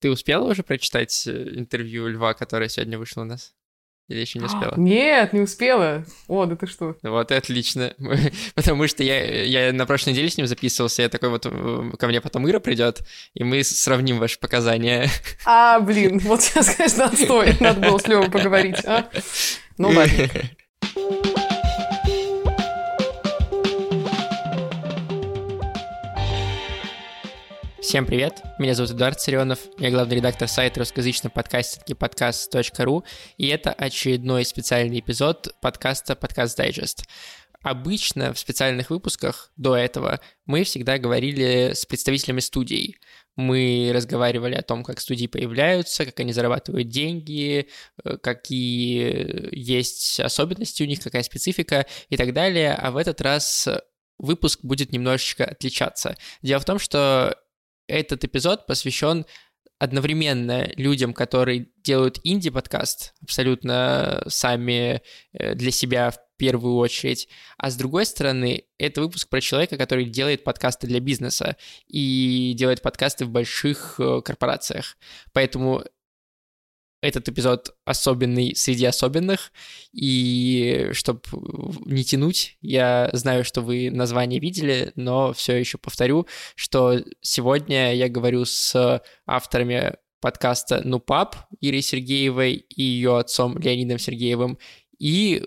Ты 0.00 0.10
успела 0.10 0.44
уже 0.44 0.62
прочитать 0.62 1.26
э, 1.26 1.52
интервью 1.54 2.08
Льва, 2.08 2.34
которое 2.34 2.68
сегодня 2.68 2.98
вышло 2.98 3.22
у 3.22 3.24
нас? 3.24 3.54
Или 4.08 4.20
еще 4.20 4.38
не 4.38 4.44
успела? 4.44 4.74
Нет, 4.76 5.32
не 5.32 5.40
успела. 5.40 6.04
О, 6.28 6.46
да 6.46 6.54
ты 6.54 6.68
что? 6.68 6.94
Вот 7.02 7.32
и 7.32 7.34
отлично. 7.34 7.92
Потому 8.54 8.86
что 8.86 9.02
я, 9.02 9.42
я 9.44 9.72
на 9.72 9.84
прошлой 9.84 10.10
неделе 10.10 10.30
с 10.30 10.36
ним 10.36 10.46
записывался, 10.46 11.02
я 11.02 11.08
такой 11.08 11.30
вот, 11.30 11.46
э, 11.46 11.92
ко 11.98 12.06
мне 12.06 12.20
потом 12.20 12.48
Ира 12.48 12.60
придет, 12.60 13.02
и 13.34 13.42
мы 13.42 13.64
сравним 13.64 14.18
ваши 14.18 14.38
показания. 14.38 15.10
А, 15.44 15.80
блин, 15.80 16.20
вот 16.20 16.42
сейчас, 16.42 16.76
конечно, 16.76 17.06
отстой. 17.06 17.54
Надо 17.58 17.80
было 17.80 17.98
с 17.98 18.06
Левой 18.06 18.30
поговорить, 18.30 18.84
а? 18.84 19.08
Ну 19.76 19.88
ладно. 19.88 20.28
Всем 27.86 28.04
привет, 28.04 28.42
меня 28.58 28.74
зовут 28.74 28.90
Эдуард 28.90 29.20
Царенов, 29.20 29.60
я 29.78 29.92
главный 29.92 30.16
редактор 30.16 30.48
сайта 30.48 30.80
русскоязычного 30.80 31.32
подкастинги 31.32 31.94
подкаст.ру, 31.94 33.04
и 33.36 33.46
это 33.46 33.72
очередной 33.72 34.44
специальный 34.44 34.98
эпизод 34.98 35.54
подкаста 35.62 36.16
«Подкаст 36.16 36.58
Дайджест». 36.58 37.04
Обычно 37.62 38.32
в 38.32 38.40
специальных 38.40 38.90
выпусках 38.90 39.52
до 39.56 39.76
этого 39.76 40.18
мы 40.46 40.64
всегда 40.64 40.98
говорили 40.98 41.74
с 41.74 41.86
представителями 41.86 42.40
студий. 42.40 42.96
Мы 43.36 43.92
разговаривали 43.94 44.56
о 44.56 44.62
том, 44.62 44.82
как 44.82 44.98
студии 44.98 45.28
появляются, 45.28 46.04
как 46.04 46.18
они 46.18 46.32
зарабатывают 46.32 46.88
деньги, 46.88 47.68
э, 48.02 48.16
какие 48.16 49.54
есть 49.56 50.18
особенности 50.18 50.82
у 50.82 50.86
них, 50.86 50.98
какая 51.00 51.22
специфика 51.22 51.86
и 52.08 52.16
так 52.16 52.32
далее. 52.32 52.74
А 52.74 52.90
в 52.90 52.96
этот 52.96 53.20
раз 53.20 53.68
выпуск 54.18 54.58
будет 54.64 54.90
немножечко 54.90 55.44
отличаться. 55.44 56.16
Дело 56.42 56.58
в 56.58 56.64
том, 56.64 56.80
что 56.80 57.36
этот 57.86 58.24
эпизод 58.24 58.66
посвящен 58.66 59.26
одновременно 59.78 60.70
людям, 60.76 61.12
которые 61.12 61.68
делают 61.82 62.18
инди-подкаст 62.24 63.14
абсолютно 63.22 64.22
сами 64.26 65.02
э, 65.32 65.54
для 65.54 65.70
себя 65.70 66.10
в 66.10 66.18
первую 66.38 66.76
очередь, 66.76 67.28
а 67.56 67.70
с 67.70 67.76
другой 67.76 68.04
стороны, 68.06 68.64
это 68.78 69.00
выпуск 69.00 69.28
про 69.28 69.40
человека, 69.40 69.76
который 69.76 70.04
делает 70.04 70.44
подкасты 70.44 70.86
для 70.86 71.00
бизнеса 71.00 71.56
и 71.88 72.52
делает 72.56 72.82
подкасты 72.82 73.24
в 73.24 73.30
больших 73.30 73.96
э, 73.98 74.20
корпорациях. 74.22 74.96
Поэтому 75.32 75.84
этот 77.06 77.28
эпизод 77.28 77.74
особенный 77.84 78.54
среди 78.54 78.84
особенных, 78.84 79.52
и 79.92 80.88
чтобы 80.92 81.20
не 81.84 82.04
тянуть, 82.04 82.58
я 82.60 83.10
знаю, 83.12 83.44
что 83.44 83.60
вы 83.60 83.90
название 83.90 84.40
видели, 84.40 84.92
но 84.96 85.32
все 85.32 85.56
еще 85.56 85.78
повторю, 85.78 86.26
что 86.54 87.00
сегодня 87.20 87.94
я 87.94 88.08
говорю 88.08 88.44
с 88.44 89.02
авторами 89.26 89.94
подкаста 90.20 90.82
«Ну, 90.84 90.98
пап» 90.98 91.36
Ирой 91.60 91.82
Сергеевой 91.82 92.54
и 92.54 92.82
ее 92.82 93.18
отцом 93.18 93.58
Леонидом 93.58 93.98
Сергеевым, 93.98 94.58
и 94.98 95.44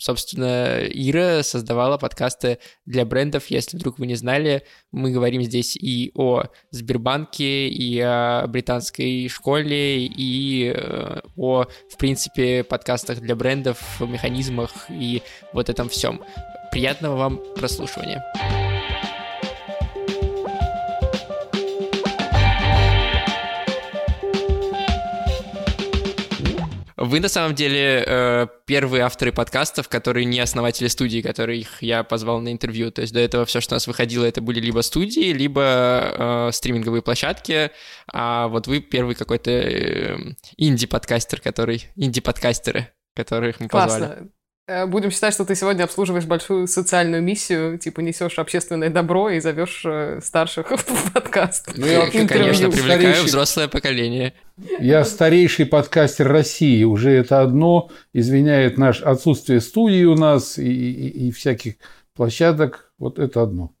Собственно, 0.00 0.78
Ира 0.80 1.42
создавала 1.42 1.98
подкасты 1.98 2.58
для 2.86 3.04
брендов, 3.04 3.48
если 3.48 3.76
вдруг 3.76 3.98
вы 3.98 4.06
не 4.06 4.14
знали. 4.14 4.62
Мы 4.92 5.10
говорим 5.10 5.42
здесь 5.42 5.76
и 5.76 6.10
о 6.14 6.44
Сбербанке, 6.70 7.68
и 7.68 8.00
о 8.00 8.46
британской 8.46 9.28
школе, 9.28 10.06
и 10.06 10.72
э, 10.74 11.20
о, 11.36 11.66
в 11.90 11.98
принципе, 11.98 12.64
подкастах 12.64 13.20
для 13.20 13.36
брендов, 13.36 14.00
механизмах 14.00 14.70
и 14.88 15.20
вот 15.52 15.68
этом 15.68 15.90
всем. 15.90 16.22
Приятного 16.72 17.16
вам 17.16 17.40
прослушивания. 17.54 18.24
Вы 27.10 27.18
на 27.18 27.28
самом 27.28 27.56
деле 27.56 28.04
э, 28.06 28.46
первые 28.66 29.02
авторы 29.02 29.32
подкастов, 29.32 29.88
которые 29.88 30.24
не 30.26 30.38
основатели 30.38 30.86
студии, 30.86 31.22
которых 31.22 31.82
я 31.82 32.04
позвал 32.04 32.40
на 32.40 32.52
интервью. 32.52 32.92
То 32.92 33.02
есть 33.02 33.12
до 33.12 33.18
этого 33.18 33.44
все, 33.46 33.60
что 33.60 33.74
у 33.74 33.76
нас 33.76 33.88
выходило, 33.88 34.24
это 34.24 34.40
были 34.40 34.60
либо 34.60 34.80
студии, 34.82 35.32
либо 35.32 35.60
э, 35.62 36.50
стриминговые 36.52 37.02
площадки. 37.02 37.72
А 38.12 38.46
вот 38.46 38.68
вы 38.68 38.78
первый 38.78 39.16
какой-то 39.16 39.50
э, 39.50 40.18
инди-подкастер, 40.56 41.40
который 41.40 41.88
инди-подкастеры, 41.96 42.92
которых 43.16 43.58
мы 43.58 43.66
Классно. 43.66 43.98
позвали. 44.06 44.30
Э, 44.70 44.86
будем 44.86 45.10
считать, 45.10 45.34
что 45.34 45.44
ты 45.44 45.56
сегодня 45.56 45.82
обслуживаешь 45.82 46.26
большую 46.26 46.68
социальную 46.68 47.24
миссию, 47.24 47.76
типа 47.76 48.00
несешь 48.00 48.38
общественное 48.38 48.88
добро 48.88 49.28
и 49.28 49.40
зовешь 49.40 49.82
э, 49.84 50.20
старших 50.22 50.70
в 50.86 51.12
подкаст. 51.12 51.72
Ну, 51.76 51.86
я, 51.86 52.00
вообще, 52.00 52.24
конечно, 52.28 52.70
привлекаю 52.70 53.00
старейший... 53.00 53.24
взрослое 53.24 53.66
поколение. 53.66 54.32
Я 54.78 55.04
старейший 55.04 55.66
подкастер 55.66 56.28
России. 56.28 56.84
Уже 56.84 57.10
это 57.10 57.40
одно 57.40 57.90
извиняет 58.12 58.78
наше 58.78 59.02
отсутствие 59.02 59.60
студии 59.60 60.04
у 60.04 60.14
нас 60.14 60.56
и, 60.56 60.70
и, 60.70 61.26
и 61.26 61.30
всяких 61.32 61.74
площадок. 62.14 62.92
Вот 62.96 63.18
это 63.18 63.42
одно. 63.42 63.72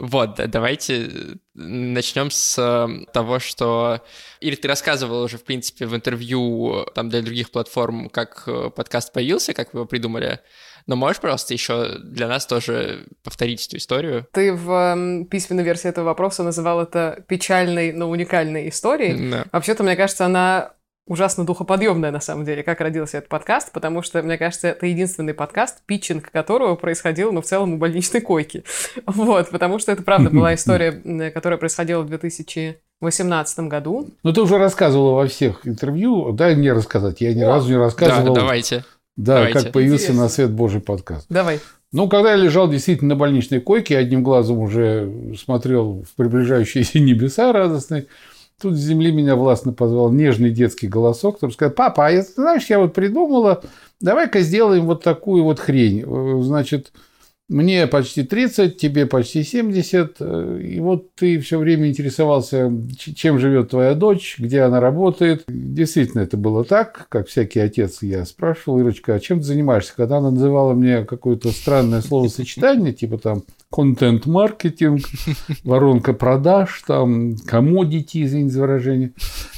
Вот, 0.00 0.40
давайте 0.46 1.04
э, 1.04 1.08
начнем 1.54 2.30
с 2.30 3.04
того, 3.12 3.38
что... 3.38 4.00
Или 4.40 4.56
ты 4.56 4.66
рассказывал 4.66 5.22
уже, 5.22 5.36
в 5.36 5.44
принципе, 5.44 5.86
в 5.86 5.94
интервью 5.94 6.86
там 6.94 7.10
для 7.10 7.20
других 7.20 7.50
платформ, 7.50 8.08
как 8.08 8.44
э, 8.46 8.70
подкаст 8.74 9.12
появился, 9.12 9.52
как 9.52 9.74
вы 9.74 9.80
его 9.80 9.86
придумали. 9.86 10.40
Но 10.86 10.96
можешь, 10.96 11.20
пожалуйста, 11.20 11.52
еще 11.52 11.98
для 11.98 12.28
нас 12.28 12.46
тоже 12.46 13.04
повторить 13.22 13.66
эту 13.66 13.76
историю? 13.76 14.26
Ты 14.32 14.54
в 14.54 15.26
письменной 15.30 15.64
версии 15.64 15.88
этого 15.88 16.06
вопроса 16.06 16.42
называл 16.42 16.80
это 16.80 17.22
печальной, 17.28 17.92
но 17.92 18.08
уникальной 18.08 18.70
историей. 18.70 19.30
Да. 19.30 19.44
Вообще-то, 19.52 19.82
мне 19.82 19.96
кажется, 19.96 20.24
она 20.24 20.72
ужасно 21.10 21.44
духоподъемная, 21.44 22.12
на 22.12 22.20
самом 22.20 22.44
деле, 22.44 22.62
как 22.62 22.80
родился 22.80 23.18
этот 23.18 23.28
подкаст, 23.28 23.72
потому 23.72 24.00
что, 24.00 24.22
мне 24.22 24.38
кажется, 24.38 24.68
это 24.68 24.86
единственный 24.86 25.34
подкаст, 25.34 25.82
питчинг 25.84 26.30
которого 26.30 26.76
происходил, 26.76 27.32
ну, 27.32 27.42
в 27.42 27.44
целом, 27.44 27.74
у 27.74 27.76
больничной 27.76 28.20
койки. 28.20 28.64
Вот, 29.06 29.50
потому 29.50 29.80
что 29.80 29.90
это, 29.90 30.02
правда, 30.04 30.30
была 30.30 30.54
история, 30.54 30.92
которая 31.32 31.58
происходила 31.58 32.02
в 32.02 32.06
2018 32.06 33.58
году. 33.60 34.08
Ну, 34.22 34.32
ты 34.32 34.40
уже 34.40 34.56
рассказывала 34.56 35.16
во 35.16 35.26
всех 35.26 35.66
интервью, 35.66 36.32
дай 36.32 36.54
мне 36.54 36.72
рассказать, 36.72 37.20
я 37.20 37.34
ни 37.34 37.42
О, 37.42 37.48
разу 37.48 37.70
не 37.70 37.76
рассказывал. 37.76 38.32
Да, 38.34 38.40
давайте. 38.40 38.84
Да, 39.16 39.34
давайте. 39.34 39.58
как 39.58 39.72
появился 39.72 40.04
Интересно. 40.04 40.22
на 40.22 40.28
свет 40.28 40.50
Божий 40.52 40.80
подкаст. 40.80 41.26
Давай. 41.28 41.58
Ну, 41.92 42.08
когда 42.08 42.30
я 42.30 42.36
лежал 42.36 42.70
действительно 42.70 43.14
на 43.14 43.16
больничной 43.16 43.60
койке, 43.60 43.98
одним 43.98 44.22
глазом 44.22 44.60
уже 44.60 45.34
смотрел 45.36 46.04
в 46.04 46.14
приближающиеся 46.14 46.98
небеса 47.00 47.52
радостные, 47.52 48.06
Тут 48.60 48.74
с 48.74 48.80
земли 48.80 49.10
меня 49.10 49.36
властно 49.36 49.72
позвал 49.72 50.12
нежный 50.12 50.50
детский 50.50 50.86
голосок, 50.86 51.36
который 51.36 51.52
сказал, 51.52 51.72
папа, 51.72 52.08
а 52.08 52.22
знаешь, 52.22 52.66
я 52.66 52.78
вот 52.78 52.92
придумала, 52.92 53.62
давай-ка 54.00 54.40
сделаем 54.40 54.86
вот 54.86 55.02
такую 55.02 55.44
вот 55.44 55.58
хрень. 55.58 56.04
Э, 56.06 56.42
значит, 56.42 56.92
мне 57.50 57.88
почти 57.88 58.22
30, 58.22 58.76
тебе 58.76 59.06
почти 59.06 59.42
70, 59.42 60.16
э, 60.20 60.60
и 60.62 60.78
вот 60.78 61.12
ты 61.16 61.40
все 61.40 61.58
время 61.58 61.88
интересовался, 61.88 62.72
чем 62.96 63.40
живет 63.40 63.70
твоя 63.70 63.94
дочь, 63.94 64.36
где 64.38 64.60
она 64.60 64.78
работает. 64.78 65.42
Действительно, 65.48 66.20
это 66.20 66.36
было 66.36 66.64
так, 66.64 67.06
как 67.08 67.26
всякий 67.26 67.58
отец. 67.58 68.02
Я 68.02 68.24
спрашивал, 68.24 68.78
Ирочка, 68.78 69.14
а 69.14 69.20
чем 69.20 69.40
ты 69.40 69.46
занимаешься? 69.46 69.94
Когда 69.96 70.18
она 70.18 70.30
называла 70.30 70.74
мне 70.74 71.04
какое-то 71.04 71.50
странное 71.50 72.02
словосочетание, 72.02 72.92
типа 72.92 73.18
там 73.18 73.42
контент-маркетинг, 73.72 75.02
воронка 75.64 76.12
продаж, 76.12 76.84
там, 76.86 77.32
commodity, 77.32 78.22
извините 78.22 78.54
за 78.54 78.60
выражение, 78.60 79.10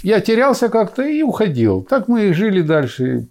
я 0.02 0.20
терялся 0.20 0.70
как-то 0.70 1.02
и 1.02 1.20
уходил. 1.20 1.82
Так 1.82 2.08
мы 2.08 2.30
и 2.30 2.32
жили 2.32 2.62
дальше. 2.62 3.28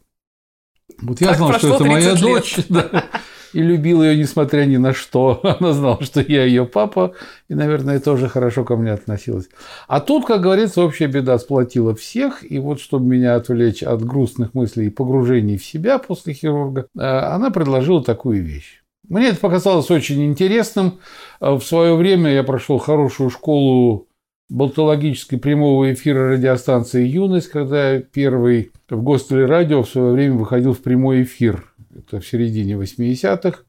Вот 1.02 1.20
я 1.20 1.30
так 1.30 1.38
знал, 1.38 1.54
что 1.54 1.76
это 1.76 1.84
моя 1.86 2.12
лет. 2.12 2.22
дочь. 2.22 2.58
Да 2.70 3.06
и 3.54 3.62
любил 3.62 4.04
ее, 4.04 4.18
несмотря 4.18 4.66
ни 4.66 4.78
на 4.78 4.94
что. 4.94 5.40
Она 5.60 5.74
знала, 5.74 6.02
что 6.02 6.22
я 6.22 6.46
ее 6.46 6.66
папа, 6.66 7.14
и, 7.50 7.56
наверное, 7.56 8.00
тоже 8.00 8.28
хорошо 8.30 8.64
ко 8.64 8.76
мне 8.76 8.92
относилась. 8.92 9.50
А 9.88 10.00
тут, 10.00 10.26
как 10.26 10.42
говорится, 10.42 10.82
общая 10.82 11.08
беда 11.08 11.38
сплотила 11.38 11.96
всех, 11.96 12.50
и 12.50 12.60
вот, 12.60 12.80
чтобы 12.80 13.06
меня 13.06 13.36
отвлечь 13.36 13.84
от 13.84 14.04
грустных 14.04 14.54
мыслей 14.54 14.88
и 14.88 14.90
погружений 14.90 15.58
в 15.58 15.66
себя 15.66 15.98
после 15.98 16.34
хирурга, 16.34 16.88
э, 16.96 17.02
она 17.02 17.50
предложила 17.50 18.04
такую 18.04 18.44
вещь. 18.44 18.82
Мне 19.08 19.30
это 19.30 19.40
показалось 19.40 19.92
очень 19.92 20.24
интересным. 20.26 21.00
Э, 21.40 21.54
в 21.54 21.62
свое 21.62 21.96
время 21.96 22.32
я 22.32 22.44
прошел 22.44 22.78
хорошую 22.78 23.30
школу 23.30 24.08
болтологической 24.52 25.40
прямого 25.40 25.94
эфира 25.94 26.30
радиостанции 26.30 27.08
«Юность», 27.08 27.50
когда 27.50 28.00
первый 28.00 28.72
в 28.90 29.02
Гостеле 29.02 29.46
радио 29.46 29.82
в 29.82 29.90
свое 29.90 30.12
время 30.12 30.36
выходил 30.36 30.74
в 30.74 30.80
прямой 30.80 31.24
эфир 31.24 31.71
это 31.96 32.20
в 32.20 32.28
середине 32.28 32.74
80-х. 32.74 33.60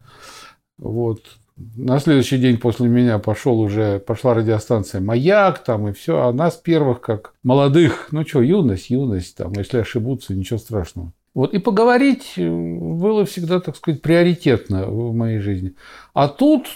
Вот. 0.78 1.20
На 1.56 1.98
следующий 1.98 2.38
день 2.38 2.58
после 2.58 2.88
меня 2.88 3.18
пошел 3.18 3.60
уже, 3.60 3.98
пошла 4.00 4.34
радиостанция 4.34 5.00
«Маяк», 5.00 5.62
там 5.62 5.88
и 5.88 5.92
все. 5.92 6.22
А 6.22 6.32
нас 6.32 6.56
первых, 6.56 7.00
как 7.00 7.34
молодых, 7.42 8.08
ну 8.10 8.26
что, 8.26 8.42
юность, 8.42 8.90
юность, 8.90 9.36
там, 9.36 9.52
если 9.52 9.78
ошибутся, 9.78 10.34
ничего 10.34 10.58
страшного. 10.58 11.12
Вот, 11.34 11.54
и 11.54 11.58
поговорить 11.58 12.34
э, 12.36 12.48
было 12.48 13.24
всегда, 13.24 13.60
так 13.60 13.76
сказать, 13.76 14.02
приоритетно 14.02 14.86
в 14.86 15.14
моей 15.14 15.38
жизни. 15.38 15.74
А 16.14 16.28
тут 16.28 16.66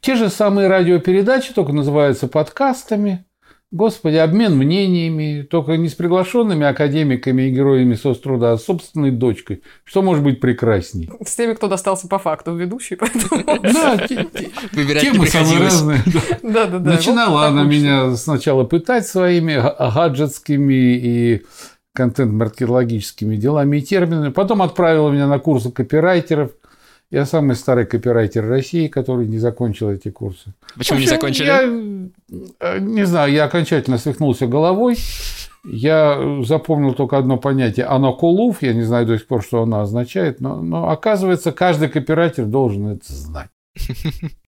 те 0.00 0.14
же 0.14 0.28
самые 0.28 0.68
радиопередачи, 0.68 1.52
только 1.52 1.72
называются 1.72 2.28
подкастами. 2.28 3.24
Господи, 3.72 4.14
обмен 4.16 4.56
мнениями, 4.56 5.42
только 5.42 5.76
не 5.76 5.88
с 5.88 5.94
приглашенными 5.94 6.64
академиками 6.64 7.42
и 7.42 7.50
героями 7.50 7.94
соцтруда, 7.94 8.52
а 8.52 8.58
с 8.58 8.64
собственной 8.64 9.10
дочкой. 9.10 9.62
Что 9.82 10.02
может 10.02 10.22
быть 10.22 10.40
прекрасней? 10.40 11.10
С 11.24 11.34
теми, 11.34 11.54
кто 11.54 11.66
достался 11.66 12.06
по 12.06 12.20
факту 12.20 12.54
ведущий, 12.54 12.94
поэтому... 13.00 13.42
Да, 13.62 13.98
темы 14.06 15.26
самые 15.26 15.58
разные. 15.58 15.98
Начинала 16.42 17.48
она 17.48 17.64
меня 17.64 18.14
сначала 18.14 18.62
пытать 18.62 19.06
своими 19.06 19.60
гаджетскими 19.92 20.94
и 20.94 21.42
контент-маркетологическими 21.92 23.34
делами 23.36 23.78
и 23.78 23.82
терминами, 23.82 24.30
потом 24.30 24.62
отправила 24.62 25.10
меня 25.10 25.26
на 25.26 25.40
курсы 25.40 25.72
копирайтеров– 25.72 26.52
я 27.10 27.24
самый 27.24 27.54
старый 27.54 27.86
копирайтер 27.86 28.46
России, 28.46 28.88
который 28.88 29.26
не 29.26 29.38
закончил 29.38 29.90
эти 29.90 30.10
курсы. 30.10 30.52
Почему 30.76 30.98
общем, 30.98 31.00
не 31.00 31.06
закончили? 31.06 31.46
Я 31.46 31.62
э, 32.60 32.78
не 32.80 33.06
знаю, 33.06 33.32
я 33.32 33.44
окончательно 33.44 33.98
свихнулся 33.98 34.46
головой. 34.46 34.96
Я 35.64 36.42
запомнил 36.44 36.94
только 36.94 37.18
одно 37.18 37.38
понятие– 37.38 37.86
анакулув. 37.86 38.62
Я 38.62 38.72
не 38.72 38.82
знаю 38.82 39.06
до 39.06 39.18
сих 39.18 39.26
пор, 39.26 39.42
что 39.42 39.62
оно 39.62 39.80
означает, 39.80 40.40
но, 40.40 40.62
но 40.62 40.90
оказывается, 40.90 41.52
каждый 41.52 41.88
копирайтер 41.88 42.46
должен 42.46 42.88
это 42.88 43.12
знать. 43.12 43.50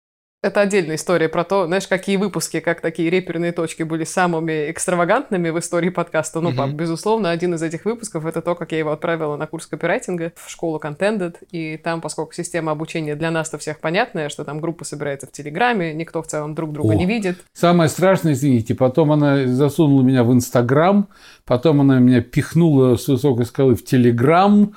Это 0.46 0.60
отдельная 0.60 0.94
история 0.94 1.28
про 1.28 1.42
то, 1.42 1.66
знаешь, 1.66 1.88
какие 1.88 2.16
выпуски, 2.16 2.60
как 2.60 2.80
такие 2.80 3.10
реперные 3.10 3.50
точки 3.50 3.82
были 3.82 4.04
самыми 4.04 4.70
экстравагантными 4.70 5.50
в 5.50 5.58
истории 5.58 5.88
подкаста. 5.88 6.40
Ну, 6.40 6.52
mm-hmm. 6.52 6.72
безусловно, 6.72 7.30
один 7.30 7.54
из 7.54 7.62
этих 7.64 7.84
выпусков— 7.84 8.24
это 8.26 8.40
то, 8.42 8.54
как 8.54 8.70
я 8.70 8.78
его 8.78 8.92
отправила 8.92 9.36
на 9.36 9.48
курс 9.48 9.66
копирайтинга 9.66 10.32
в 10.36 10.48
школу 10.48 10.78
Contended. 10.78 11.34
И 11.50 11.76
там, 11.78 12.00
поскольку 12.00 12.32
система 12.32 12.70
обучения 12.70 13.16
для 13.16 13.32
нас-то 13.32 13.58
всех 13.58 13.80
понятная, 13.80 14.28
что 14.28 14.44
там 14.44 14.60
группа 14.60 14.84
собирается 14.84 15.26
в 15.26 15.32
Телеграме, 15.32 15.92
никто 15.92 16.22
в 16.22 16.28
целом 16.28 16.54
друг 16.54 16.72
друга 16.72 16.92
О, 16.92 16.94
не 16.94 17.06
видит. 17.06 17.38
Самое 17.52 17.88
страшное, 17.88 18.34
извините, 18.34 18.76
потом 18.76 19.10
она 19.10 19.48
засунула 19.48 20.02
меня 20.02 20.22
в 20.22 20.32
Инстаграм, 20.32 21.08
потом 21.44 21.80
она 21.80 21.98
меня 21.98 22.20
пихнула 22.20 22.94
с 22.94 23.08
высокой 23.08 23.46
скалы 23.46 23.74
в 23.74 23.84
Телеграм, 23.84 24.76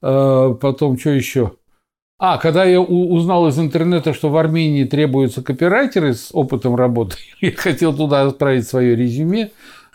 э, 0.00 0.54
потом 0.60 0.96
что 0.96 1.10
еще? 1.10 1.54
А, 2.20 2.36
когда 2.38 2.64
я 2.64 2.80
узнал 2.80 3.46
из 3.46 3.58
интернета, 3.60 4.12
что 4.12 4.28
в 4.28 4.36
Армении 4.36 4.82
требуются 4.84 5.40
копирайтеры 5.40 6.14
с 6.14 6.30
опытом 6.32 6.74
работы, 6.74 7.16
я 7.40 7.52
хотел 7.52 7.94
туда 7.94 8.22
отправить 8.22 8.66
свое 8.66 8.96
резюме, 8.96 9.50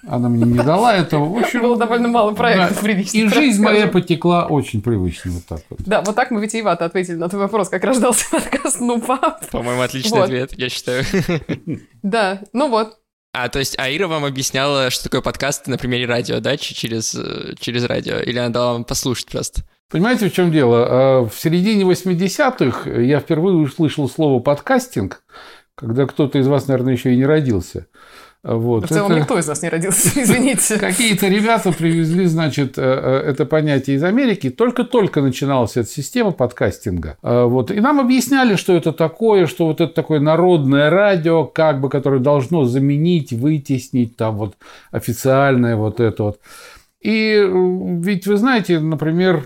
она 0.07 0.29
мне 0.29 0.45
не 0.45 0.59
дала 0.59 0.95
этого. 0.95 1.25
В 1.25 1.37
общем, 1.37 1.61
Было 1.61 1.77
довольно 1.77 2.07
мало 2.09 2.33
проектов 2.33 2.81
да. 2.81 2.91
И 2.91 3.27
жизнь 3.27 3.61
моя 3.61 3.87
потекла 3.87 4.47
очень 4.47 4.81
привычно 4.81 5.31
вот 5.31 5.45
так 5.45 5.61
вот. 5.69 5.79
Да, 5.85 6.01
вот 6.01 6.15
так 6.15 6.31
мы 6.31 6.41
витиевато 6.41 6.85
ответили 6.85 7.15
на 7.15 7.29
твой 7.29 7.43
вопрос, 7.43 7.69
как 7.69 7.83
рождался 7.83 8.25
подкаст 8.29 8.79
«Ну, 8.81 9.01
пап». 9.01 9.49
По-моему, 9.49 9.81
отличный 9.81 10.19
вот. 10.19 10.25
ответ, 10.25 10.53
я 10.57 10.69
считаю. 10.69 11.03
Да, 12.03 12.41
ну 12.51 12.69
вот. 12.69 12.97
А, 13.33 13.47
то 13.49 13.59
есть 13.59 13.79
Аира 13.79 14.07
вам 14.07 14.25
объясняла, 14.25 14.89
что 14.89 15.05
такое 15.05 15.21
подкаст 15.21 15.67
на 15.67 15.77
примере 15.77 16.05
радио, 16.05 16.39
да, 16.39 16.57
через, 16.57 17.15
э, 17.15 17.55
через 17.59 17.85
радио? 17.85 18.17
Или 18.19 18.37
она 18.37 18.49
дала 18.49 18.73
вам 18.73 18.83
послушать 18.83 19.27
просто? 19.27 19.63
Понимаете, 19.89 20.29
в 20.29 20.33
чем 20.33 20.51
дело? 20.51 20.87
А, 20.89 21.25
в 21.25 21.33
середине 21.35 21.83
80-х 21.83 22.89
я 22.89 23.19
впервые 23.19 23.57
услышал 23.57 24.09
слово 24.09 24.39
подкастинг, 24.39 25.23
когда 25.75 26.05
кто-то 26.05 26.39
из 26.39 26.47
вас, 26.47 26.67
наверное, 26.67 26.93
еще 26.93 27.13
и 27.13 27.17
не 27.17 27.25
родился. 27.25 27.87
Вот. 28.43 28.85
В 28.85 28.87
целом 28.89 29.11
это... 29.13 29.21
никто 29.21 29.39
из 29.39 29.47
нас 29.47 29.61
не 29.61 29.69
родился, 29.69 30.09
извините. 30.21 30.77
Какие-то 30.77 31.29
ребята 31.29 31.71
привезли, 31.71 32.25
значит, 32.25 32.77
э, 32.77 32.81
э, 32.81 33.29
это 33.29 33.45
понятие 33.45 33.95
из 33.95 34.03
Америки. 34.03 34.49
Только-только 34.49 35.21
начиналась 35.21 35.77
эта 35.77 35.87
система 35.87 36.31
подкастинга. 36.31 37.17
А, 37.21 37.45
вот. 37.45 37.71
И 37.71 37.79
нам 37.79 38.01
объясняли, 38.01 38.55
что 38.55 38.75
это 38.75 38.91
такое, 38.91 39.47
что 39.47 39.67
вот 39.67 39.79
это 39.79 39.93
такое 39.93 40.19
народное 40.19 40.89
радио, 40.89 41.45
как 41.45 41.79
бы, 41.79 41.89
которое 41.89 42.19
должно 42.19 42.65
заменить, 42.65 43.31
вытеснить 43.31 44.17
там 44.17 44.35
вот 44.35 44.55
официальное 44.91 45.77
вот 45.77 46.01
это 46.01 46.23
вот. 46.23 46.39
И 46.99 47.49
ведь 47.99 48.27
вы 48.27 48.37
знаете, 48.37 48.79
например, 48.79 49.45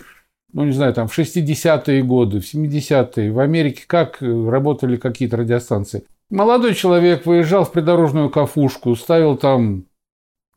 ну, 0.58 0.66
не 0.66 0.72
знаю, 0.72 0.92
там, 0.92 1.08
в 1.08 1.16
60-е 1.16 2.02
годы, 2.02 2.40
в 2.40 2.44
70-е, 2.44 3.32
в 3.32 3.40
Америке 3.40 3.84
как 3.86 4.24
э, 4.24 4.50
работали 4.50 4.96
какие-то 4.96 5.38
радиостанции. 5.38 6.06
Молодой 6.32 6.74
человек 6.74 7.28
выезжал 7.28 7.64
в 7.64 7.72
придорожную 7.72 8.32
кафушку, 8.32 8.96
ставил 8.96 9.38
там 9.38 9.86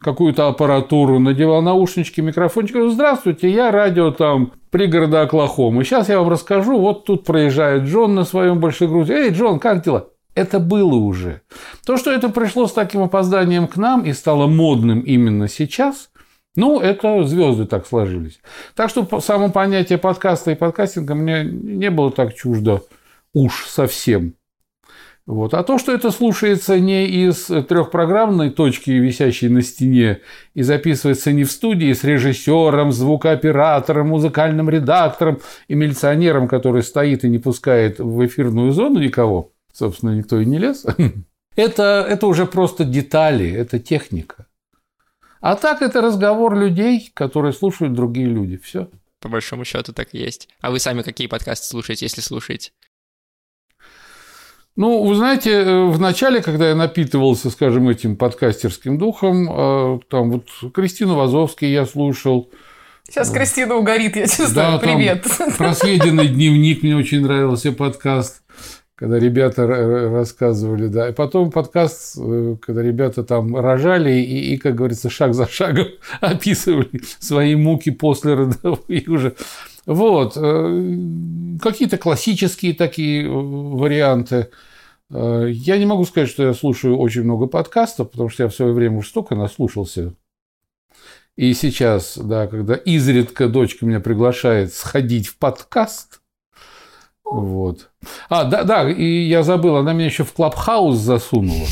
какую-то 0.01 0.49
аппаратуру, 0.49 1.19
надевал 1.19 1.61
наушнички, 1.61 2.23
микрофончик, 2.23 2.77
говорю, 2.77 2.93
здравствуйте, 2.93 3.51
я 3.51 3.71
радио 3.71 4.11
там 4.11 4.55
пригорода 4.71 5.21
Оклахомы. 5.21 5.85
Сейчас 5.85 6.09
я 6.09 6.19
вам 6.19 6.31
расскажу, 6.31 6.81
вот 6.81 7.05
тут 7.05 7.27
проезжает 7.27 7.83
Джон 7.83 8.15
на 8.15 8.25
своем 8.25 8.59
большой 8.59 8.89
грузе. 8.89 9.13
Эй, 9.13 9.31
Джон, 9.33 9.59
как 9.59 9.85
дела? 9.85 10.07
Это 10.35 10.61
было 10.61 10.95
уже. 10.95 11.43
То, 11.85 11.99
что 11.99 12.11
это 12.11 12.31
пришло 12.31 12.67
с 12.67 12.73
таким 12.73 13.03
опозданием 13.03 13.69
к 13.69 13.77
нам 13.77 14.07
и 14.07 14.15
стало 14.15 14.47
модным 14.47 15.01
именно 15.01 15.47
сейчас, 15.47 16.10
ну, 16.57 16.81
это 16.81 17.25
звезды 17.25 17.67
так 17.67 17.87
сложились. 17.87 18.41
Так 18.75 18.91
что 18.91 19.21
само 19.21 19.51
понятие 19.51 19.99
подкаста 19.99 20.51
и 20.51 20.57
подкастинга 20.57 21.15
мне 21.15 21.45
не 21.45 21.91
было 21.91 22.11
так 22.11 22.35
чуждо 22.35 22.83
уж 23.33 23.67
совсем. 23.67 24.35
Вот. 25.27 25.55
А 25.55 25.63
то, 25.63 25.79
что 25.79 25.93
это 25.93 26.11
слушается 26.11 26.81
не 26.81 27.07
из 27.07 27.45
трехпрограммной 27.45 28.51
точки, 28.51 28.91
висящей 28.91 29.49
на 29.49 29.63
стене, 29.63 30.23
и 30.55 30.63
записывается 30.63 31.31
не 31.31 31.45
в 31.45 31.53
студии 31.53 31.93
с 31.93 32.03
режиссером, 32.03 32.91
звукооператором, 32.91 34.09
музыкальным 34.09 34.69
редактором 34.69 35.39
и 35.69 35.75
милиционером, 35.77 36.49
который 36.49 36.83
стоит 36.83 37.23
и 37.25 37.29
не 37.29 37.39
пускает 37.39 38.01
в 38.01 38.27
эфирную 38.27 38.73
зону 38.73 38.99
никого, 38.99 39.53
собственно, 39.73 40.17
никто 40.17 40.41
и 40.41 40.47
не 40.47 40.59
лез, 40.59 40.85
это, 41.55 42.05
это 42.09 42.27
уже 42.27 42.47
просто 42.47 42.85
детали, 42.85 43.53
это 43.53 43.79
техника. 43.79 44.47
А 45.41 45.57
так 45.57 45.81
это 45.83 46.03
разговор 46.03 46.55
людей, 46.55 47.11
которые 47.15 47.53
слушают 47.53 47.95
другие 47.95 48.27
люди. 48.27 48.59
Все. 48.59 48.89
По 49.21 49.29
большому 49.29 49.65
счету 49.65 49.93
так 49.93 50.15
и 50.15 50.19
есть. 50.19 50.49
А 50.61 50.71
вы 50.71 50.79
сами 50.79 51.03
какие 51.03 51.27
подкасты 51.27 51.67
слушаете, 51.67 52.07
если 52.07 52.21
слушаете? 52.21 52.73
Ну, 54.77 55.03
вы 55.03 55.15
знаете, 55.15 55.51
э, 55.51 55.85
в 55.87 56.01
начале, 56.01 56.43
когда 56.43 56.69
я 56.69 56.75
напитывался, 56.75 57.51
скажем, 57.51 57.89
этим 57.89 58.17
подкастерским 58.17 58.99
духом, 58.99 59.49
э, 59.51 60.01
там 60.09 60.31
вот 60.31 60.73
Кристину 60.73 61.17
Вазовский 61.17 61.71
я 61.71 61.85
слушал. 61.87 62.51
Сейчас 63.07 63.31
Кристина 63.31 63.75
угорит, 63.75 64.17
я 64.17 64.27
чувствую. 64.27 64.55
Да, 64.55 64.79
Привет. 64.79 65.27
Просведенный 65.59 66.29
дневник 66.29 66.83
мне 66.83 66.97
очень 66.97 67.23
нравился 67.23 67.73
подкаст 67.73 68.43
когда 69.01 69.19
ребята 69.19 69.67
рассказывали, 69.67 70.89
да. 70.89 71.09
И 71.09 71.13
потом 71.13 71.51
подкаст, 71.51 72.19
э, 72.19 72.57
когда 72.61 72.83
ребята 72.83 73.25
там 73.25 73.57
рожали 73.57 74.13
и, 74.13 74.53
и 74.53 74.59
как 74.59 74.75
говорится, 74.75 75.09
шаг 75.09 75.33
за 75.33 75.49
шагом 75.49 75.87
описывали 76.21 77.01
свои 77.19 77.55
муки 77.55 77.93
после 77.93 78.35
родовые 78.35 79.05
уже. 79.09 79.37
Вот. 79.87 80.37
Э, 80.37 80.97
какие-то 81.63 81.97
классические 81.97 82.75
такие 82.75 83.25
э, 83.25 83.31
варианты. 83.31 84.51
Я 85.09 85.77
не 85.77 85.87
могу 85.87 86.05
сказать, 86.05 86.29
что 86.29 86.45
я 86.45 86.55
слушаю 86.55 86.97
очень 86.97 87.25
много 87.25 87.47
подкастов, 87.47 88.13
потому 88.13 88.29
что 88.29 88.45
я 88.45 88.49
в 88.49 88.55
свое 88.55 88.73
время 88.73 88.99
уж 88.99 89.09
столько 89.09 89.35
наслушался. 89.35 90.15
И 91.37 91.53
сейчас, 91.55 92.17
да, 92.17 92.47
когда 92.47 92.75
изредка 92.75 93.49
дочка 93.49 93.87
меня 93.87 93.99
приглашает 93.99 94.73
сходить 94.73 95.27
в 95.27 95.39
подкаст, 95.39 96.21
вот. 97.25 97.90
А, 98.31 98.45
да, 98.45 98.65
да, 98.65 98.89
и 98.89 99.05
я 99.05 99.43
забыл, 99.43 99.77
она 99.77 99.93
меня 99.93 100.07
еще 100.07 100.25
в 100.25 100.33
клабхаус 100.33 100.97
засунула. 100.97 101.67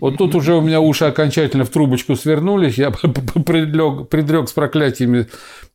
Вот 0.00 0.16
тут 0.16 0.34
уже 0.34 0.54
у 0.54 0.62
меня 0.62 0.80
уши 0.80 1.04
окончательно 1.04 1.64
в 1.64 1.68
трубочку 1.68 2.16
свернулись, 2.16 2.78
я 2.78 2.90
предрек, 3.46 4.08
предрек 4.08 4.48
с 4.48 4.52
проклятиями 4.52 5.26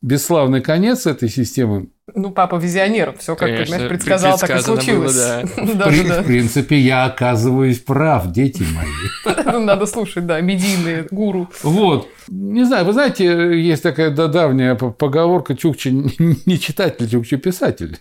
бесславный 0.02 0.62
конец 0.62 1.06
этой 1.06 1.28
системы. 1.28 1.88
Ну, 2.14 2.30
папа 2.30 2.56
визионер, 2.56 3.14
все 3.18 3.36
как 3.36 3.48
Конечно, 3.48 3.76
понимаешь, 3.76 3.88
предсказал, 3.90 4.38
так 4.38 4.56
и 4.56 4.60
случилось. 4.60 5.14
Было, 5.14 5.74
да. 5.74 6.22
В 6.22 6.24
принципе, 6.24 6.78
я 6.78 7.04
оказываюсь 7.04 7.78
прав, 7.78 8.32
дети 8.32 8.64
мои. 8.74 9.34
Ну, 9.44 9.60
надо 9.60 9.86
слушать, 9.86 10.26
да, 10.26 10.40
медийные 10.40 11.06
гуру. 11.10 11.48
Вот. 11.62 12.08
Не 12.28 12.64
знаю, 12.64 12.84
вы 12.84 12.92
знаете, 12.92 13.60
есть 13.60 13.82
такая 13.82 14.10
давняя 14.10 14.74
поговорка 14.74 15.56
Чукчи 15.56 15.88
не 15.88 16.58
читатель, 16.58 17.08
Чукчи 17.08 17.36
писатель. 17.36 17.98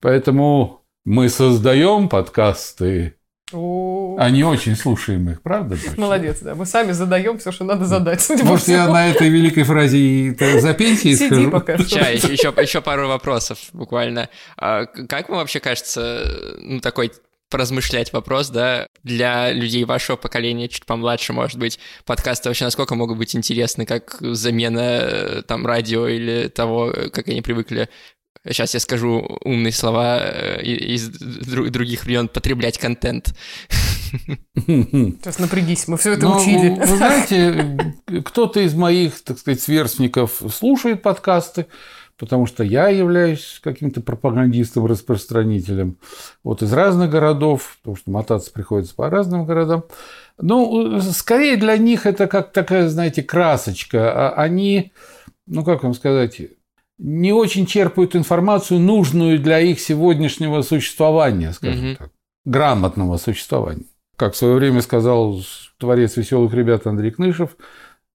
Поэтому 0.00 0.85
мы 1.06 1.28
создаем 1.28 2.08
подкасты, 2.08 3.14
а 3.52 4.28
не 4.28 4.42
очень 4.42 4.74
слушаем 4.74 5.30
их, 5.30 5.40
правда? 5.40 5.76
Дочь? 5.76 5.96
Молодец, 5.96 6.40
да. 6.40 6.56
Мы 6.56 6.66
сами 6.66 6.90
задаем 6.90 7.38
все, 7.38 7.52
что 7.52 7.64
надо 7.64 7.84
задать. 7.84 8.28
Может, 8.42 8.66
я 8.66 8.88
на 8.88 9.08
этой 9.08 9.28
великой 9.28 9.62
фразе 9.62 9.98
и 9.98 10.58
за 10.58 10.74
пенсией 10.74 11.14
Сиди 11.14 11.26
скажу? 11.28 11.50
пока 11.52 11.78
что. 11.78 12.00
еще, 12.00 12.32
еще, 12.32 12.52
еще 12.60 12.80
пару 12.80 13.06
вопросов 13.06 13.58
буквально. 13.72 14.28
А 14.56 14.86
как 14.86 15.28
вам 15.28 15.38
вообще 15.38 15.60
кажется, 15.60 16.56
ну, 16.60 16.80
такой 16.80 17.12
поразмышлять 17.48 18.12
вопрос, 18.12 18.48
да, 18.48 18.88
для 19.04 19.52
людей 19.52 19.84
вашего 19.84 20.16
поколения, 20.16 20.68
чуть 20.68 20.84
помладше, 20.84 21.32
может 21.32 21.58
быть, 21.58 21.78
подкасты 22.04 22.48
вообще 22.48 22.64
насколько 22.64 22.96
могут 22.96 23.18
быть 23.18 23.36
интересны, 23.36 23.86
как 23.86 24.16
замена 24.20 25.44
там 25.46 25.64
радио 25.64 26.08
или 26.08 26.48
того, 26.48 26.92
как 27.12 27.28
они 27.28 27.42
привыкли 27.42 27.88
сейчас 28.48 28.74
я 28.74 28.80
скажу 28.80 29.38
умные 29.44 29.72
слова 29.72 30.20
э, 30.20 30.62
из 30.62 31.08
других 31.08 32.04
времен, 32.04 32.28
потреблять 32.28 32.78
контент. 32.78 33.34
Сейчас 34.66 35.38
напрягись, 35.38 35.88
мы 35.88 35.96
все 35.96 36.12
это 36.12 36.26
Но, 36.26 36.36
учили. 36.36 36.70
Вы 36.70 36.96
знаете, 36.96 37.78
кто-то 38.24 38.60
из 38.60 38.74
моих, 38.74 39.22
так 39.22 39.38
сказать, 39.38 39.60
сверстников 39.60 40.42
слушает 40.52 41.02
подкасты, 41.02 41.66
потому 42.18 42.46
что 42.46 42.64
я 42.64 42.88
являюсь 42.88 43.60
каким-то 43.62 44.00
пропагандистом, 44.00 44.86
распространителем. 44.86 45.98
Вот 46.42 46.62
из 46.62 46.72
разных 46.72 47.10
городов, 47.10 47.78
потому 47.80 47.96
что 47.96 48.10
мотаться 48.10 48.52
приходится 48.52 48.94
по 48.94 49.10
разным 49.10 49.44
городам. 49.44 49.84
Ну, 50.38 51.00
скорее 51.00 51.56
для 51.56 51.76
них 51.76 52.06
это 52.06 52.26
как 52.26 52.52
такая, 52.52 52.88
знаете, 52.88 53.22
красочка. 53.22 54.12
А 54.12 54.42
они, 54.42 54.92
ну, 55.46 55.64
как 55.64 55.82
вам 55.82 55.94
сказать, 55.94 56.40
не 56.98 57.32
очень 57.32 57.66
черпают 57.66 58.16
информацию, 58.16 58.80
нужную 58.80 59.38
для 59.38 59.60
их 59.60 59.80
сегодняшнего 59.80 60.62
существования, 60.62 61.52
скажем 61.52 61.90
угу. 61.90 61.96
так, 61.98 62.10
грамотного 62.44 63.16
существования. 63.18 63.84
Как 64.16 64.32
в 64.32 64.36
свое 64.36 64.54
время 64.54 64.80
сказал 64.80 65.40
творец 65.78 66.16
веселых 66.16 66.54
ребят 66.54 66.86
Андрей 66.86 67.10
Кнышев, 67.10 67.56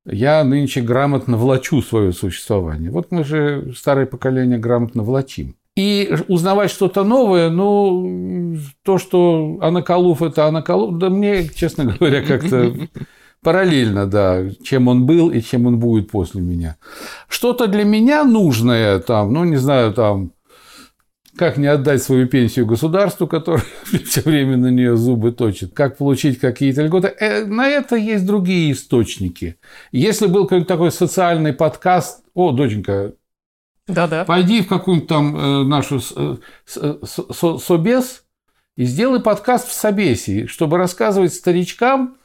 я 0.06 0.44
нынче 0.44 0.82
грамотно 0.82 1.38
влачу 1.38 1.82
свое 1.82 2.12
существование. 2.12 2.90
Вот 2.90 3.12
мы 3.12 3.24
же 3.24 3.74
старое 3.78 4.08
поколение 4.08 4.58
грамотно 4.58 5.04
влачим. 5.04 5.56
И 5.76 6.14
узнавать 6.28 6.72
что-то 6.72 7.04
новое, 7.04 7.50
ну, 7.50 8.58
то, 8.84 8.98
что 8.98 9.58
Анакалуф– 9.62 10.22
это 10.24 10.48
Анакалуф, 10.48 10.98
да 10.98 11.10
мне, 11.10 11.48
честно 11.48 11.86
говоря, 11.86 12.24
как-то 12.24 12.74
параллельно, 13.44 14.06
да, 14.06 14.44
чем 14.64 14.88
он 14.88 15.06
был 15.06 15.32
и 15.32 15.42
чем 15.42 15.66
он 15.66 15.80
будет 15.80 16.12
после 16.12 16.42
меня. 16.42 16.78
Что-то 17.28 17.68
для 17.68 17.84
меня 17.84 18.24
нужное, 18.24 19.00
там, 19.00 19.34
ну, 19.34 19.44
не 19.44 19.58
знаю, 19.58 19.94
там, 19.94 20.32
как 21.36 21.58
не 21.58 21.68
отдать 21.68 22.04
свою 22.04 22.28
пенсию 22.28 22.66
государству, 22.66 23.28
которое 23.28 23.64
все 24.06 24.22
время 24.22 24.58
на 24.58 24.68
нее 24.68 24.96
зубы 24.96 25.32
точит, 25.32 25.74
как 25.74 25.98
получить 25.98 26.40
какие-то 26.40 26.84
льготы. 26.84 27.08
Э, 27.20 27.46
на 27.46 27.68
это 27.68 27.96
есть 27.96 28.26
другие 28.26 28.72
источники. 28.74 29.58
Если 29.92 30.28
был 30.28 30.44
какой-то 30.44 30.68
такой 30.68 30.92
социальный 30.92 31.54
подкаст, 31.54 32.24
о, 32.34 32.52
доченька, 32.52 33.14
да-да. 33.88 34.26
пойди 34.26 34.62
в 34.62 34.68
какую-нибудь 34.68 35.10
там 35.10 35.36
э, 35.36 35.64
нашу 35.64 36.00
э, 36.16 36.38
собес 37.60 38.24
и 38.76 38.86
сделай 38.86 39.20
подкаст 39.20 39.68
в 39.68 39.74
собесе, 39.74 40.48
чтобы 40.48 40.78
рассказывать 40.78 41.34
старичкам 41.34 42.18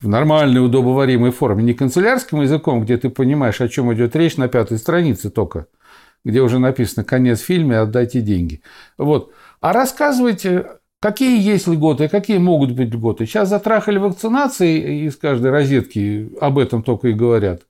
в 0.00 0.08
нормальной, 0.08 0.64
удобоваримой 0.64 1.30
форме, 1.30 1.64
не 1.64 1.74
канцелярским 1.74 2.40
языком, 2.42 2.82
где 2.82 2.96
ты 2.96 3.10
понимаешь, 3.10 3.60
о 3.60 3.68
чем 3.68 3.92
идет 3.92 4.14
речь 4.16 4.36
на 4.36 4.48
пятой 4.48 4.78
странице 4.78 5.30
только– 5.30 5.66
где 6.24 6.40
уже 6.42 6.58
написано 6.58 7.04
«конец 7.04 7.40
фильма, 7.40 7.82
отдайте 7.82 8.20
деньги». 8.20 8.62
Вот. 8.96 9.32
А 9.60 9.72
рассказывайте, 9.72 10.66
какие 11.00 11.40
есть 11.40 11.66
льготы, 11.66 12.08
какие 12.08 12.38
могут 12.38 12.72
быть 12.72 12.92
льготы. 12.92 13.26
Сейчас 13.26 13.48
затрахали 13.48 13.98
вакцинации, 13.98 15.06
из 15.06 15.16
каждой 15.16 15.50
розетки 15.50 16.30
об 16.40 16.58
этом 16.58 16.82
только 16.82 17.08
и 17.08 17.12
говорят. 17.12 17.62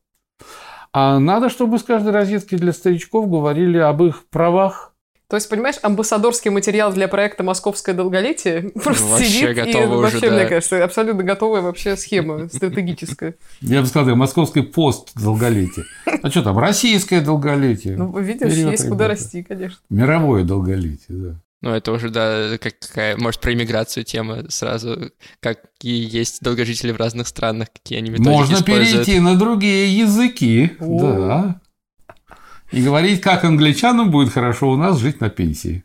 А 0.93 1.19
надо, 1.19 1.51
чтобы 1.51 1.77
из 1.77 1.83
каждой 1.83 2.13
розетки 2.13 2.57
для 2.57 2.73
старичков 2.73 3.29
говорили 3.29 3.79
об 3.79 4.03
их 4.03 4.25
правах, 4.31 4.88
то 5.29 5.37
есть, 5.37 5.47
понимаешь, 5.51 5.77
амбассадорский 5.83 6.51
материал 6.51 6.91
для 6.91 7.07
проекта 7.07 7.43
«Московское 7.43 7.95
долголетие» 7.95 8.73
ну, 8.75 8.81
просто 8.81 9.05
вообще 9.05 9.27
сидит 9.27 9.75
и 9.75 9.77
уже, 9.77 9.87
вообще, 9.89 10.31
да. 10.31 10.37
мне 10.37 10.47
кажется, 10.47 10.83
абсолютно 10.83 11.23
готовая 11.23 11.61
вообще 11.61 11.99
схема 11.99 12.49
стратегическая. 12.49 13.35
Я 13.61 13.83
бы 13.83 13.87
сказал, 13.87 14.17
«Московский 14.17 14.63
пост 14.63 15.11
долголетие». 15.15 15.85
А 16.23 16.31
что 16.31 16.43
там, 16.43 16.59
российское 16.59 17.21
долголетие? 17.21 17.97
Ну, 17.97 18.19
видишь, 18.19 18.55
есть 18.55 18.89
куда 18.89 19.07
расти, 19.07 19.43
конечно. 19.43 19.79
Мировое 19.91 20.45
долголетие, 20.45 20.99
да. 21.09 21.35
Ну, 21.61 21.71
это 21.75 21.93
уже, 21.93 22.09
да, 22.09 22.57
как, 22.59 22.79
какая, 22.79 23.17
может, 23.19 23.41
про 23.43 23.53
иммиграцию 23.53 24.05
тема 24.05 24.45
сразу, 24.49 25.11
какие 25.41 26.09
есть 26.11 26.41
долгожители 26.41 26.93
в 26.93 26.97
разных 26.97 27.29
странах, 27.29 27.69
какие 27.73 27.99
они 27.99 28.11
методики 28.11 28.31
Можно 28.31 28.55
используют. 28.55 29.05
перейти 29.05 29.21
на 29.21 29.37
другие 29.37 29.99
языки, 29.99 30.77
О. 30.81 31.01
да 31.01 31.61
и 32.71 32.83
говорить, 32.83 33.21
как 33.21 33.45
англичанам 33.45 34.11
будет 34.11 34.33
хорошо 34.33 34.71
у 34.71 34.77
нас 34.77 34.99
жить 34.99 35.21
на 35.21 35.31
пенсии. 35.31 35.85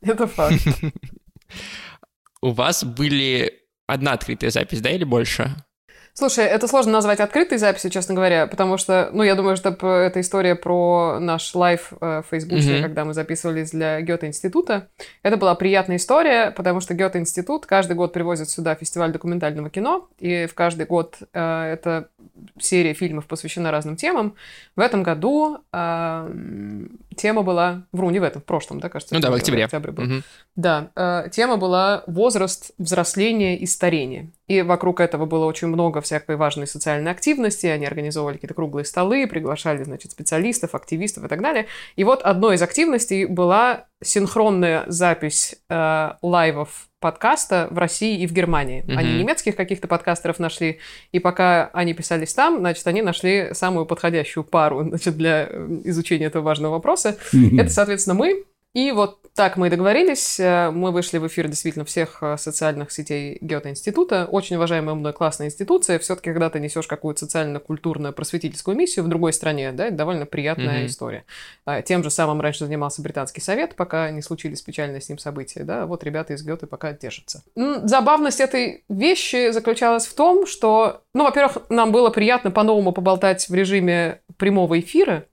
Это 0.00 0.26
факт. 0.26 0.60
У 2.40 2.50
вас 2.50 2.84
были 2.84 3.52
одна 3.86 4.12
открытая 4.12 4.50
запись, 4.50 4.80
да, 4.80 4.90
или 4.90 5.04
больше? 5.04 5.56
Слушай, 6.18 6.46
это 6.46 6.66
сложно 6.66 6.90
назвать 6.90 7.20
открытой 7.20 7.58
записью, 7.58 7.92
честно 7.92 8.12
говоря, 8.12 8.48
потому 8.48 8.76
что, 8.76 9.08
ну, 9.12 9.22
я 9.22 9.36
думаю, 9.36 9.56
что 9.56 9.68
это 9.68 10.20
история 10.20 10.56
про 10.56 11.20
наш 11.20 11.54
лайв 11.54 11.92
э, 12.00 12.22
в 12.26 12.30
Фейсбуке, 12.30 12.78
mm-hmm. 12.78 12.82
когда 12.82 13.04
мы 13.04 13.14
записывались 13.14 13.70
для 13.70 14.00
Гёте-института. 14.00 14.88
Это 15.22 15.36
была 15.36 15.54
приятная 15.54 15.94
история, 15.94 16.50
потому 16.50 16.80
что 16.80 16.94
Гёте-институт 16.94 17.66
каждый 17.66 17.94
год 17.94 18.12
привозит 18.12 18.50
сюда 18.50 18.74
фестиваль 18.74 19.12
документального 19.12 19.70
кино, 19.70 20.08
и 20.18 20.46
в 20.46 20.54
каждый 20.54 20.86
год 20.86 21.18
э, 21.32 21.72
эта 21.74 22.08
серия 22.58 22.94
фильмов 22.94 23.26
посвящена 23.26 23.70
разным 23.70 23.94
темам. 23.94 24.34
В 24.74 24.80
этом 24.80 25.04
году 25.04 25.58
э, 25.72 26.30
тема 27.18 27.42
была... 27.42 27.86
Вру, 27.92 28.10
не 28.10 28.18
в 28.18 28.22
этом, 28.22 28.40
в 28.40 28.44
прошлом, 28.44 28.80
да, 28.80 28.88
кажется? 28.88 29.14
Ну 29.14 29.20
да, 29.20 29.30
в 29.30 29.34
октябре. 29.34 29.64
Октябрь 29.64 29.90
был. 29.90 30.04
Угу. 30.04 30.22
Да, 30.56 30.90
э, 30.96 31.28
тема 31.30 31.56
была 31.56 32.04
«Возраст 32.06 32.72
взросления 32.78 33.58
и 33.58 33.66
старения». 33.66 34.30
И 34.46 34.62
вокруг 34.62 35.00
этого 35.00 35.26
было 35.26 35.44
очень 35.44 35.68
много 35.68 36.00
всякой 36.00 36.36
важной 36.36 36.66
социальной 36.66 37.10
активности. 37.10 37.66
Они 37.66 37.84
организовывали 37.84 38.36
какие-то 38.36 38.54
круглые 38.54 38.86
столы, 38.86 39.26
приглашали, 39.26 39.84
значит, 39.84 40.12
специалистов, 40.12 40.74
активистов 40.74 41.24
и 41.24 41.28
так 41.28 41.42
далее. 41.42 41.66
И 41.96 42.04
вот 42.04 42.22
одной 42.22 42.54
из 42.54 42.62
активностей 42.62 43.26
была 43.26 43.84
синхронная 44.02 44.84
запись 44.86 45.56
э, 45.68 46.12
лайвов 46.22 46.87
подкаста 47.00 47.68
в 47.70 47.78
России 47.78 48.20
и 48.20 48.26
в 48.26 48.32
Германии. 48.32 48.84
Mm-hmm. 48.86 48.96
Они 48.96 49.18
немецких 49.18 49.56
каких-то 49.56 49.88
подкастеров 49.88 50.38
нашли, 50.38 50.78
и 51.12 51.18
пока 51.18 51.70
они 51.72 51.94
писались 51.94 52.34
там, 52.34 52.58
значит, 52.58 52.86
они 52.86 53.02
нашли 53.02 53.50
самую 53.52 53.86
подходящую 53.86 54.44
пару 54.44 54.82
значит, 54.88 55.16
для 55.16 55.46
э, 55.48 55.80
изучения 55.84 56.26
этого 56.26 56.42
важного 56.42 56.72
вопроса. 56.74 57.16
Mm-hmm. 57.32 57.60
Это, 57.60 57.70
соответственно, 57.70 58.14
мы. 58.14 58.44
И 58.78 58.92
вот 58.92 59.18
так 59.34 59.56
мы 59.56 59.66
и 59.66 59.70
договорились. 59.70 60.38
Э, 60.38 60.70
мы 60.70 60.92
вышли 60.92 61.18
в 61.18 61.26
эфир 61.26 61.48
действительно 61.48 61.84
всех 61.84 62.18
э, 62.22 62.36
социальных 62.38 62.92
сетей 62.92 63.36
Гёте-института. 63.40 64.28
Очень 64.30 64.54
уважаемая 64.54 64.94
мной 64.94 65.12
классная 65.12 65.48
институция. 65.48 65.98
Все-таки, 65.98 66.30
когда 66.30 66.48
ты 66.48 66.60
несешь 66.60 66.86
какую-то 66.86 67.18
социально-культурную 67.18 68.12
просветительскую 68.12 68.76
миссию 68.76 69.04
в 69.04 69.08
другой 69.08 69.32
стране, 69.32 69.72
да, 69.72 69.86
это 69.86 69.96
довольно 69.96 70.26
приятная 70.26 70.82
mm-hmm. 70.82 70.86
история. 70.86 71.24
А, 71.64 71.82
тем 71.82 72.04
же 72.04 72.10
самым 72.10 72.40
раньше 72.40 72.66
занимался 72.66 73.02
Британский 73.02 73.40
совет, 73.40 73.74
пока 73.74 74.12
не 74.12 74.22
случились 74.22 74.62
печальные 74.62 75.00
с 75.00 75.08
ним 75.08 75.18
события. 75.18 75.64
Да, 75.64 75.86
вот 75.86 76.04
ребята 76.04 76.34
из 76.34 76.44
Гёте 76.44 76.68
пока 76.68 76.92
держатся. 76.92 77.42
Забавность 77.56 78.38
этой 78.38 78.84
вещи 78.88 79.50
заключалась 79.50 80.06
в 80.06 80.14
том, 80.14 80.46
что, 80.46 81.02
ну, 81.14 81.24
во-первых, 81.24 81.68
нам 81.68 81.90
было 81.90 82.10
приятно 82.10 82.52
по-новому 82.52 82.92
поболтать 82.92 83.48
в 83.48 83.54
режиме 83.54 84.20
прямого 84.36 84.78
эфира, 84.78 85.24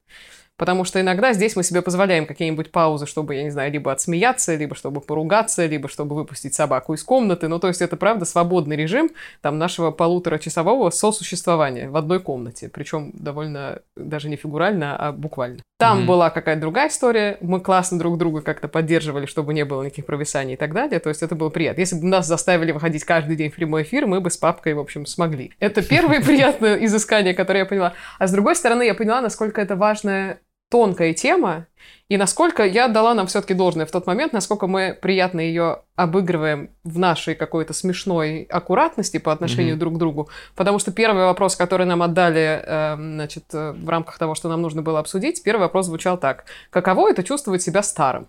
Потому 0.57 0.85
что 0.85 1.01
иногда 1.01 1.33
здесь 1.33 1.55
мы 1.55 1.63
себе 1.63 1.81
позволяем 1.81 2.25
какие-нибудь 2.25 2.71
паузы, 2.71 3.05
чтобы, 3.05 3.35
я 3.35 3.43
не 3.43 3.49
знаю, 3.49 3.71
либо 3.71 3.91
отсмеяться, 3.91 4.55
либо 4.55 4.73
чтобы 4.73 5.01
поругаться, 5.01 5.65
либо 5.65 5.89
чтобы 5.89 6.15
выпустить 6.15 6.53
собаку 6.53 6.93
из 6.93 7.03
комнаты. 7.03 7.47
Ну, 7.47 7.59
то 7.59 7.67
есть 7.67 7.81
это, 7.81 7.97
правда, 7.97 8.25
свободный 8.25 8.77
режим 8.77 9.09
там 9.41 9.57
нашего 9.57 9.91
полуторачасового 9.91 10.89
сосуществования 10.91 11.89
в 11.89 11.97
одной 11.97 12.21
комнате. 12.21 12.69
Причем 12.69 13.11
довольно 13.13 13.81
даже 13.97 14.29
не 14.29 14.37
фигурально, 14.37 14.95
а 14.95 15.11
буквально. 15.11 15.61
Там 15.77 16.03
mm-hmm. 16.03 16.05
была 16.05 16.29
какая-то 16.29 16.61
другая 16.61 16.87
история. 16.87 17.37
Мы 17.41 17.59
классно 17.59 17.99
друг 17.99 18.17
друга 18.17 18.39
как-то 18.41 18.69
поддерживали, 18.69 19.25
чтобы 19.25 19.53
не 19.53 19.65
было 19.65 19.83
никаких 19.83 20.05
провисаний 20.05 20.53
и 20.53 20.57
так 20.57 20.73
далее. 20.73 21.01
То 21.01 21.09
есть 21.09 21.21
это 21.21 21.35
было 21.35 21.49
приятно. 21.49 21.81
Если 21.81 21.97
бы 21.97 22.05
нас 22.05 22.27
заставили 22.27 22.71
выходить 22.71 23.03
каждый 23.03 23.35
день 23.35 23.51
в 23.51 23.55
прямой 23.55 23.83
эфир, 23.83 24.05
мы 24.05 24.21
бы 24.21 24.29
с 24.29 24.37
папкой, 24.37 24.73
в 24.73 24.79
общем, 24.79 25.05
смогли. 25.05 25.51
Это 25.59 25.81
первое 25.81 26.21
приятное 26.25 26.77
изыскание, 26.85 27.33
которое 27.33 27.59
я 27.59 27.65
поняла. 27.65 27.93
А 28.19 28.27
с 28.27 28.31
другой 28.31 28.55
стороны, 28.55 28.83
я 28.83 28.95
поняла, 28.95 29.19
насколько 29.19 29.59
это 29.59 29.75
важная 29.75 30.39
тонкая 30.69 31.13
тема, 31.13 31.67
и 32.07 32.17
насколько 32.17 32.63
я 32.63 32.87
дала 32.87 33.15
нам 33.15 33.25
все-таки 33.25 33.55
должное 33.55 33.87
в 33.87 33.91
тот 33.91 34.05
момент, 34.05 34.31
насколько 34.31 34.67
мы 34.67 34.97
приятно 34.99 35.39
ее 35.39 35.81
обыгрываем 35.95 36.69
в 36.83 36.99
нашей 36.99 37.33
какой-то 37.33 37.73
смешной 37.73 38.43
аккуратности 38.43 39.17
по 39.17 39.31
отношению 39.31 39.75
mm-hmm. 39.75 39.79
друг 39.79 39.95
к 39.95 39.97
другу. 39.97 40.29
Потому 40.55 40.77
что 40.77 40.91
первый 40.91 41.25
вопрос, 41.25 41.55
который 41.55 41.87
нам 41.87 42.03
отдали, 42.03 42.61
э, 42.63 42.95
значит, 42.95 43.45
э, 43.53 43.71
в 43.71 43.89
рамках 43.89 44.19
того, 44.19 44.35
что 44.35 44.49
нам 44.49 44.61
нужно 44.61 44.83
было 44.83 44.99
обсудить, 44.99 45.41
первый 45.41 45.61
вопрос 45.61 45.87
звучал 45.87 46.19
так. 46.19 46.45
Каково 46.69 47.09
это 47.09 47.23
чувствовать 47.23 47.63
себя 47.63 47.81
старым? 47.81 48.27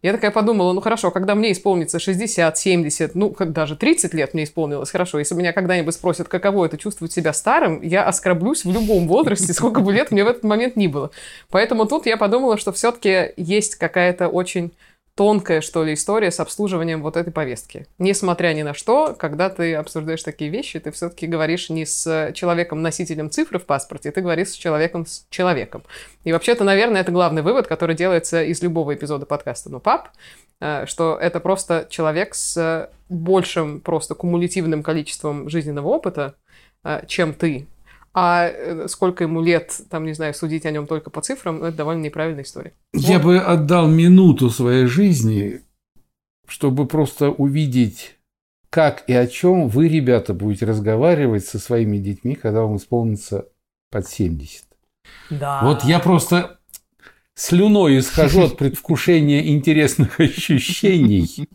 Я 0.00 0.12
такая 0.12 0.30
подумала, 0.30 0.72
ну 0.72 0.80
хорошо, 0.80 1.10
когда 1.10 1.34
мне 1.34 1.50
исполнится 1.50 1.98
60, 1.98 2.56
70, 2.56 3.14
ну 3.16 3.34
даже 3.38 3.74
30 3.74 4.14
лет 4.14 4.32
мне 4.32 4.44
исполнилось, 4.44 4.90
хорошо, 4.90 5.18
если 5.18 5.34
меня 5.34 5.52
когда-нибудь 5.52 5.92
спросят, 5.92 6.28
каково 6.28 6.66
это 6.66 6.78
чувствовать 6.78 7.12
себя 7.12 7.32
старым, 7.32 7.82
я 7.82 8.04
оскорблюсь 8.04 8.64
в 8.64 8.70
любом 8.70 9.08
возрасте, 9.08 9.52
сколько 9.52 9.80
бы 9.80 9.92
лет 9.92 10.12
мне 10.12 10.22
в 10.22 10.28
этот 10.28 10.44
момент 10.44 10.76
ни 10.76 10.86
было. 10.86 11.10
Поэтому 11.50 11.84
тут 11.86 12.06
я 12.06 12.16
подумала, 12.16 12.58
что 12.58 12.72
все-таки 12.72 13.32
есть 13.36 13.74
какая-то 13.74 14.28
очень 14.28 14.72
тонкая, 15.18 15.62
что 15.62 15.82
ли, 15.82 15.94
история 15.94 16.30
с 16.30 16.38
обслуживанием 16.38 17.02
вот 17.02 17.16
этой 17.16 17.32
повестки. 17.32 17.88
Несмотря 17.98 18.54
ни 18.54 18.62
на 18.62 18.72
что, 18.72 19.16
когда 19.18 19.50
ты 19.50 19.74
обсуждаешь 19.74 20.22
такие 20.22 20.48
вещи, 20.48 20.78
ты 20.78 20.92
все-таки 20.92 21.26
говоришь 21.26 21.70
не 21.70 21.86
с 21.86 22.30
человеком-носителем 22.34 23.28
цифры 23.28 23.58
в 23.58 23.66
паспорте, 23.66 24.12
ты 24.12 24.20
говоришь 24.20 24.50
с 24.50 24.52
человеком 24.52 25.06
с 25.06 25.26
человеком. 25.28 25.82
И 26.22 26.30
вообще-то, 26.30 26.62
наверное, 26.62 27.00
это 27.00 27.10
главный 27.10 27.42
вывод, 27.42 27.66
который 27.66 27.96
делается 27.96 28.44
из 28.44 28.62
любого 28.62 28.94
эпизода 28.94 29.26
подкаста 29.26 29.70
«Ну, 29.70 29.80
пап», 29.80 30.10
э, 30.60 30.86
что 30.86 31.18
это 31.20 31.40
просто 31.40 31.88
человек 31.90 32.36
с 32.36 32.88
большим 33.08 33.80
просто 33.80 34.14
кумулятивным 34.14 34.84
количеством 34.84 35.48
жизненного 35.48 35.88
опыта, 35.88 36.36
э, 36.84 37.02
чем 37.08 37.34
ты. 37.34 37.66
А 38.20 38.48
э, 38.48 38.88
сколько 38.88 39.22
ему 39.22 39.40
лет, 39.40 39.80
там, 39.90 40.04
не 40.04 40.12
знаю, 40.12 40.34
судить 40.34 40.66
о 40.66 40.72
нем 40.72 40.88
только 40.88 41.08
по 41.08 41.20
цифрам, 41.20 41.62
это 41.62 41.76
довольно 41.76 42.02
неправильная 42.02 42.42
история. 42.42 42.72
Я 42.92 43.20
вот. 43.20 43.24
бы 43.26 43.38
отдал 43.38 43.86
минуту 43.86 44.50
своей 44.50 44.86
жизни, 44.86 45.60
чтобы 46.44 46.86
просто 46.86 47.30
увидеть, 47.30 48.18
как 48.70 49.04
и 49.06 49.12
о 49.12 49.28
чем 49.28 49.68
вы, 49.68 49.86
ребята, 49.86 50.34
будете 50.34 50.66
разговаривать 50.66 51.44
со 51.46 51.60
своими 51.60 51.98
детьми, 51.98 52.34
когда 52.34 52.62
вам 52.62 52.78
исполнится 52.78 53.46
под 53.88 54.08
70. 54.08 54.64
Да. 55.30 55.60
Вот 55.62 55.84
я 55.84 56.00
просто 56.00 56.57
слюной 57.38 58.00
исхожу 58.00 58.42
от 58.42 58.56
предвкушения 58.56 59.46
интересных 59.46 60.18
ощущений. 60.18 61.48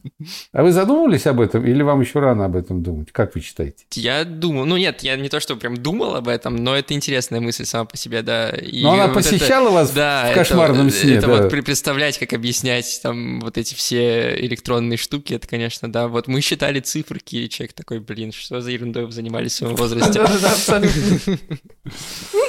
А 0.53 0.63
вы 0.63 0.71
задумывались 0.71 1.27
об 1.27 1.41
этом 1.41 1.65
или 1.65 1.83
вам 1.83 1.99
еще 1.99 2.19
рано 2.19 2.45
об 2.45 2.55
этом 2.55 2.81
думать? 2.81 3.11
Как 3.11 3.35
вы 3.35 3.41
считаете? 3.41 3.85
Я 3.95 4.23
думал, 4.23 4.65
ну 4.65 4.77
нет, 4.77 5.03
я 5.03 5.17
не 5.17 5.27
то, 5.27 5.41
что 5.41 5.57
прям 5.57 5.75
думал 5.75 6.15
об 6.15 6.29
этом, 6.29 6.55
но 6.55 6.75
это 6.75 6.93
интересная 6.93 7.41
мысль 7.41 7.65
сама 7.65 7.83
по 7.83 7.97
себе, 7.97 8.21
да. 8.21 8.49
И 8.51 8.81
но 8.81 8.93
она 8.93 9.07
вот 9.07 9.15
посещала 9.15 9.67
это, 9.67 9.73
вас 9.73 9.91
да, 9.91 10.31
в 10.31 10.33
кошмарном 10.33 10.87
это, 10.87 10.95
сне, 10.95 11.15
Это 11.15 11.27
да. 11.27 11.41
вот 11.41 11.49
представлять, 11.49 12.17
как 12.17 12.31
объяснять 12.31 13.01
там 13.03 13.41
вот 13.41 13.57
эти 13.57 13.75
все 13.75 14.35
электронные 14.39 14.97
штуки, 14.97 15.33
это, 15.33 15.47
конечно, 15.47 15.91
да. 15.91 16.07
Вот 16.07 16.27
мы 16.27 16.39
считали 16.39 16.79
циферки, 16.79 17.35
и 17.35 17.49
человек 17.49 17.73
такой, 17.73 17.99
блин, 17.99 18.31
что 18.31 18.61
за 18.61 18.71
ерундой 18.71 19.05
вы 19.05 19.11
занимались 19.11 19.51
в 19.51 19.55
своем 19.55 19.75
возрасте? 19.75 20.23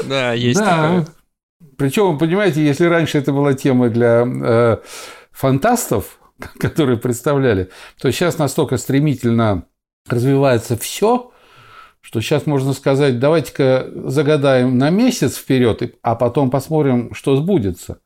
Да, 0.06 0.34
есть 0.34 0.60
такое. 0.60 1.06
Причем, 1.76 2.18
понимаете, 2.18 2.64
если 2.64 2.84
раньше 2.86 3.18
это 3.18 3.32
была 3.32 3.54
тема 3.54 3.88
для 3.88 4.24
э, 4.26 4.78
фантастов, 5.32 6.18
которые 6.58 6.98
представляли, 6.98 7.70
то 8.00 8.10
сейчас 8.10 8.38
настолько 8.38 8.76
стремительно 8.76 9.66
развивается 10.08 10.76
все, 10.76 11.32
что 12.00 12.20
сейчас 12.20 12.46
можно 12.46 12.74
сказать, 12.74 13.18
давайте-ка 13.18 13.90
загадаем 13.94 14.76
на 14.76 14.90
месяц 14.90 15.36
вперед, 15.36 15.96
а 16.02 16.14
потом 16.14 16.50
посмотрим, 16.50 17.14
что 17.14 17.36
сбудется. 17.36 18.00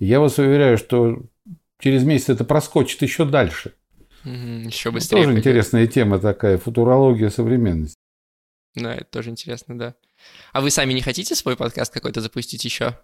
Я 0.00 0.18
вас 0.18 0.38
уверяю, 0.38 0.76
что 0.76 1.22
через 1.78 2.02
месяц 2.04 2.30
это 2.30 2.44
проскочит 2.44 3.02
еще 3.02 3.24
дальше. 3.24 3.74
еще 4.24 4.90
быстрее. 4.90 5.18
Тоже 5.18 5.28
пойдет. 5.28 5.46
интересная 5.46 5.86
тема 5.86 6.18
такая, 6.18 6.58
футурология 6.58 7.30
современности. 7.30 7.96
Да, 8.74 8.92
это 8.92 9.04
тоже 9.04 9.30
интересно, 9.30 9.78
да. 9.78 9.94
А 10.54 10.60
вы 10.60 10.70
сами 10.70 10.92
не 10.92 11.00
хотите 11.00 11.34
свой 11.34 11.56
подкаст 11.56 11.92
какой-то 11.92 12.20
запустить 12.20 12.64
еще? 12.64 12.96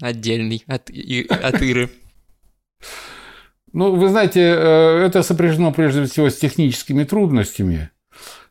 Отдельный 0.00 0.62
от, 0.68 0.88
и, 0.88 1.26
от 1.28 1.60
Иры. 1.60 1.90
Ну, 3.72 3.96
вы 3.96 4.08
знаете, 4.08 4.40
э, 4.40 5.04
это 5.04 5.24
сопряжено 5.24 5.72
прежде 5.72 6.04
всего 6.04 6.30
с 6.30 6.38
техническими 6.38 7.02
трудностями. 7.02 7.90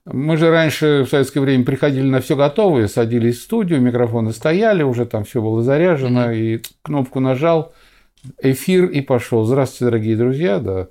Мы 0.03 0.35
же 0.35 0.49
раньше 0.49 1.05
в 1.05 1.09
советское 1.09 1.39
время 1.39 1.63
приходили 1.63 2.03
на 2.03 2.19
все 2.19 2.35
готовое, 2.35 2.89
садились 2.89 3.39
в 3.39 3.43
студию, 3.43 3.79
микрофоны 3.79 4.33
стояли, 4.33 4.83
уже 4.83 5.05
там 5.05 5.23
все 5.23 5.41
было 5.41 5.63
заряжено, 5.63 6.33
mm-hmm. 6.33 6.37
и 6.37 6.63
кнопку 6.81 7.21
нажал, 7.21 7.73
эфир 8.41 8.85
и 8.87 8.99
пошел. 8.99 9.45
Здравствуйте, 9.45 9.85
дорогие 9.85 10.17
друзья, 10.17 10.59
да. 10.59 10.89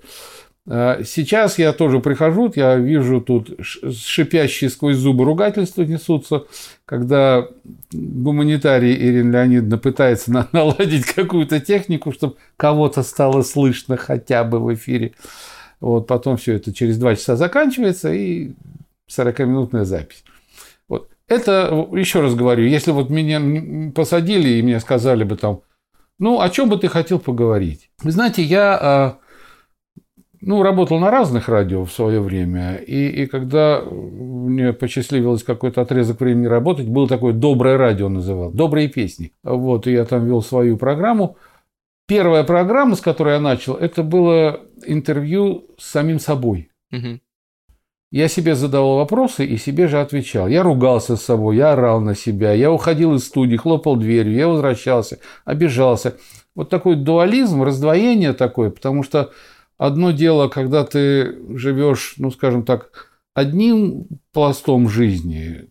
А, 0.68 1.02
сейчас 1.04 1.58
я 1.58 1.72
тоже 1.72 2.00
прихожу, 2.00 2.52
я 2.54 2.76
вижу 2.76 3.20
тут 3.20 3.50
шипящие 3.60 4.70
сквозь 4.70 4.96
зубы 4.96 5.24
ругательства 5.24 5.82
несутся, 5.82 6.44
когда 6.84 7.48
гуманитарий 7.92 8.94
Ирина 8.94 9.36
Леонидовна 9.36 9.78
пытается 9.78 10.48
наладить 10.52 11.06
какую-то 11.06 11.60
технику, 11.60 12.12
чтобы 12.12 12.36
кого-то 12.56 13.02
стало 13.02 13.42
слышно 13.42 13.96
хотя 13.96 14.44
бы 14.44 14.58
в 14.60 14.72
эфире. 14.74 15.12
Вот, 15.80 16.06
потом 16.06 16.36
все 16.36 16.54
это 16.54 16.74
через 16.74 16.98
два 16.98 17.16
часа 17.16 17.36
заканчивается 17.36 18.12
и 18.12 18.52
40-минутная 19.08 19.84
запись. 19.84 20.24
Вот. 20.88 21.08
Это, 21.26 21.88
еще 21.92 22.20
раз 22.20 22.34
говорю, 22.34 22.66
если 22.66 22.90
вот 22.90 23.08
меня 23.08 23.92
посадили 23.92 24.50
и 24.50 24.62
мне 24.62 24.78
сказали 24.78 25.24
бы 25.24 25.36
там, 25.36 25.62
ну, 26.18 26.42
о 26.42 26.50
чем 26.50 26.68
бы 26.68 26.76
ты 26.76 26.88
хотел 26.88 27.18
поговорить? 27.18 27.90
Вы 28.02 28.10
знаете, 28.10 28.42
я 28.42 28.78
а, 28.78 29.18
ну, 30.40 30.62
работал 30.62 30.98
на 30.98 31.10
разных 31.10 31.48
радио 31.48 31.84
в 31.84 31.92
свое 31.92 32.20
время, 32.20 32.76
и, 32.76 33.08
и 33.08 33.26
когда 33.26 33.82
мне 33.82 34.72
посчастливилось 34.72 35.42
какой-то 35.42 35.82
отрезок 35.82 36.20
времени 36.20 36.46
работать, 36.46 36.88
было 36.88 37.06
такое 37.06 37.34
«Доброе 37.34 37.76
радио» 37.76 38.08
называл, 38.08 38.50
«Добрые 38.50 38.88
песни». 38.88 39.32
Вот, 39.42 39.86
и 39.86 39.92
я 39.92 40.04
там 40.04 40.26
вел 40.26 40.42
свою 40.42 40.78
программу. 40.78 41.36
Первая 42.06 42.42
программа, 42.42 42.96
с 42.96 43.00
которой 43.00 43.34
я 43.34 43.40
начал, 43.40 43.74
это 43.74 44.02
было 44.02 44.60
интервью 44.86 45.66
с 45.78 45.90
самим 45.90 46.18
собой. 46.18 46.70
Угу. 46.90 47.20
Я 48.10 48.26
себе 48.26 48.56
задавал 48.56 48.96
вопросы 48.96 49.46
и 49.46 49.56
себе 49.56 49.86
же 49.86 50.00
отвечал. 50.00 50.48
Я 50.48 50.64
ругался 50.64 51.16
с 51.16 51.22
собой, 51.22 51.56
я 51.56 51.72
орал 51.72 52.00
на 52.00 52.16
себя, 52.16 52.52
я 52.52 52.72
уходил 52.72 53.14
из 53.14 53.24
студии, 53.26 53.56
хлопал 53.56 53.94
дверью, 53.94 54.34
я 54.34 54.48
возвращался, 54.48 55.20
обижался. 55.44 56.16
Вот 56.56 56.70
такой 56.70 56.96
дуализм, 56.96 57.62
раздвоение 57.62 58.32
такое, 58.32 58.70
потому 58.70 59.04
что 59.04 59.30
Одно 59.80 60.10
дело, 60.10 60.48
когда 60.48 60.84
ты 60.84 61.38
живешь, 61.56 62.16
ну, 62.18 62.30
скажем 62.30 62.64
так, 62.66 63.08
одним 63.32 64.08
пластом 64.30 64.90
жизни, 64.90 65.70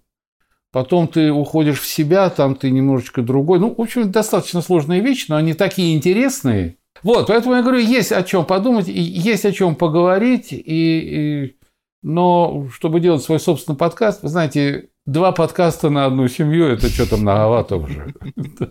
потом 0.72 1.08
ты 1.08 1.32
уходишь 1.32 1.80
в 1.80 1.86
себя, 1.86 2.32
там 2.32 2.56
ты 2.56 2.72
немножечко 2.72 3.22
другой. 3.22 3.60
Ну, 3.60 3.76
в 3.78 3.80
общем, 3.80 4.12
достаточно 4.12 4.62
сложные 4.62 5.02
вещи, 5.02 5.28
но 5.30 5.36
они 5.36 5.54
такие 5.54 5.95
интересные. 5.95 6.78
Вот, 7.04 7.28
поэтому 7.28 7.54
я 7.54 7.62
говорю, 7.62 7.78
есть 7.78 8.12
о 8.12 8.24
чем 8.24 8.45
подумать, 8.45 8.88
есть 8.88 9.45
о 9.45 9.52
чем 9.52 9.76
поговорить, 9.76 10.54
и, 10.54 10.58
и... 10.58 11.58
но 12.02 12.67
чтобы 12.74 13.02
делать 13.02 13.22
свой 13.22 13.39
собственный 13.39 13.78
подкаст, 13.78 14.24
вы 14.24 14.30
знаете, 14.30 14.89
Два 15.10 15.32
подкаста 15.32 15.89
на 15.89 16.06
одну 16.06 16.28
семью– 16.28 16.67
это 16.67 16.88
что-то 16.88 17.17
многовато 17.17 17.78
уже. 17.78 18.13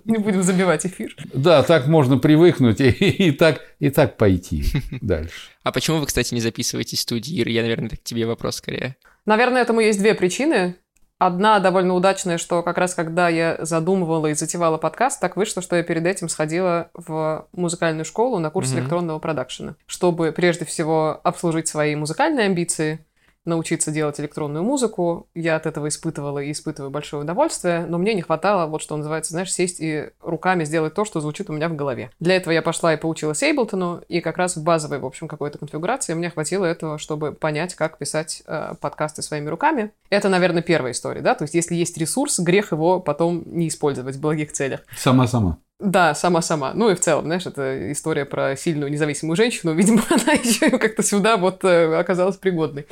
Не 0.04 0.18
будем 0.18 0.44
забивать 0.44 0.86
эфир. 0.86 1.16
Да, 1.34 1.64
так 1.64 1.88
можно 1.88 2.16
привыкнуть 2.16 2.80
и, 2.80 2.90
и, 2.90 3.32
так, 3.32 3.60
и 3.80 3.90
так 3.90 4.16
пойти 4.16 4.64
дальше. 5.00 5.50
А 5.64 5.72
почему 5.72 5.98
вы, 5.98 6.06
кстати, 6.06 6.32
не 6.34 6.40
записываетесь 6.40 7.00
в 7.00 7.02
студии, 7.02 7.42
Ира? 7.42 7.50
Я, 7.50 7.62
наверное, 7.62 7.90
к 7.90 8.04
тебе 8.04 8.24
вопрос 8.24 8.58
скорее. 8.58 8.94
Наверное, 9.26 9.62
этому 9.62 9.80
есть 9.80 9.98
две 9.98 10.14
причины. 10.14 10.76
Одна 11.18 11.58
довольно 11.58 11.94
удачная, 11.94 12.38
что 12.38 12.62
как 12.62 12.78
раз 12.78 12.94
когда 12.94 13.28
я 13.28 13.58
задумывала 13.62 14.28
и 14.28 14.34
затевала 14.34 14.78
подкаст, 14.78 15.20
так 15.20 15.36
вышло, 15.36 15.60
что 15.60 15.74
я 15.74 15.82
перед 15.82 16.06
этим 16.06 16.28
сходила 16.28 16.90
в 16.94 17.48
музыкальную 17.50 18.04
школу 18.04 18.38
на 18.38 18.50
курс 18.50 18.70
mm-hmm. 18.70 18.78
электронного 18.78 19.18
продакшена, 19.18 19.74
чтобы 19.86 20.30
прежде 20.30 20.64
всего 20.64 21.20
обслужить 21.24 21.66
свои 21.66 21.96
музыкальные 21.96 22.46
амбиции, 22.46 23.04
научиться 23.48 23.90
делать 23.90 24.20
электронную 24.20 24.62
музыку. 24.62 25.28
Я 25.34 25.56
от 25.56 25.66
этого 25.66 25.88
испытывала 25.88 26.38
и 26.38 26.52
испытываю 26.52 26.90
большое 26.90 27.22
удовольствие, 27.22 27.86
но 27.86 27.98
мне 27.98 28.14
не 28.14 28.22
хватало, 28.22 28.66
вот 28.66 28.82
что 28.82 28.96
называется, 28.96 29.32
знаешь, 29.32 29.52
сесть 29.52 29.80
и 29.80 30.10
руками 30.20 30.64
сделать 30.64 30.94
то, 30.94 31.04
что 31.04 31.20
звучит 31.20 31.50
у 31.50 31.52
меня 31.52 31.68
в 31.68 31.76
голове. 31.76 32.10
Для 32.20 32.36
этого 32.36 32.52
я 32.52 32.62
пошла 32.62 32.94
и 32.94 32.96
поучилась 32.96 33.42
Эйблтону, 33.42 34.02
и 34.08 34.20
как 34.20 34.38
раз 34.38 34.56
в 34.56 34.62
базовой, 34.62 34.98
в 34.98 35.06
общем, 35.06 35.26
какой-то 35.26 35.58
конфигурации 35.58 36.14
мне 36.14 36.30
хватило 36.30 36.64
этого, 36.64 36.98
чтобы 36.98 37.32
понять, 37.32 37.74
как 37.74 37.98
писать 37.98 38.42
э, 38.46 38.74
подкасты 38.80 39.22
своими 39.22 39.48
руками. 39.48 39.90
Это, 40.10 40.28
наверное, 40.28 40.62
первая 40.62 40.92
история, 40.92 41.20
да? 41.20 41.34
То 41.34 41.44
есть, 41.44 41.54
если 41.54 41.74
есть 41.74 41.96
ресурс, 41.98 42.38
грех 42.38 42.72
его 42.72 43.00
потом 43.00 43.42
не 43.46 43.68
использовать 43.68 44.16
в 44.16 44.20
благих 44.20 44.52
целях. 44.52 44.80
Сама-сама. 44.96 45.58
Да, 45.80 46.12
сама-сама. 46.14 46.72
Ну 46.74 46.90
и 46.90 46.96
в 46.96 47.00
целом, 47.00 47.26
знаешь, 47.26 47.46
это 47.46 47.92
история 47.92 48.24
про 48.24 48.56
сильную 48.56 48.90
независимую 48.90 49.36
женщину. 49.36 49.74
Видимо, 49.74 50.02
она 50.10 50.32
еще 50.32 50.70
как-то 50.70 51.02
сюда 51.02 51.36
вот 51.36 51.64
э, 51.64 51.94
оказалась 51.96 52.36
пригодной. 52.36 52.86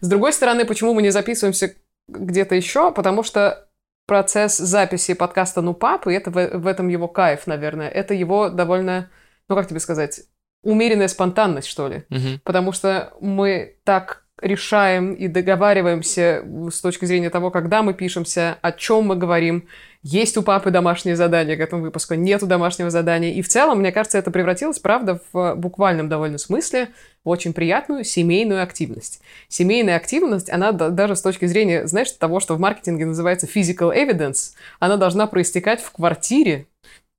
С 0.00 0.08
другой 0.08 0.32
стороны, 0.32 0.64
почему 0.64 0.94
мы 0.94 1.02
не 1.02 1.10
записываемся 1.10 1.74
где-то 2.08 2.54
еще? 2.54 2.92
Потому 2.92 3.22
что 3.22 3.68
процесс 4.06 4.56
записи 4.56 5.14
подкаста 5.14 5.60
«Ну, 5.60 5.74
пап», 5.74 6.06
и 6.06 6.12
это 6.12 6.30
в, 6.30 6.34
в 6.34 6.66
этом 6.66 6.88
его 6.88 7.08
кайф, 7.08 7.46
наверное, 7.46 7.88
это 7.88 8.14
его 8.14 8.48
довольно, 8.48 9.10
ну, 9.48 9.54
как 9.54 9.68
тебе 9.68 9.80
сказать, 9.80 10.22
умеренная 10.62 11.08
спонтанность, 11.08 11.68
что 11.68 11.88
ли. 11.88 12.04
Угу. 12.10 12.40
Потому 12.44 12.72
что 12.72 13.12
мы 13.20 13.78
так 13.84 14.24
решаем 14.40 15.14
и 15.14 15.28
договариваемся 15.28 16.44
с 16.70 16.80
точки 16.80 17.04
зрения 17.04 17.30
того, 17.30 17.50
когда 17.50 17.82
мы 17.82 17.94
пишемся, 17.94 18.58
о 18.62 18.72
чем 18.72 19.06
мы 19.06 19.16
говорим, 19.16 19.66
есть 20.02 20.36
у 20.36 20.42
папы 20.42 20.70
домашнее 20.70 21.16
задание 21.16 21.56
к 21.56 21.60
этому 21.60 21.82
выпуску, 21.82 22.14
нету 22.14 22.46
домашнего 22.46 22.88
задания. 22.88 23.32
И 23.32 23.42
в 23.42 23.48
целом, 23.48 23.80
мне 23.80 23.90
кажется, 23.90 24.18
это 24.18 24.30
превратилось, 24.30 24.78
правда, 24.78 25.20
в 25.32 25.54
буквальном 25.56 26.08
довольно 26.08 26.38
смысле 26.38 26.88
в 27.24 27.28
очень 27.28 27.52
приятную 27.52 28.04
семейную 28.04 28.62
активность. 28.62 29.20
Семейная 29.48 29.96
активность, 29.96 30.50
она 30.50 30.72
даже 30.72 31.16
с 31.16 31.22
точки 31.22 31.46
зрения, 31.46 31.86
знаешь, 31.86 32.12
того, 32.12 32.38
что 32.38 32.54
в 32.54 32.60
маркетинге 32.60 33.06
называется 33.06 33.46
physical 33.46 33.94
evidence, 33.94 34.52
она 34.78 34.96
должна 34.96 35.26
проистекать 35.26 35.80
в 35.80 35.90
квартире, 35.90 36.66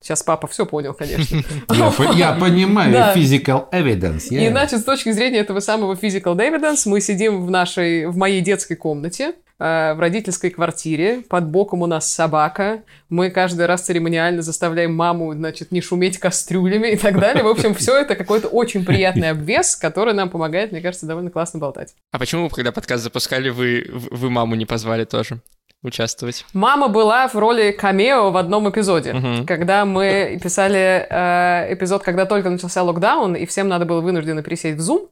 Сейчас 0.01 0.23
папа 0.23 0.47
все 0.47 0.65
понял, 0.65 0.93
конечно. 0.93 1.43
Я 2.15 2.31
понимаю, 2.31 3.15
physical 3.15 3.69
evidence. 3.71 4.29
И 4.29 4.47
значит, 4.47 4.79
с 4.79 4.83
точки 4.83 5.11
зрения 5.11 5.39
этого 5.39 5.59
самого 5.59 5.93
physical 5.93 6.37
evidence, 6.37 6.83
мы 6.85 7.01
сидим 7.01 7.45
в 7.45 7.51
нашей, 7.51 8.05
в 8.05 8.15
моей 8.15 8.39
детской 8.39 8.75
комнате, 8.75 9.33
э, 9.59 9.93
в 9.93 9.99
родительской 9.99 10.51
квартире, 10.51 11.21
под 11.27 11.49
боком 11.49 11.81
у 11.81 11.85
нас 11.85 12.09
собака, 12.09 12.83
мы 13.09 13.29
каждый 13.29 13.65
раз 13.65 13.81
церемониально 13.81 14.41
заставляем 14.41 14.95
маму, 14.95 15.33
значит, 15.33 15.73
не 15.73 15.81
шуметь 15.81 16.17
кастрюлями 16.17 16.87
и 16.91 16.95
так 16.95 17.19
далее. 17.19 17.43
В 17.43 17.47
общем, 17.47 17.75
все 17.75 17.99
это 17.99 18.15
какой-то 18.15 18.47
очень 18.47 18.85
приятный 18.85 19.31
обвес, 19.31 19.75
который 19.75 20.13
нам 20.13 20.29
помогает, 20.29 20.71
мне 20.71 20.79
кажется, 20.79 21.07
довольно 21.07 21.29
классно 21.29 21.59
болтать. 21.59 21.93
А 22.13 22.19
почему, 22.19 22.47
когда 22.47 22.71
подкаст 22.71 23.03
запускали, 23.03 23.49
вы, 23.49 23.85
вы 23.91 24.29
маму 24.29 24.55
не 24.55 24.65
позвали 24.65 25.03
тоже? 25.03 25.41
Участвовать. 25.83 26.45
Мама 26.53 26.87
была 26.89 27.27
в 27.27 27.35
роли 27.35 27.71
камео 27.71 28.31
в 28.31 28.37
одном 28.37 28.69
эпизоде, 28.69 29.13
угу. 29.13 29.45
когда 29.47 29.85
мы 29.85 30.39
писали 30.43 31.07
э, 31.09 31.73
эпизод, 31.73 32.03
когда 32.03 32.25
только 32.25 32.49
начался 32.49 32.83
локдаун, 32.83 33.35
и 33.35 33.45
всем 33.45 33.67
надо 33.67 33.85
было 33.85 34.01
вынужденно 34.01 34.43
пересесть 34.43 34.77
в 34.77 34.81
Zoom. 34.81 35.07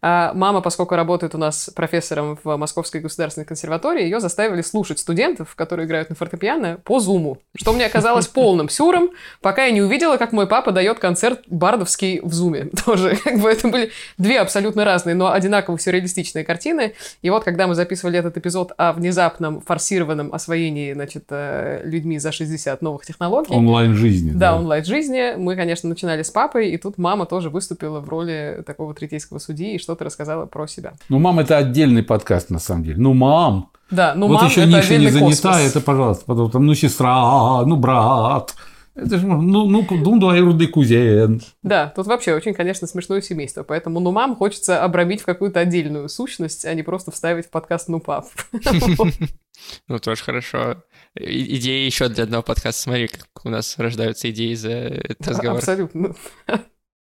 А 0.00 0.32
мама, 0.34 0.60
поскольку 0.60 0.94
работает 0.94 1.34
у 1.34 1.38
нас 1.38 1.70
профессором 1.74 2.38
в 2.42 2.56
Московской 2.56 3.00
государственной 3.00 3.44
консерватории, 3.44 4.02
ее 4.02 4.20
заставили 4.20 4.62
слушать 4.62 4.98
студентов, 4.98 5.54
которые 5.54 5.86
играют 5.86 6.10
на 6.10 6.14
фортепиано, 6.14 6.78
по 6.84 7.00
зуму, 7.00 7.38
что 7.56 7.72
мне 7.72 7.86
оказалось 7.86 8.26
полным 8.28 8.68
сюром, 8.68 9.10
пока 9.40 9.64
я 9.64 9.72
не 9.72 9.82
увидела, 9.82 10.16
как 10.16 10.32
мой 10.32 10.46
папа 10.46 10.70
дает 10.70 10.98
концерт 10.98 11.42
бардовский 11.46 12.20
в 12.22 12.32
зуме. 12.32 12.70
Тоже, 12.84 13.16
как 13.16 13.38
бы 13.40 13.50
это 13.50 13.68
были 13.68 13.90
две 14.18 14.40
абсолютно 14.40 14.84
разные, 14.84 15.14
но 15.14 15.32
одинаково 15.32 15.78
сюрреалистичные 15.78 16.44
картины. 16.44 16.94
И 17.22 17.30
вот, 17.30 17.44
когда 17.44 17.66
мы 17.66 17.74
записывали 17.74 18.18
этот 18.18 18.36
эпизод 18.36 18.72
о 18.76 18.92
внезапном 18.92 19.60
форсированном 19.60 20.32
освоении, 20.32 20.92
значит, 20.92 21.24
э, 21.30 21.82
людьми 21.84 22.18
за 22.18 22.32
60 22.32 22.82
новых 22.82 23.04
технологий. 23.04 23.54
Онлайн-жизни. 23.54 24.32
Да, 24.32 24.52
да. 24.52 24.56
онлайн-жизни. 24.56 25.34
Мы, 25.36 25.56
конечно, 25.56 25.88
начинали 25.88 26.22
с 26.22 26.30
папой, 26.30 26.70
и 26.70 26.78
тут 26.78 26.98
мама 26.98 27.26
тоже 27.26 27.50
выступила 27.50 28.00
в 28.00 28.08
роли 28.08 28.62
такого 28.66 28.94
третейского 28.94 29.38
судьи, 29.38 29.74
и 29.74 29.78
что-то 29.88 30.04
рассказала 30.04 30.44
про 30.44 30.66
себя. 30.66 30.92
Ну, 31.08 31.18
мам, 31.18 31.38
это 31.40 31.56
отдельный 31.56 32.02
подкаст, 32.02 32.50
на 32.50 32.58
самом 32.58 32.84
деле. 32.84 32.98
Ну, 32.98 33.14
мам. 33.14 33.70
Да, 33.90 34.12
ну, 34.14 34.28
вот 34.28 34.34
мам, 34.34 34.46
еще 34.46 34.60
это 34.60 34.70
ниша 34.70 34.98
не 34.98 35.08
занята, 35.08 35.52
космос. 35.52 35.70
это, 35.70 35.80
пожалуйста, 35.80 36.24
потом 36.26 36.50
там, 36.50 36.66
ну, 36.66 36.74
сестра, 36.74 37.64
ну, 37.64 37.76
брат. 37.76 38.54
Это 38.94 39.16
же, 39.16 39.26
ну, 39.26 39.64
ну, 39.66 39.86
ну, 39.88 40.20
двоюродный 40.20 40.66
кузен. 40.66 41.40
Да, 41.62 41.86
тут 41.96 42.06
вообще 42.06 42.34
очень, 42.34 42.52
конечно, 42.52 42.86
смешное 42.86 43.22
семейство. 43.22 43.62
Поэтому 43.62 44.00
ну 44.00 44.10
мам 44.10 44.36
хочется 44.36 44.82
обрамить 44.84 45.22
в 45.22 45.24
какую-то 45.24 45.60
отдельную 45.60 46.08
сущность, 46.08 46.66
а 46.66 46.74
не 46.74 46.82
просто 46.82 47.12
вставить 47.12 47.46
в 47.46 47.50
подкаст 47.50 47.88
ну 47.88 48.00
пап. 48.00 48.26
Ну, 49.88 49.98
тоже 49.98 50.22
хорошо. 50.22 50.84
Идея 51.16 51.84
еще 51.84 52.08
для 52.08 52.24
одного 52.24 52.44
подкаста. 52.44 52.80
Смотри, 52.80 53.08
как 53.08 53.28
у 53.44 53.48
нас 53.48 53.76
рождаются 53.76 54.30
идеи 54.30 54.54
за 54.54 54.70
этот 54.70 55.26
разговор. 55.26 55.58
Абсолютно. 55.58 56.14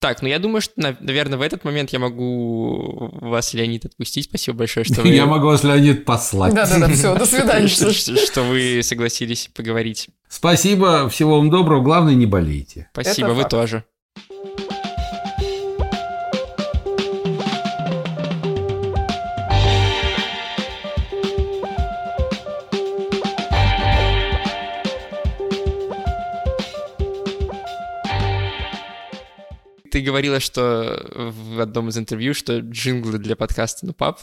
Так, 0.03 0.21
ну 0.21 0.27
я 0.27 0.37
думаю, 0.37 0.59
что, 0.59 0.73
наверное, 0.75 1.37
в 1.37 1.41
этот 1.41 1.63
момент 1.63 1.91
я 1.91 1.99
могу 1.99 3.09
вас, 3.21 3.53
Леонид, 3.53 3.85
отпустить. 3.85 4.25
Спасибо 4.25 4.57
большое, 4.57 4.83
что 4.83 5.01
вы... 5.01 5.07
Я 5.07 5.25
могу 5.25 5.45
вас, 5.45 5.63
Леонид, 5.63 6.03
послать. 6.03 6.53
Да-да-да, 6.53 6.89
все, 6.89 7.15
до 7.17 7.25
свидания. 7.25 7.69
Что 7.69 8.43
вы 8.43 8.81
согласились 8.83 9.49
поговорить. 9.55 10.09
Спасибо, 10.27 11.07
всего 11.07 11.37
вам 11.37 11.49
доброго, 11.49 11.81
главное, 11.81 12.15
не 12.15 12.25
болейте. 12.25 12.89
Спасибо, 12.91 13.27
вы 13.27 13.45
тоже. 13.45 13.85
Ты 29.93 30.01
говорила, 30.01 30.39
что 30.39 31.05
в 31.13 31.61
одном 31.61 31.89
из 31.89 31.97
интервью, 31.99 32.33
что 32.33 32.57
джинглы 32.61 33.19
для 33.19 33.35
подкаста 33.35 33.85
«Ну, 33.85 33.93
пап» 33.93 34.21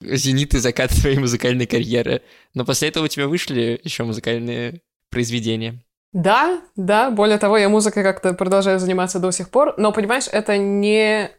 зенит 0.00 0.52
и 0.52 0.58
закат 0.58 0.90
твоей 0.90 1.16
музыкальной 1.16 1.66
карьеры. 1.66 2.22
Но 2.54 2.64
после 2.64 2.88
этого 2.88 3.04
у 3.04 3.08
тебя 3.08 3.28
вышли 3.28 3.80
еще 3.84 4.02
музыкальные 4.02 4.80
произведения. 5.10 5.80
Да, 6.12 6.60
да. 6.74 7.12
Более 7.12 7.38
того, 7.38 7.56
я 7.56 7.68
музыкой 7.68 8.02
как-то 8.02 8.34
продолжаю 8.34 8.80
заниматься 8.80 9.20
до 9.20 9.30
сих 9.30 9.50
пор. 9.50 9.74
Но, 9.76 9.92
понимаешь, 9.92 10.26
это 10.26 10.58
не 10.58 11.30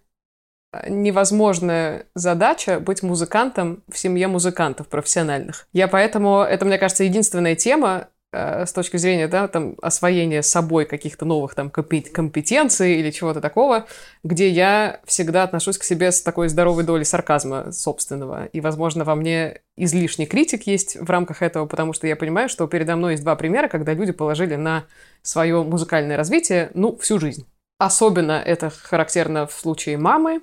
невозможная 0.87 2.05
задача 2.15 2.79
быть 2.79 3.03
музыкантом 3.03 3.83
в 3.91 3.97
семье 3.97 4.29
музыкантов 4.29 4.87
профессиональных. 4.87 5.67
Я 5.73 5.89
поэтому, 5.89 6.39
это, 6.39 6.63
мне 6.63 6.77
кажется, 6.77 7.03
единственная 7.03 7.55
тема, 7.55 8.07
с 8.33 8.73
точки 8.73 8.97
зрения, 8.97 9.27
да, 9.27 9.47
там, 9.47 9.75
освоения 9.81 10.41
собой 10.41 10.85
каких-то 10.85 11.25
новых 11.25 11.55
там 11.55 11.69
компетенций 11.69 12.95
или 12.99 13.11
чего-то 13.11 13.39
такого, 13.41 13.85
где 14.23 14.49
я 14.49 14.99
всегда 15.05 15.43
отношусь 15.43 15.77
к 15.77 15.83
себе 15.83 16.11
с 16.11 16.21
такой 16.21 16.49
здоровой 16.49 16.83
долей 16.83 17.05
сарказма 17.05 17.71
собственного. 17.71 18.45
И, 18.45 18.59
возможно, 18.61 19.03
во 19.03 19.15
мне 19.15 19.61
излишний 19.77 20.25
критик 20.25 20.67
есть 20.67 20.95
в 20.95 21.09
рамках 21.09 21.41
этого, 21.41 21.65
потому 21.65 21.93
что 21.93 22.07
я 22.07 22.15
понимаю, 22.15 22.49
что 22.49 22.67
передо 22.67 22.95
мной 22.95 23.13
есть 23.13 23.23
два 23.23 23.35
примера, 23.35 23.67
когда 23.67 23.93
люди 23.93 24.11
положили 24.11 24.55
на 24.55 24.85
свое 25.21 25.63
музыкальное 25.63 26.17
развитие, 26.17 26.71
ну, 26.73 26.97
всю 26.97 27.19
жизнь. 27.19 27.45
Особенно 27.77 28.33
это 28.33 28.69
характерно 28.69 29.45
в 29.47 29.53
случае 29.53 29.97
мамы, 29.97 30.41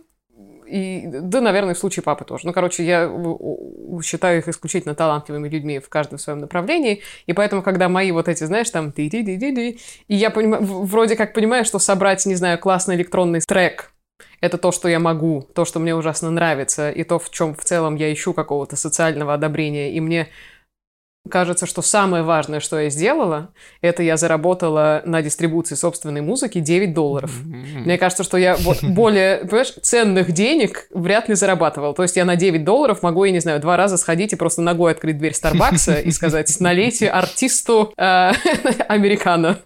и, 0.71 1.07
да, 1.07 1.41
наверное, 1.41 1.75
в 1.75 1.79
случае 1.79 2.03
папы 2.03 2.25
тоже. 2.25 2.47
Ну, 2.47 2.53
короче, 2.53 2.85
я 2.85 3.11
считаю 4.03 4.39
их 4.39 4.49
исключительно 4.49 4.95
талантливыми 4.95 5.49
людьми 5.49 5.79
в 5.79 5.89
каждом 5.89 6.19
своем 6.19 6.39
направлении, 6.39 7.03
и 7.27 7.33
поэтому, 7.33 7.63
когда 7.63 7.89
мои 7.89 8.13
вот 8.13 8.29
эти, 8.29 8.45
знаешь, 8.45 8.71
там, 8.71 8.93
ди 8.93 9.09
ди 9.09 9.23
ди 9.23 9.37
ди 9.37 9.81
и 10.09 10.15
я 10.15 10.31
понимаю, 10.31 10.63
вроде 10.63 11.17
как 11.17 11.33
понимаю, 11.33 11.65
что 11.65 11.79
собрать, 11.79 12.25
не 12.27 12.35
знаю, 12.35 12.59
классный 12.59 12.97
электронный 12.97 13.41
трек 13.41 13.93
это 14.41 14.59
то, 14.59 14.73
что 14.73 14.89
я 14.89 14.99
могу, 14.99 15.47
то, 15.55 15.65
что 15.65 15.81
мне 15.81 15.95
ужасно 15.95 16.31
нравится, 16.31 16.91
и 16.91 17.05
то, 17.05 17.19
в 17.19 17.31
чем 17.31 17.55
в 17.55 17.65
целом 17.65 17.97
я 17.97 18.13
ищу 18.13 18.33
какого-то 18.33 18.77
социального 18.77 19.35
одобрения, 19.35 19.93
и 19.93 20.01
мне 20.01 20.29
Кажется, 21.29 21.67
что 21.67 21.83
самое 21.83 22.23
важное, 22.23 22.61
что 22.61 22.81
я 22.81 22.89
сделала, 22.89 23.51
это 23.83 24.03
я 24.03 24.17
заработала 24.17 25.03
на 25.05 25.21
дистрибуции 25.21 25.75
собственной 25.75 26.23
музыки 26.23 26.61
9 26.61 26.95
долларов. 26.95 27.31
Mm-hmm. 27.45 27.79
Мне 27.81 27.99
кажется, 27.99 28.25
что 28.25 28.39
я 28.39 28.57
вот 28.57 28.79
более, 28.83 29.39
понимаешь, 29.39 29.75
ценных 29.83 30.33
денег 30.33 30.87
вряд 30.91 31.29
ли 31.29 31.35
зарабатывала. 31.35 31.95
То 31.95 32.05
есть 32.05 32.17
я 32.17 32.25
на 32.25 32.37
9 32.37 32.65
долларов 32.65 33.03
могу, 33.03 33.25
я 33.25 33.33
не 33.33 33.41
знаю, 33.41 33.61
два 33.61 33.77
раза 33.77 33.99
сходить 33.99 34.33
и 34.33 34.37
просто 34.37 34.63
ногой 34.63 34.93
открыть 34.93 35.19
дверь 35.19 35.35
Старбакса 35.35 35.97
и 35.97 36.11
сказать, 36.11 36.59
налейте 36.59 37.11
артисту 37.11 37.93
э, 37.99 38.33
американо 38.89 39.59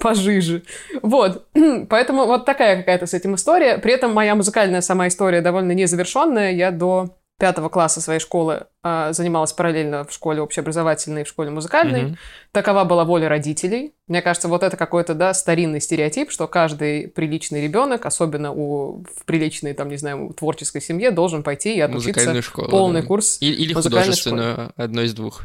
пожиже. 0.00 0.64
Вот. 1.02 1.46
Поэтому 1.88 2.26
вот 2.26 2.44
такая 2.44 2.76
какая-то 2.76 3.06
с 3.06 3.14
этим 3.14 3.36
история. 3.36 3.78
При 3.78 3.92
этом 3.94 4.12
моя 4.12 4.34
музыкальная 4.34 4.82
сама 4.82 5.08
история 5.08 5.40
довольно 5.40 5.72
незавершенная. 5.72 6.52
Я 6.52 6.70
до 6.70 7.16
пятого 7.38 7.68
класса 7.68 8.00
своей 8.00 8.20
школы 8.20 8.66
э, 8.82 9.12
занималась 9.12 9.52
параллельно 9.52 10.04
в 10.04 10.12
школе 10.12 10.40
общеобразовательной 10.40 11.22
и 11.22 11.24
в 11.24 11.28
школе 11.28 11.50
музыкальной. 11.50 12.02
Mm-hmm. 12.02 12.16
Такова 12.52 12.84
была 12.84 13.04
воля 13.04 13.28
родителей. 13.28 13.94
Мне 14.06 14.22
кажется, 14.22 14.48
вот 14.48 14.62
это 14.62 14.76
какой-то, 14.76 15.14
да, 15.14 15.34
старинный 15.34 15.80
стереотип, 15.80 16.30
что 16.30 16.46
каждый 16.46 17.08
приличный 17.08 17.62
ребенок, 17.62 18.06
особенно 18.06 18.52
у, 18.52 19.02
в 19.02 19.24
приличной, 19.24 19.74
там, 19.74 19.88
не 19.88 19.96
знаю, 19.96 20.32
творческой 20.36 20.80
семье, 20.80 21.10
должен 21.10 21.42
пойти 21.42 21.74
и 21.74 21.80
отучиться 21.80 22.40
школу, 22.40 22.68
полный 22.68 23.02
да. 23.02 23.08
курс 23.08 23.38
Или, 23.40 23.54
или 23.54 23.72
художественную, 23.72 24.54
школы. 24.54 24.72
одно 24.76 25.02
из 25.02 25.12
двух. 25.14 25.42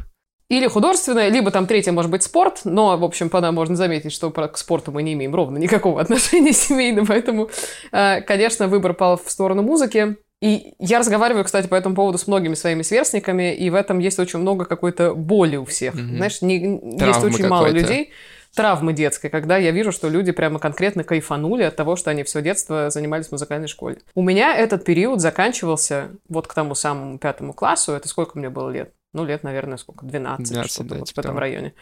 Или 0.50 0.66
художественное, 0.66 1.28
либо 1.28 1.52
там 1.52 1.68
третье 1.68 1.92
может 1.92 2.10
быть 2.10 2.24
спорт, 2.24 2.62
но, 2.64 2.96
в 2.96 3.04
общем, 3.04 3.30
по 3.30 3.40
нам 3.40 3.54
можно 3.54 3.76
заметить, 3.76 4.12
что 4.12 4.30
к 4.30 4.58
спорту 4.58 4.90
мы 4.90 5.04
не 5.04 5.12
имеем 5.12 5.32
ровно 5.32 5.58
никакого 5.58 6.00
отношения 6.00 6.52
семейного, 6.52 7.06
поэтому, 7.06 7.50
э, 7.92 8.20
конечно, 8.22 8.66
выбор 8.66 8.94
пал 8.94 9.16
в 9.16 9.30
сторону 9.30 9.62
музыки. 9.62 10.16
И 10.40 10.74
я 10.78 10.98
разговариваю, 10.98 11.44
кстати, 11.44 11.66
по 11.66 11.74
этому 11.74 11.94
поводу 11.94 12.16
с 12.16 12.26
многими 12.26 12.54
своими 12.54 12.82
сверстниками, 12.82 13.54
и 13.54 13.68
в 13.68 13.74
этом 13.74 13.98
есть 13.98 14.18
очень 14.18 14.38
много 14.38 14.64
какой-то 14.64 15.14
боли 15.14 15.56
у 15.56 15.66
всех. 15.66 15.94
Mm-hmm. 15.94 16.16
Знаешь, 16.16 16.42
не, 16.42 16.80
есть 17.06 17.22
очень 17.22 17.46
мало 17.46 17.66
людей 17.66 18.12
травмы 18.54 18.92
детской, 18.92 19.28
когда 19.28 19.58
я 19.58 19.70
вижу, 19.70 19.92
что 19.92 20.08
люди 20.08 20.32
прямо 20.32 20.58
конкретно 20.58 21.04
кайфанули 21.04 21.62
от 21.62 21.76
того, 21.76 21.96
что 21.96 22.10
они 22.10 22.24
все 22.24 22.42
детство 22.42 22.90
занимались 22.90 23.28
в 23.28 23.32
музыкальной 23.32 23.68
школе. 23.68 23.98
У 24.14 24.22
меня 24.22 24.56
этот 24.56 24.84
период 24.84 25.20
заканчивался 25.20 26.10
вот 26.28 26.46
к 26.46 26.54
тому 26.54 26.74
самому 26.74 27.18
пятому 27.18 27.52
классу. 27.52 27.92
Это 27.92 28.08
сколько 28.08 28.38
мне 28.38 28.50
было 28.50 28.70
лет? 28.70 28.92
Ну, 29.12 29.24
лет, 29.24 29.42
наверное, 29.42 29.76
сколько? 29.76 30.06
12, 30.06 30.48
12 30.48 30.70
что-то 30.72 30.88
да, 30.88 30.96
вот 30.96 31.08
типа 31.08 31.22
в 31.22 31.24
этом 31.24 31.30
того. 31.32 31.40
районе. 31.40 31.74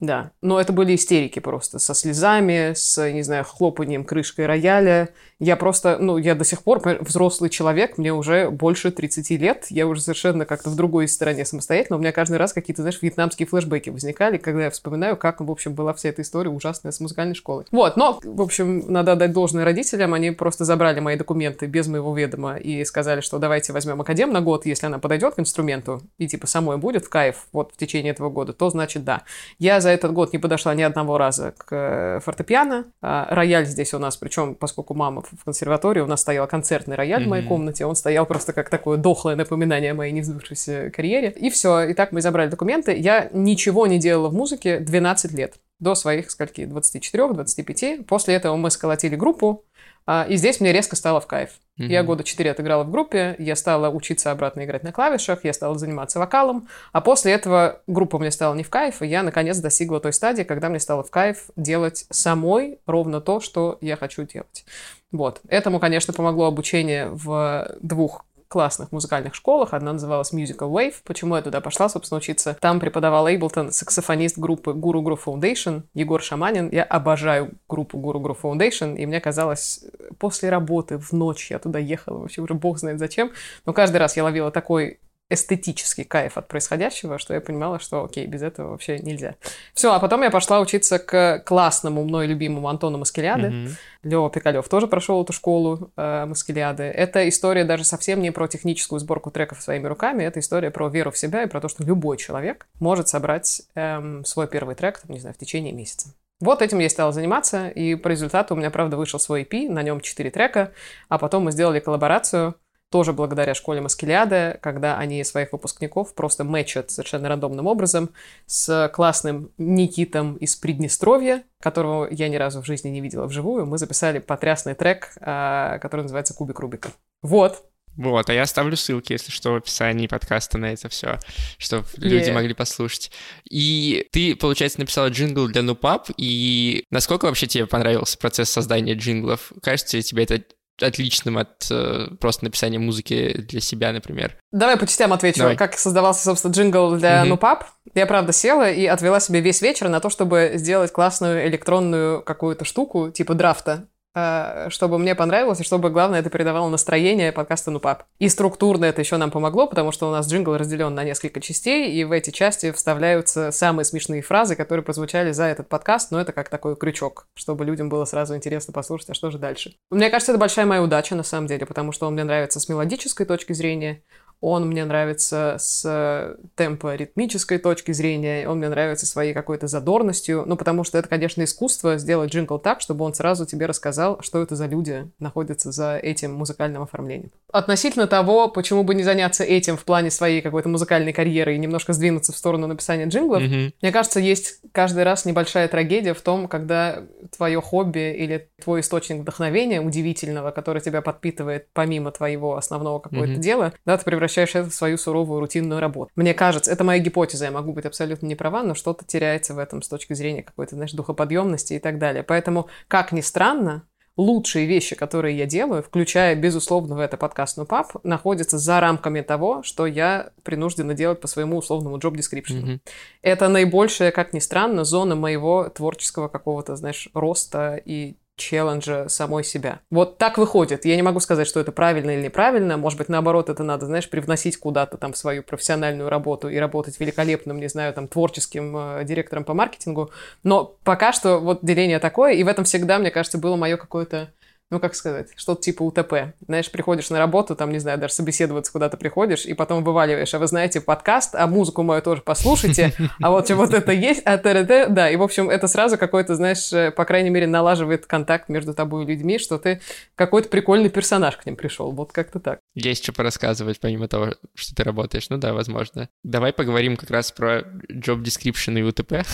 Да, 0.00 0.32
но 0.42 0.60
это 0.60 0.72
были 0.72 0.96
истерики 0.96 1.38
просто, 1.38 1.78
со 1.78 1.94
слезами, 1.94 2.72
с, 2.74 3.10
не 3.10 3.22
знаю, 3.22 3.44
хлопанием 3.44 4.04
крышкой 4.04 4.46
рояля. 4.46 5.10
Я 5.38 5.56
просто, 5.56 5.98
ну, 5.98 6.16
я 6.16 6.34
до 6.34 6.44
сих 6.44 6.62
пор 6.62 6.82
взрослый 7.00 7.48
человек, 7.48 7.96
мне 7.96 8.12
уже 8.12 8.50
больше 8.50 8.90
30 8.90 9.30
лет, 9.30 9.66
я 9.70 9.86
уже 9.86 10.00
совершенно 10.00 10.46
как-то 10.46 10.70
в 10.70 10.76
другой 10.76 11.06
стороне 11.06 11.44
самостоятельно. 11.44 11.96
У 11.96 12.00
меня 12.00 12.12
каждый 12.12 12.38
раз 12.38 12.52
какие-то, 12.52 12.82
знаешь, 12.82 13.00
вьетнамские 13.00 13.46
флешбеки 13.46 13.90
возникали, 13.90 14.36
когда 14.36 14.64
я 14.64 14.70
вспоминаю, 14.70 15.16
как, 15.16 15.40
в 15.40 15.50
общем, 15.50 15.74
была 15.74 15.92
вся 15.94 16.08
эта 16.08 16.22
история 16.22 16.50
ужасная 16.50 16.92
с 16.92 16.98
музыкальной 16.98 17.34
школой. 17.34 17.64
Вот, 17.70 17.96
но, 17.96 18.18
в 18.22 18.42
общем, 18.42 18.84
надо 18.88 19.12
отдать 19.12 19.32
должное 19.32 19.64
родителям, 19.64 20.12
они 20.14 20.32
просто 20.32 20.64
забрали 20.64 20.98
мои 21.00 21.16
документы 21.16 21.66
без 21.66 21.86
моего 21.86 22.16
ведома 22.16 22.56
и 22.56 22.84
сказали, 22.84 23.20
что 23.20 23.38
давайте 23.38 23.72
возьмем 23.72 24.00
академ 24.00 24.32
на 24.32 24.40
год, 24.40 24.66
если 24.66 24.86
она 24.86 24.98
подойдет 24.98 25.34
к 25.34 25.40
инструменту 25.40 26.02
и, 26.18 26.26
типа, 26.26 26.46
самой 26.46 26.78
будет 26.78 27.04
в 27.04 27.08
кайф 27.08 27.46
вот 27.52 27.72
в 27.72 27.76
течение 27.76 28.12
этого 28.12 28.28
года, 28.28 28.52
то 28.52 28.70
значит 28.70 29.04
да. 29.04 29.22
Я 29.58 29.80
за 29.84 29.90
этот 29.90 30.12
год 30.12 30.32
не 30.32 30.38
подошла 30.38 30.74
ни 30.74 30.82
одного 30.82 31.18
раза 31.18 31.54
к 31.56 31.66
э, 31.70 32.20
фортепиано. 32.20 32.86
А, 33.02 33.26
рояль 33.30 33.66
здесь 33.66 33.94
у 33.94 33.98
нас, 33.98 34.16
причем, 34.16 34.54
поскольку 34.54 34.94
мама 34.94 35.22
в 35.22 35.44
консерватории, 35.44 36.00
у 36.00 36.06
нас 36.06 36.22
стоял 36.22 36.46
концертный 36.46 36.96
рояль 36.96 37.22
mm-hmm. 37.22 37.26
в 37.26 37.28
моей 37.28 37.46
комнате, 37.46 37.84
он 37.84 37.94
стоял 37.94 38.24
просто 38.26 38.52
как 38.52 38.70
такое 38.70 38.96
дохлое 38.96 39.36
напоминание 39.36 39.92
о 39.92 39.94
моей 39.94 40.12
невзбывшейся 40.12 40.90
карьере. 40.90 41.30
И 41.36 41.50
все, 41.50 41.82
и 41.82 41.94
так 41.94 42.12
мы 42.12 42.22
забрали 42.22 42.48
документы. 42.48 42.96
Я 42.96 43.28
ничего 43.32 43.86
не 43.86 43.98
делала 43.98 44.30
в 44.30 44.34
музыке 44.34 44.80
12 44.80 45.32
лет 45.32 45.54
до 45.80 45.94
своих, 45.94 46.30
скольки, 46.30 46.62
24-25. 46.62 48.04
После 48.04 48.34
этого 48.34 48.56
мы 48.56 48.70
сколотили 48.70 49.16
группу, 49.16 49.64
и 50.06 50.36
здесь 50.36 50.60
мне 50.60 50.72
резко 50.72 50.96
стало 50.96 51.20
в 51.20 51.26
кайф. 51.26 51.50
Mm-hmm. 51.78 51.86
Я 51.86 52.02
года 52.04 52.22
четыре 52.22 52.52
отыграла 52.52 52.84
в 52.84 52.90
группе, 52.90 53.34
я 53.38 53.56
стала 53.56 53.88
учиться 53.88 54.30
обратно 54.30 54.64
играть 54.64 54.84
на 54.84 54.92
клавишах, 54.92 55.44
я 55.44 55.52
стала 55.52 55.76
заниматься 55.76 56.18
вокалом, 56.18 56.68
а 56.92 57.00
после 57.00 57.32
этого 57.32 57.80
группа 57.86 58.18
мне 58.18 58.30
стала 58.30 58.54
не 58.54 58.62
в 58.62 58.70
кайф, 58.70 59.02
и 59.02 59.06
я 59.06 59.22
наконец 59.22 59.58
достигла 59.58 59.98
той 59.98 60.12
стадии, 60.12 60.44
когда 60.44 60.68
мне 60.68 60.78
стало 60.78 61.02
в 61.02 61.10
кайф 61.10 61.50
делать 61.56 62.06
самой 62.10 62.78
ровно 62.86 63.20
то, 63.20 63.40
что 63.40 63.78
я 63.80 63.96
хочу 63.96 64.22
делать. 64.22 64.64
Вот. 65.10 65.40
Этому, 65.48 65.80
конечно, 65.80 66.12
помогло 66.12 66.46
обучение 66.46 67.08
в 67.08 67.68
двух 67.80 68.24
классных 68.48 68.92
музыкальных 68.92 69.34
школах. 69.34 69.74
Одна 69.74 69.92
называлась 69.92 70.32
Musical 70.32 70.70
Wave. 70.70 70.94
Почему 71.04 71.36
я 71.36 71.42
туда 71.42 71.60
пошла, 71.60 71.88
собственно, 71.88 72.18
учиться? 72.18 72.56
Там 72.60 72.80
преподавал 72.80 73.28
Эйблтон, 73.28 73.72
саксофонист 73.72 74.38
группы 74.38 74.72
Guru 74.72 75.02
Guru 75.02 75.18
Foundation, 75.22 75.82
Егор 75.94 76.22
Шаманин. 76.22 76.68
Я 76.70 76.84
обожаю 76.84 77.52
группу 77.68 77.98
Guru 77.98 78.20
Guru 78.20 78.36
Foundation, 78.40 78.96
и 78.96 79.06
мне 79.06 79.20
казалось, 79.20 79.84
после 80.18 80.50
работы 80.50 80.98
в 80.98 81.12
ночь 81.12 81.50
я 81.50 81.58
туда 81.58 81.78
ехала, 81.78 82.18
вообще 82.18 82.42
уже 82.42 82.54
бог 82.54 82.78
знает 82.78 82.98
зачем, 82.98 83.32
но 83.66 83.72
каждый 83.72 83.96
раз 83.96 84.16
я 84.16 84.24
ловила 84.24 84.50
такой 84.50 85.00
эстетический 85.30 86.04
кайф 86.04 86.36
от 86.36 86.48
происходящего, 86.48 87.18
что 87.18 87.34
я 87.34 87.40
понимала, 87.40 87.78
что 87.78 88.04
окей, 88.04 88.26
без 88.26 88.42
этого 88.42 88.70
вообще 88.70 88.98
нельзя. 88.98 89.36
Все, 89.72 89.92
а 89.92 89.98
потом 89.98 90.22
я 90.22 90.30
пошла 90.30 90.60
учиться 90.60 90.98
к 90.98 91.42
классному, 91.46 92.04
мной 92.04 92.26
любимому 92.26 92.68
Антону 92.68 92.98
Маскеляде. 92.98 93.48
Mm-hmm. 93.48 93.70
Лева 94.04 94.30
Пикалев 94.30 94.68
тоже 94.68 94.86
прошел 94.86 95.22
эту 95.22 95.32
школу 95.32 95.90
э, 95.96 96.26
Маскеляды. 96.26 96.84
Это 96.84 97.26
история 97.28 97.64
даже 97.64 97.84
совсем 97.84 98.20
не 98.20 98.30
про 98.30 98.48
техническую 98.48 99.00
сборку 99.00 99.30
треков 99.30 99.62
своими 99.62 99.86
руками, 99.86 100.24
это 100.24 100.40
история 100.40 100.70
про 100.70 100.88
веру 100.88 101.10
в 101.10 101.18
себя 101.18 101.42
и 101.42 101.48
про 101.48 101.60
то, 101.60 101.68
что 101.68 101.82
любой 101.84 102.18
человек 102.18 102.66
может 102.78 103.08
собрать 103.08 103.62
эм, 103.74 104.24
свой 104.24 104.46
первый 104.46 104.74
трек, 104.74 104.98
там, 104.98 105.10
не 105.10 105.20
знаю, 105.20 105.34
в 105.34 105.38
течение 105.38 105.72
месяца. 105.72 106.14
Вот 106.40 106.62
этим 106.62 106.80
я 106.80 106.90
стала 106.90 107.12
заниматься, 107.12 107.68
и 107.68 107.94
по 107.94 108.08
результату 108.08 108.54
у 108.54 108.58
меня, 108.58 108.70
правда, 108.70 108.96
вышел 108.96 109.18
свой 109.18 109.44
EP, 109.44 109.70
на 109.70 109.82
нем 109.82 110.00
4 110.00 110.30
трека, 110.30 110.72
а 111.08 111.16
потом 111.16 111.44
мы 111.44 111.52
сделали 111.52 111.80
коллаборацию 111.80 112.56
тоже 112.94 113.12
благодаря 113.12 113.54
школе 113.54 113.80
Маскелиады, 113.80 114.60
когда 114.62 114.96
они 114.96 115.24
своих 115.24 115.50
выпускников 115.50 116.14
просто 116.14 116.44
мэчат 116.44 116.92
совершенно 116.92 117.28
рандомным 117.28 117.66
образом 117.66 118.10
с 118.46 118.88
классным 118.94 119.50
Никитом 119.58 120.36
из 120.36 120.54
Приднестровья, 120.54 121.42
которого 121.60 122.06
я 122.08 122.28
ни 122.28 122.36
разу 122.36 122.62
в 122.62 122.66
жизни 122.66 122.90
не 122.90 123.00
видела 123.00 123.26
вживую. 123.26 123.66
Мы 123.66 123.78
записали 123.78 124.20
потрясный 124.20 124.76
трек, 124.76 125.10
а, 125.20 125.78
который 125.80 126.02
называется 126.02 126.34
«Кубик 126.34 126.60
Рубика». 126.60 126.92
Вот, 127.20 127.64
вот, 127.96 128.30
а 128.30 128.32
я 128.32 128.42
оставлю 128.42 128.76
ссылки, 128.76 129.12
если 129.12 129.32
что, 129.32 129.52
в 129.52 129.56
описании 129.56 130.06
подкаста 130.06 130.58
на 130.58 130.72
это 130.72 130.88
все, 130.88 131.18
чтобы 131.58 131.84
yeah. 131.84 132.08
люди 132.08 132.30
могли 132.30 132.54
послушать. 132.54 133.10
И 133.48 134.06
ты, 134.12 134.34
получается, 134.36 134.80
написала 134.80 135.08
джингл 135.08 135.48
для 135.48 135.62
«Ну, 135.62 135.84
пап», 135.84 136.10
и 136.16 136.84
насколько 136.90 137.26
вообще 137.26 137.46
тебе 137.46 137.66
понравился 137.66 138.18
процесс 138.18 138.50
создания 138.50 138.94
джинглов? 138.94 139.52
Кажется 139.62 140.00
тебе 140.02 140.24
это 140.24 140.42
отличным 140.80 141.38
от 141.38 141.66
э, 141.70 142.08
просто 142.20 142.44
написания 142.44 142.78
музыки 142.78 143.34
для 143.48 143.60
себя, 143.60 143.92
например. 143.92 144.36
Давай 144.52 144.76
по 144.76 144.86
частям 144.86 145.12
отвечу. 145.12 145.40
Давай. 145.40 145.56
Как 145.56 145.78
создавался, 145.78 146.24
собственно, 146.24 146.52
джингл 146.52 146.96
для 146.96 147.22
mm-hmm. 147.22 147.28
«Ну, 147.28 147.44
пап». 147.44 147.64
Я, 147.94 148.06
правда, 148.06 148.32
села 148.32 148.70
и 148.70 148.86
отвела 148.86 149.20
себе 149.20 149.40
весь 149.40 149.62
вечер 149.62 149.88
на 149.88 150.00
то, 150.00 150.10
чтобы 150.10 150.52
сделать 150.54 150.92
классную 150.92 151.46
электронную 151.46 152.22
какую-то 152.22 152.64
штуку, 152.64 153.10
типа 153.10 153.34
драфта, 153.34 153.88
чтобы 154.14 154.98
мне 154.98 155.14
понравилось, 155.14 155.60
и 155.60 155.64
чтобы, 155.64 155.90
главное, 155.90 156.20
это 156.20 156.30
передавало 156.30 156.68
настроение 156.68 157.32
подкаста 157.32 157.70
«Ну, 157.70 157.80
пап». 157.80 158.04
И 158.18 158.28
структурно 158.28 158.84
это 158.84 159.00
еще 159.00 159.16
нам 159.16 159.30
помогло, 159.30 159.66
потому 159.66 159.90
что 159.90 160.08
у 160.08 160.12
нас 160.12 160.28
джингл 160.28 160.56
разделен 160.56 160.94
на 160.94 161.02
несколько 161.02 161.40
частей, 161.40 161.92
и 161.92 162.04
в 162.04 162.12
эти 162.12 162.30
части 162.30 162.70
вставляются 162.70 163.50
самые 163.50 163.84
смешные 163.84 164.22
фразы, 164.22 164.54
которые 164.54 164.84
прозвучали 164.84 165.32
за 165.32 165.44
этот 165.44 165.68
подкаст, 165.68 166.12
но 166.12 166.20
это 166.20 166.32
как 166.32 166.48
такой 166.48 166.76
крючок, 166.76 167.26
чтобы 167.34 167.64
людям 167.64 167.88
было 167.88 168.04
сразу 168.04 168.36
интересно 168.36 168.72
послушать, 168.72 169.10
а 169.10 169.14
что 169.14 169.30
же 169.30 169.38
дальше. 169.38 169.74
Мне 169.90 170.10
кажется, 170.10 170.32
это 170.32 170.38
большая 170.38 170.66
моя 170.66 170.82
удача, 170.82 171.16
на 171.16 171.24
самом 171.24 171.48
деле, 171.48 171.66
потому 171.66 171.90
что 171.90 172.06
он 172.06 172.12
мне 172.12 172.22
нравится 172.24 172.60
с 172.60 172.68
мелодической 172.68 173.26
точки 173.26 173.52
зрения, 173.52 174.02
он 174.44 174.68
мне 174.68 174.84
нравится 174.84 175.56
с 175.58 176.36
темпо-ритмической 176.54 177.56
точки 177.58 177.92
зрения, 177.92 178.46
он 178.46 178.58
мне 178.58 178.68
нравится 178.68 179.06
своей 179.06 179.32
какой-то 179.32 179.68
задорностью, 179.68 180.44
ну, 180.46 180.56
потому 180.56 180.84
что 180.84 180.98
это, 180.98 181.08
конечно, 181.08 181.42
искусство 181.42 181.96
сделать 181.96 182.30
джингл 182.30 182.58
так, 182.58 182.82
чтобы 182.82 183.06
он 183.06 183.14
сразу 183.14 183.46
тебе 183.46 183.64
рассказал, 183.64 184.20
что 184.20 184.42
это 184.42 184.54
за 184.54 184.66
люди 184.66 185.10
находятся 185.18 185.72
за 185.72 185.96
этим 185.96 186.34
музыкальным 186.34 186.82
оформлением. 186.82 187.30
Относительно 187.52 188.06
того, 188.06 188.48
почему 188.48 188.84
бы 188.84 188.94
не 188.94 189.02
заняться 189.02 189.44
этим 189.44 189.78
в 189.78 189.84
плане 189.84 190.10
своей 190.10 190.42
какой-то 190.42 190.68
музыкальной 190.68 191.14
карьеры 191.14 191.54
и 191.54 191.58
немножко 191.58 191.94
сдвинуться 191.94 192.32
в 192.32 192.36
сторону 192.36 192.66
написания 192.66 193.06
джинглов, 193.06 193.42
mm-hmm. 193.42 193.72
мне 193.80 193.92
кажется, 193.92 194.20
есть 194.20 194.60
каждый 194.72 195.04
раз 195.04 195.24
небольшая 195.24 195.68
трагедия 195.68 196.12
в 196.12 196.20
том, 196.20 196.48
когда 196.48 197.02
твое 197.34 197.62
хобби 197.62 198.12
или 198.12 198.50
твой 198.62 198.80
источник 198.80 199.20
вдохновения 199.20 199.80
удивительного, 199.80 200.50
который 200.50 200.82
тебя 200.82 201.00
подпитывает 201.00 201.68
помимо 201.72 202.10
твоего 202.10 202.58
основного 202.58 202.98
какого-то 202.98 203.32
mm-hmm. 203.32 203.38
дела, 203.38 203.72
да, 203.86 203.96
ты 203.96 204.04
превращаешься 204.04 204.33
превращаешь 204.34 204.54
это 204.54 204.70
в 204.70 204.74
свою 204.74 204.98
суровую 204.98 205.40
рутинную 205.40 205.80
работу. 205.80 206.10
Мне 206.16 206.34
кажется, 206.34 206.70
это 206.70 206.84
моя 206.84 207.00
гипотеза, 207.00 207.46
я 207.46 207.50
могу 207.50 207.72
быть 207.72 207.86
абсолютно 207.86 208.26
не 208.26 208.34
права, 208.34 208.62
но 208.62 208.74
что-то 208.74 209.04
теряется 209.04 209.54
в 209.54 209.58
этом 209.58 209.82
с 209.82 209.88
точки 209.88 210.14
зрения 210.14 210.42
какой-то, 210.42 210.74
знаешь, 210.74 210.92
духоподъемности 210.92 211.74
и 211.74 211.78
так 211.78 211.98
далее. 211.98 212.22
Поэтому, 212.22 212.68
как 212.88 213.12
ни 213.12 213.20
странно, 213.20 213.86
лучшие 214.16 214.66
вещи, 214.66 214.94
которые 214.94 215.36
я 215.36 215.46
делаю, 215.46 215.82
включая, 215.82 216.36
безусловно, 216.36 216.94
в 216.94 217.00
это 217.00 217.16
подкаст 217.16 217.56
«Ну, 217.56 217.66
пап», 217.66 217.94
находятся 218.04 218.58
за 218.58 218.80
рамками 218.80 219.22
того, 219.22 219.62
что 219.62 219.86
я 219.86 220.30
принуждена 220.44 220.94
делать 220.94 221.20
по 221.20 221.26
своему 221.26 221.56
условному 221.58 221.98
job 221.98 222.14
description. 222.14 222.62
Mm-hmm. 222.62 222.80
Это 223.22 223.48
наибольшая, 223.48 224.12
как 224.12 224.32
ни 224.32 224.38
странно, 224.38 224.84
зона 224.84 225.16
моего 225.16 225.68
творческого 225.68 226.28
какого-то, 226.28 226.76
знаешь, 226.76 227.08
роста 227.12 227.80
и 227.84 228.16
челленджа 228.36 229.08
самой 229.08 229.44
себя. 229.44 229.80
Вот 229.90 230.18
так 230.18 230.38
выходит. 230.38 230.84
Я 230.84 230.96
не 230.96 231.02
могу 231.02 231.20
сказать, 231.20 231.46
что 231.46 231.60
это 231.60 231.72
правильно 231.72 232.10
или 232.10 232.22
неправильно. 232.22 232.76
Может 232.76 232.98
быть, 232.98 233.08
наоборот, 233.08 233.48
это 233.48 233.62
надо, 233.62 233.86
знаешь, 233.86 234.10
привносить 234.10 234.56
куда-то 234.56 234.96
там 234.96 235.14
свою 235.14 235.42
профессиональную 235.42 236.08
работу 236.08 236.48
и 236.48 236.56
работать 236.56 236.98
великолепным, 236.98 237.58
не 237.58 237.68
знаю, 237.68 237.92
там, 237.94 238.08
творческим 238.08 238.76
э, 238.76 239.04
директором 239.04 239.44
по 239.44 239.54
маркетингу. 239.54 240.10
Но 240.42 240.76
пока 240.84 241.12
что 241.12 241.38
вот 241.38 241.60
деление 241.62 241.98
такое, 241.98 242.32
и 242.32 242.42
в 242.42 242.48
этом 242.48 242.64
всегда, 242.64 242.98
мне 242.98 243.10
кажется, 243.10 243.38
было 243.38 243.56
мое 243.56 243.76
какое-то 243.76 244.32
ну, 244.70 244.80
как 244.80 244.94
сказать, 244.94 245.28
что-то 245.36 245.62
типа 245.62 245.82
УТП. 245.82 246.34
Знаешь, 246.46 246.70
приходишь 246.70 247.10
на 247.10 247.18
работу, 247.18 247.54
там, 247.54 247.70
не 247.70 247.78
знаю, 247.78 247.98
даже 247.98 248.14
собеседоваться 248.14 248.72
куда-то 248.72 248.96
приходишь, 248.96 249.44
и 249.46 249.54
потом 249.54 249.84
вываливаешь, 249.84 250.32
а 250.34 250.38
вы 250.38 250.46
знаете, 250.46 250.80
подкаст, 250.80 251.34
а 251.34 251.46
музыку 251.46 251.82
мою 251.82 252.02
тоже 252.02 252.22
послушайте, 252.22 252.92
а 253.20 253.30
вот 253.30 253.50
вот 253.50 253.74
это 253.74 253.92
есть, 253.92 254.22
а 254.24 254.38
т 254.38 254.64
да, 254.88 255.10
и, 255.10 255.16
в 255.16 255.22
общем, 255.22 255.50
это 255.50 255.68
сразу 255.68 255.98
какой-то, 255.98 256.34
знаешь, 256.34 256.72
э, 256.72 256.90
по 256.90 257.04
крайней 257.04 257.30
мере, 257.30 257.46
налаживает 257.46 258.06
контакт 258.06 258.48
между 258.48 258.74
тобой 258.74 259.04
и 259.04 259.06
людьми, 259.06 259.38
что 259.38 259.58
ты 259.58 259.80
какой-то 260.14 260.48
прикольный 260.48 260.90
персонаж 260.90 261.36
к 261.36 261.46
ним 261.46 261.56
пришел, 261.56 261.90
вот 261.92 262.12
как-то 262.12 262.40
так. 262.40 262.60
Есть 262.74 263.02
что 263.02 263.12
порассказывать, 263.12 263.80
помимо 263.80 264.08
того, 264.08 264.34
что 264.54 264.74
ты 264.74 264.82
работаешь, 264.82 265.28
ну 265.28 265.36
да, 265.36 265.52
возможно. 265.52 266.08
Давай 266.22 266.52
поговорим 266.52 266.96
как 266.96 267.10
раз 267.10 267.32
про 267.32 267.60
job 267.90 268.22
description 268.22 268.78
и 268.78 268.82
УТП. 268.82 269.26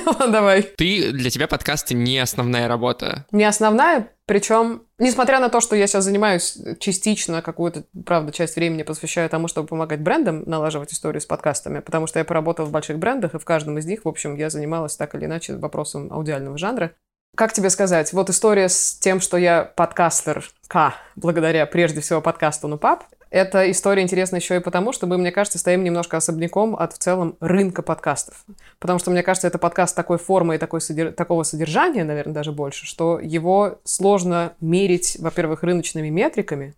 Давай. 0.18 0.62
Ты, 0.62 1.12
для 1.12 1.30
тебя 1.30 1.46
подкасты 1.46 1.94
не 1.94 2.18
основная 2.18 2.68
работа. 2.68 3.26
Не 3.30 3.44
основная, 3.44 3.83
причем, 4.26 4.82
несмотря 4.98 5.38
на 5.40 5.50
то, 5.50 5.60
что 5.60 5.76
я 5.76 5.86
сейчас 5.86 6.04
занимаюсь 6.04 6.58
частично, 6.80 7.42
какую-то, 7.42 7.84
правда, 8.06 8.32
часть 8.32 8.56
времени 8.56 8.82
посвящаю 8.82 9.28
тому, 9.28 9.48
чтобы 9.48 9.68
помогать 9.68 10.00
брендам 10.00 10.44
налаживать 10.46 10.92
историю 10.92 11.20
с 11.20 11.26
подкастами, 11.26 11.80
потому 11.80 12.06
что 12.06 12.18
я 12.18 12.24
поработала 12.24 12.66
в 12.66 12.70
больших 12.70 12.98
брендах, 12.98 13.34
и 13.34 13.38
в 13.38 13.44
каждом 13.44 13.78
из 13.78 13.84
них, 13.84 14.04
в 14.04 14.08
общем, 14.08 14.36
я 14.36 14.48
занималась 14.48 14.96
так 14.96 15.14
или 15.14 15.26
иначе 15.26 15.56
вопросом 15.56 16.12
аудиального 16.12 16.56
жанра. 16.56 16.92
Как 17.36 17.52
тебе 17.52 17.68
сказать? 17.68 18.12
Вот 18.12 18.30
история 18.30 18.68
с 18.68 18.94
тем, 18.94 19.20
что 19.20 19.36
я 19.36 19.64
подкастер 19.64 20.48
К, 20.68 20.94
благодаря 21.16 21.66
прежде 21.66 22.00
всего 22.00 22.20
подкасту 22.20 22.68
«Ну, 22.68 22.78
пап», 22.78 23.04
эта 23.30 23.70
история 23.70 24.02
интересна 24.02 24.36
еще 24.36 24.56
и 24.56 24.60
потому, 24.60 24.92
что 24.92 25.06
мы, 25.06 25.18
мне 25.18 25.32
кажется, 25.32 25.58
стоим 25.58 25.84
немножко 25.84 26.16
особняком 26.16 26.76
от 26.76 26.92
в 26.92 26.98
целом 26.98 27.36
рынка 27.40 27.82
подкастов. 27.82 28.44
Потому 28.78 28.98
что, 28.98 29.10
мне 29.10 29.22
кажется, 29.22 29.48
это 29.48 29.58
подкаст 29.58 29.96
такой 29.96 30.18
формы 30.18 30.54
и 30.54 30.58
такой 30.58 30.80
содер... 30.80 31.12
такого 31.12 31.42
содержания, 31.42 32.04
наверное, 32.04 32.34
даже 32.34 32.52
больше, 32.52 32.86
что 32.86 33.18
его 33.18 33.80
сложно 33.84 34.54
мерить, 34.60 35.16
во-первых, 35.18 35.62
рыночными 35.62 36.08
метриками, 36.08 36.74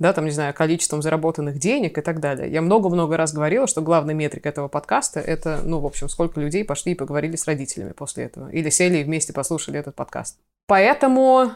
да, 0.00 0.14
там, 0.14 0.24
не 0.24 0.30
знаю, 0.30 0.54
количеством 0.54 1.02
заработанных 1.02 1.58
денег 1.58 1.98
и 1.98 2.00
так 2.00 2.20
далее. 2.20 2.50
Я 2.50 2.62
много-много 2.62 3.18
раз 3.18 3.34
говорила, 3.34 3.66
что 3.66 3.82
главная 3.82 4.14
метрика 4.14 4.48
этого 4.48 4.66
подкаста— 4.66 5.20
это, 5.20 5.60
ну, 5.62 5.78
в 5.78 5.86
общем, 5.86 6.08
сколько 6.08 6.40
людей 6.40 6.64
пошли 6.64 6.92
и 6.92 6.94
поговорили 6.96 7.36
с 7.36 7.46
родителями 7.46 7.92
после 7.92 8.24
этого. 8.24 8.48
Или 8.48 8.70
сели 8.70 8.98
и 8.98 9.04
вместе 9.04 9.34
послушали 9.34 9.78
этот 9.78 9.94
подкаст. 9.94 10.38
Поэтому, 10.66 11.52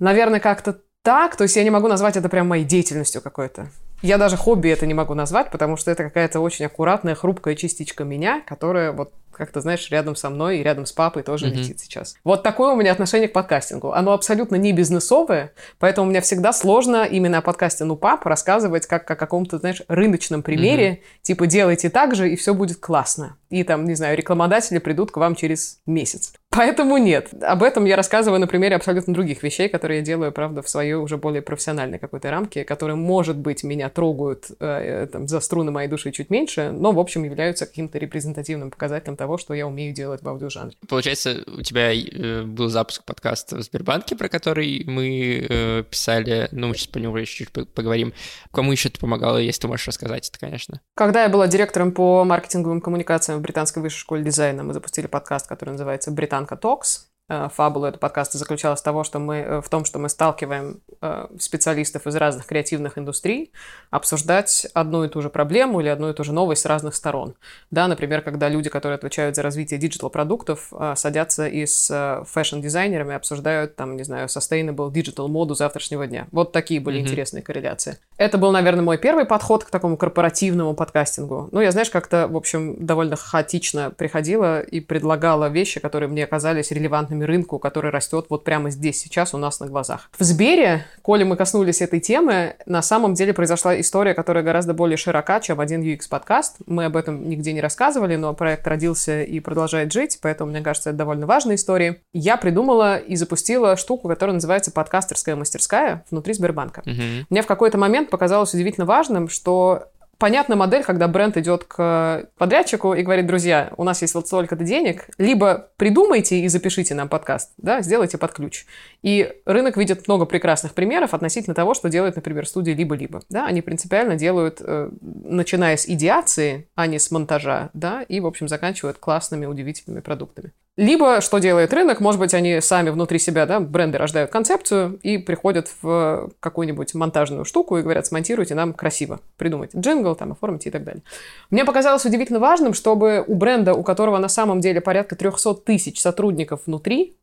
наверное, 0.00 0.40
как-то 0.40 0.80
так, 1.02 1.36
то 1.36 1.44
есть 1.44 1.56
я 1.56 1.64
не 1.64 1.70
могу 1.70 1.88
назвать 1.88 2.16
это 2.16 2.28
прям 2.28 2.48
моей 2.48 2.64
деятельностью 2.64 3.22
какой-то. 3.22 3.68
Я 4.02 4.18
даже 4.18 4.36
хобби 4.36 4.68
это 4.68 4.86
не 4.86 4.94
могу 4.94 5.14
назвать, 5.14 5.50
потому 5.50 5.76
что 5.76 5.90
это 5.90 6.04
какая-то 6.04 6.40
очень 6.40 6.64
аккуратная, 6.64 7.14
хрупкая 7.14 7.54
частичка 7.54 8.04
меня, 8.04 8.40
которая 8.46 8.92
вот 8.92 9.12
как-то, 9.40 9.62
знаешь, 9.62 9.90
рядом 9.90 10.14
со 10.16 10.28
мной 10.28 10.58
и 10.58 10.62
рядом 10.62 10.84
с 10.84 10.92
папой 10.92 11.22
тоже 11.22 11.46
mm-hmm. 11.46 11.54
летит 11.54 11.80
сейчас. 11.80 12.14
Вот 12.24 12.42
такое 12.42 12.74
у 12.74 12.76
меня 12.76 12.92
отношение 12.92 13.26
к 13.26 13.32
подкастингу. 13.32 13.92
Оно 13.92 14.12
абсолютно 14.12 14.56
не 14.56 14.72
бизнесовое, 14.72 15.52
поэтому 15.78 16.10
меня 16.10 16.20
всегда 16.20 16.52
сложно 16.52 17.04
именно 17.04 17.38
о 17.38 17.42
подкасте 17.42 17.84
«Ну, 17.84 17.96
пап» 17.96 18.26
рассказывать 18.26 18.86
как 18.86 19.10
о 19.10 19.16
каком-то, 19.16 19.58
знаешь, 19.58 19.82
рыночном 19.88 20.42
примере, 20.42 20.90
mm-hmm. 20.90 21.22
типа 21.22 21.46
делайте 21.46 21.88
так 21.88 22.14
же, 22.14 22.30
и 22.30 22.36
все 22.36 22.52
будет 22.52 22.76
классно. 22.76 23.36
И 23.48 23.64
там, 23.64 23.84
не 23.86 23.94
знаю, 23.94 24.16
рекламодатели 24.16 24.78
придут 24.78 25.10
к 25.10 25.16
вам 25.16 25.34
через 25.34 25.80
месяц. 25.86 26.34
Поэтому 26.50 26.98
нет. 26.98 27.30
Об 27.42 27.62
этом 27.62 27.84
я 27.84 27.96
рассказываю 27.96 28.40
на 28.40 28.48
примере 28.48 28.74
абсолютно 28.74 29.14
других 29.14 29.42
вещей, 29.42 29.68
которые 29.68 30.00
я 30.00 30.04
делаю, 30.04 30.32
правда, 30.32 30.62
в 30.62 30.68
своей 30.68 30.94
уже 30.94 31.16
более 31.16 31.42
профессиональной 31.42 31.98
какой-то 31.98 32.30
рамке, 32.30 32.64
которые, 32.64 32.96
может 32.96 33.36
быть, 33.36 33.62
меня 33.62 33.88
трогают 33.88 34.46
э, 34.58 35.06
там, 35.12 35.28
за 35.28 35.38
струны 35.40 35.70
моей 35.70 35.88
души 35.88 36.10
чуть 36.10 36.28
меньше, 36.28 36.70
но, 36.72 36.90
в 36.90 36.98
общем, 36.98 37.22
являются 37.22 37.66
каким-то 37.66 37.98
репрезентативным 37.98 38.70
показателем 38.70 39.16
того, 39.16 39.29
что 39.38 39.54
я 39.54 39.66
умею 39.66 39.94
делать 39.94 40.22
в 40.22 40.28
аудиожанре. 40.28 40.76
Получается, 40.88 41.44
у 41.46 41.62
тебя 41.62 41.92
э, 41.92 42.42
был 42.42 42.68
запуск 42.68 43.04
подкаста 43.04 43.56
в 43.56 43.62
Сбербанке, 43.62 44.16
про 44.16 44.28
который 44.28 44.84
мы 44.86 45.46
э, 45.48 45.84
писали, 45.88 46.48
ну, 46.52 46.68
мы 46.68 46.74
сейчас 46.74 46.88
по 46.88 46.98
нему 46.98 47.16
еще 47.16 47.44
чуть 47.44 47.50
поговорим. 47.50 48.12
Кому 48.52 48.72
еще 48.72 48.88
ты 48.88 48.98
помогала, 48.98 49.38
если 49.38 49.62
ты 49.62 49.68
можешь 49.68 49.86
рассказать 49.86 50.28
это, 50.28 50.38
конечно? 50.38 50.80
Когда 50.94 51.22
я 51.22 51.28
была 51.28 51.46
директором 51.46 51.92
по 51.92 52.24
маркетинговым 52.24 52.80
коммуникациям 52.80 53.38
в 53.38 53.42
Британской 53.42 53.82
высшей 53.82 54.00
школе 54.00 54.24
дизайна, 54.24 54.62
мы 54.62 54.74
запустили 54.74 55.06
подкаст, 55.06 55.46
который 55.46 55.70
называется 55.70 56.10
«Британка 56.10 56.56
Talks». 56.56 57.09
Э, 57.30 57.48
фабула 57.54 57.86
этого 57.86 58.00
подкаста 58.00 58.38
заключалась 58.38 58.80
в, 58.80 58.82
того, 58.82 59.04
что 59.04 59.20
мы, 59.20 59.36
э, 59.36 59.60
в 59.60 59.68
том, 59.68 59.84
что 59.84 60.00
мы 60.00 60.08
сталкиваем 60.08 60.80
э, 61.00 61.28
специалистов 61.38 62.08
из 62.08 62.16
разных 62.16 62.44
креативных 62.46 62.98
индустрий 62.98 63.52
обсуждать 63.90 64.66
одну 64.74 65.04
и 65.04 65.08
ту 65.08 65.22
же 65.22 65.30
проблему 65.30 65.80
или 65.80 65.86
одну 65.86 66.10
и 66.10 66.12
ту 66.12 66.24
же 66.24 66.32
новость 66.32 66.62
с 66.62 66.66
разных 66.66 66.96
сторон. 66.96 67.34
Да, 67.70 67.86
например, 67.86 68.22
когда 68.22 68.48
люди, 68.48 68.68
которые 68.68 68.96
отвечают 68.96 69.36
за 69.36 69.42
развитие 69.42 69.78
digital-продуктов, 69.78 70.72
садятся 70.96 71.46
и 71.46 71.66
с 71.66 72.24
fashion-дизайнерами 72.26 73.14
обсуждают, 73.14 73.76
там, 73.76 73.96
не 73.96 74.02
знаю, 74.02 74.26
sustainable 74.26 74.90
digital 74.90 75.28
моду 75.28 75.54
завтрашнего 75.54 76.08
дня. 76.08 76.26
Вот 76.32 76.50
такие 76.50 76.80
были 76.80 76.98
mm-hmm. 76.98 77.02
интересные 77.02 77.42
корреляции. 77.42 77.98
Это 78.16 78.38
был, 78.38 78.50
наверное, 78.50 78.82
мой 78.82 78.98
первый 78.98 79.24
подход 79.24 79.64
к 79.64 79.70
такому 79.70 79.96
корпоративному 79.96 80.74
подкастингу. 80.74 81.48
Ну, 81.52 81.60
я, 81.60 81.70
знаешь, 81.70 81.90
как-то, 81.90 82.26
в 82.26 82.36
общем, 82.36 82.84
довольно 82.84 83.14
хаотично 83.14 83.90
приходила 83.90 84.60
и 84.60 84.80
предлагала 84.80 85.48
вещи, 85.48 85.78
которые 85.78 86.08
мне 86.08 86.24
оказались 86.24 86.72
релевантными 86.72 87.19
рынками 87.24 87.40
рынку, 87.40 87.58
который 87.58 87.90
растет 87.90 88.26
вот 88.28 88.44
прямо 88.44 88.70
здесь, 88.70 89.00
сейчас 89.00 89.34
у 89.34 89.38
нас 89.38 89.60
на 89.60 89.66
глазах. 89.66 90.10
В 90.18 90.22
Сбере, 90.22 90.84
коли 91.02 91.24
мы 91.24 91.36
коснулись 91.36 91.80
этой 91.80 92.00
темы, 92.00 92.56
на 92.66 92.82
самом 92.82 93.14
деле 93.14 93.32
произошла 93.32 93.78
история, 93.80 94.14
которая 94.14 94.44
гораздо 94.44 94.74
более 94.74 94.96
широка, 94.96 95.40
чем 95.40 95.60
один 95.60 95.82
UX-подкаст. 95.82 96.56
Мы 96.66 96.84
об 96.84 96.96
этом 96.96 97.28
нигде 97.28 97.52
не 97.52 97.60
рассказывали, 97.60 98.16
но 98.16 98.34
проект 98.34 98.66
родился 98.66 99.22
и 99.22 99.40
продолжает 99.40 99.92
жить, 99.92 100.18
поэтому, 100.20 100.50
мне 100.50 100.60
кажется, 100.60 100.90
это 100.90 100.98
довольно 100.98 101.26
важная 101.26 101.54
история. 101.54 102.02
Я 102.12 102.36
придумала 102.36 102.98
и 102.98 103.16
запустила 103.16 103.76
штуку, 103.76 104.08
которая 104.08 104.34
называется 104.34 104.70
подкастерская 104.70 105.36
мастерская 105.36 106.04
внутри 106.10 106.34
Сбербанка. 106.34 106.82
Uh-huh. 106.84 107.24
Мне 107.30 107.42
в 107.42 107.46
какой-то 107.46 107.78
момент 107.78 108.10
показалось 108.10 108.52
удивительно 108.54 108.86
важным, 108.86 109.28
что 109.28 109.84
понятная 110.20 110.56
модель, 110.56 110.84
когда 110.84 111.08
бренд 111.08 111.36
идет 111.38 111.64
к 111.64 112.28
подрядчику 112.38 112.94
и 112.94 113.02
говорит, 113.02 113.26
друзья, 113.26 113.72
у 113.76 113.84
нас 113.84 114.02
есть 114.02 114.14
вот 114.14 114.26
столько-то 114.26 114.62
денег, 114.62 115.08
либо 115.18 115.70
придумайте 115.76 116.40
и 116.40 116.48
запишите 116.48 116.94
нам 116.94 117.08
подкаст, 117.08 117.52
да, 117.56 117.80
сделайте 117.80 118.18
под 118.18 118.32
ключ. 118.32 118.66
И 119.02 119.32
рынок 119.46 119.76
видит 119.76 120.06
много 120.06 120.26
прекрасных 120.26 120.74
примеров 120.74 121.14
относительно 121.14 121.54
того, 121.54 121.74
что 121.74 121.88
делает, 121.88 122.16
например, 122.16 122.46
студия 122.46 122.74
либо-либо. 122.74 123.22
Да, 123.30 123.46
они 123.46 123.62
принципиально 123.62 124.14
делают, 124.14 124.58
э, 124.60 124.90
начиная 125.00 125.76
с 125.76 125.88
идеации, 125.88 126.68
а 126.74 126.86
не 126.86 126.98
с 126.98 127.10
монтажа, 127.10 127.70
да, 127.72 128.02
и, 128.02 128.20
в 128.20 128.26
общем, 128.26 128.46
заканчивают 128.46 128.98
классными, 128.98 129.46
удивительными 129.46 130.00
продуктами. 130.00 130.52
Либо, 130.76 131.20
что 131.20 131.38
делает 131.38 131.74
рынок, 131.74 132.00
может 132.00 132.20
быть, 132.20 132.32
они 132.32 132.60
сами 132.60 132.90
внутри 132.90 133.18
себя, 133.18 133.44
да, 133.44 133.60
бренды 133.60 133.98
рождают 133.98 134.30
концепцию 134.30 134.98
и 135.02 135.18
приходят 135.18 135.70
в 135.82 136.30
какую-нибудь 136.40 136.94
монтажную 136.94 137.44
штуку 137.44 137.76
и 137.76 137.82
говорят, 137.82 138.06
смонтируйте 138.06 138.54
нам 138.54 138.72
красиво, 138.72 139.20
придумайте 139.36 139.78
джингл, 139.78 140.14
там, 140.14 140.32
оформите 140.32 140.68
и 140.68 140.72
так 140.72 140.84
далее. 140.84 141.02
Мне 141.50 141.64
показалось 141.64 142.04
удивительно 142.06 142.38
важным, 142.38 142.72
чтобы 142.72 143.24
у 143.26 143.34
бренда, 143.34 143.74
у 143.74 143.82
которого 143.82 144.18
на 144.18 144.28
самом 144.28 144.60
деле 144.60 144.80
порядка 144.80 145.16
300 145.16 145.54
тысяч 145.54 146.00
сотрудников 146.00 146.62
внутри, 146.66 147.16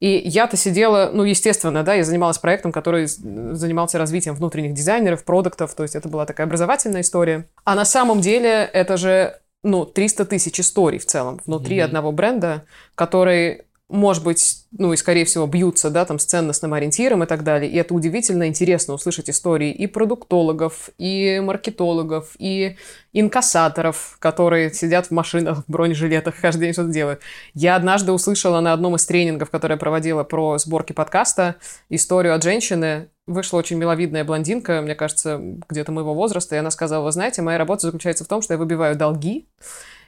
и 0.00 0.22
я-то 0.24 0.56
сидела, 0.56 1.10
ну, 1.12 1.24
естественно, 1.24 1.82
да, 1.82 1.94
я 1.94 2.04
занималась 2.04 2.38
проектом, 2.38 2.72
который 2.72 3.06
занимался 3.06 3.98
развитием 3.98 4.34
внутренних 4.34 4.74
дизайнеров, 4.74 5.24
продуктов, 5.24 5.74
то 5.74 5.82
есть 5.82 5.94
это 5.94 6.08
была 6.08 6.26
такая 6.26 6.46
образовательная 6.46 7.00
история. 7.00 7.48
А 7.64 7.74
на 7.74 7.84
самом 7.84 8.20
деле 8.20 8.68
это 8.72 8.96
же 8.96 9.38
ну, 9.64 9.84
300 9.84 10.26
тысяч 10.26 10.60
историй 10.60 10.98
в 10.98 11.06
целом 11.06 11.40
внутри 11.46 11.78
mm-hmm. 11.78 11.84
одного 11.84 12.12
бренда, 12.12 12.64
который 12.94 13.62
может 13.88 14.24
быть, 14.24 14.64
ну 14.76 14.92
и, 14.92 14.96
скорее 14.96 15.24
всего, 15.24 15.46
бьются, 15.46 15.90
да, 15.90 16.04
там, 16.06 16.18
с 16.18 16.24
ценностным 16.24 16.72
ориентиром 16.72 17.22
и 17.22 17.26
так 17.26 17.44
далее. 17.44 17.70
И 17.70 17.76
это 17.76 17.92
удивительно 17.92 18.48
интересно 18.48 18.94
услышать 18.94 19.28
истории 19.28 19.70
и 19.70 19.86
продуктологов, 19.86 20.88
и 20.96 21.40
маркетологов, 21.40 22.34
и 22.38 22.76
инкассаторов, 23.12 24.16
которые 24.20 24.72
сидят 24.72 25.06
в 25.06 25.10
машинах, 25.10 25.64
в 25.66 25.70
бронежилетах, 25.70 26.40
каждый 26.40 26.62
день 26.62 26.72
что-то 26.72 26.90
делают. 26.90 27.20
Я 27.52 27.76
однажды 27.76 28.12
услышала 28.12 28.60
на 28.60 28.72
одном 28.72 28.96
из 28.96 29.04
тренингов, 29.04 29.50
который 29.50 29.74
я 29.74 29.78
проводила 29.78 30.24
про 30.24 30.56
сборки 30.56 30.92
подкаста, 30.92 31.56
историю 31.90 32.34
от 32.34 32.42
женщины, 32.42 33.10
вышла 33.26 33.58
очень 33.58 33.78
миловидная 33.78 34.24
блондинка, 34.24 34.80
мне 34.80 34.94
кажется, 34.94 35.40
где-то 35.68 35.92
моего 35.92 36.14
возраста, 36.14 36.54
и 36.54 36.58
она 36.58 36.70
сказала, 36.70 37.04
вы 37.04 37.12
знаете, 37.12 37.42
моя 37.42 37.58
работа 37.58 37.86
заключается 37.86 38.24
в 38.24 38.28
том, 38.28 38.42
что 38.42 38.54
я 38.54 38.58
выбиваю 38.58 38.96
долги, 38.96 39.48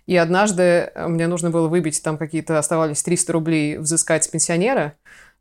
и 0.06 0.16
однажды 0.16 0.92
мне 0.94 1.26
нужно 1.26 1.50
было 1.50 1.68
выбить, 1.68 2.02
там 2.02 2.16
какие-то 2.16 2.58
оставались 2.58 3.02
300 3.02 3.32
рублей 3.32 3.78
взыскать 3.78 4.24
с 4.24 4.28
пенсионера, 4.28 4.94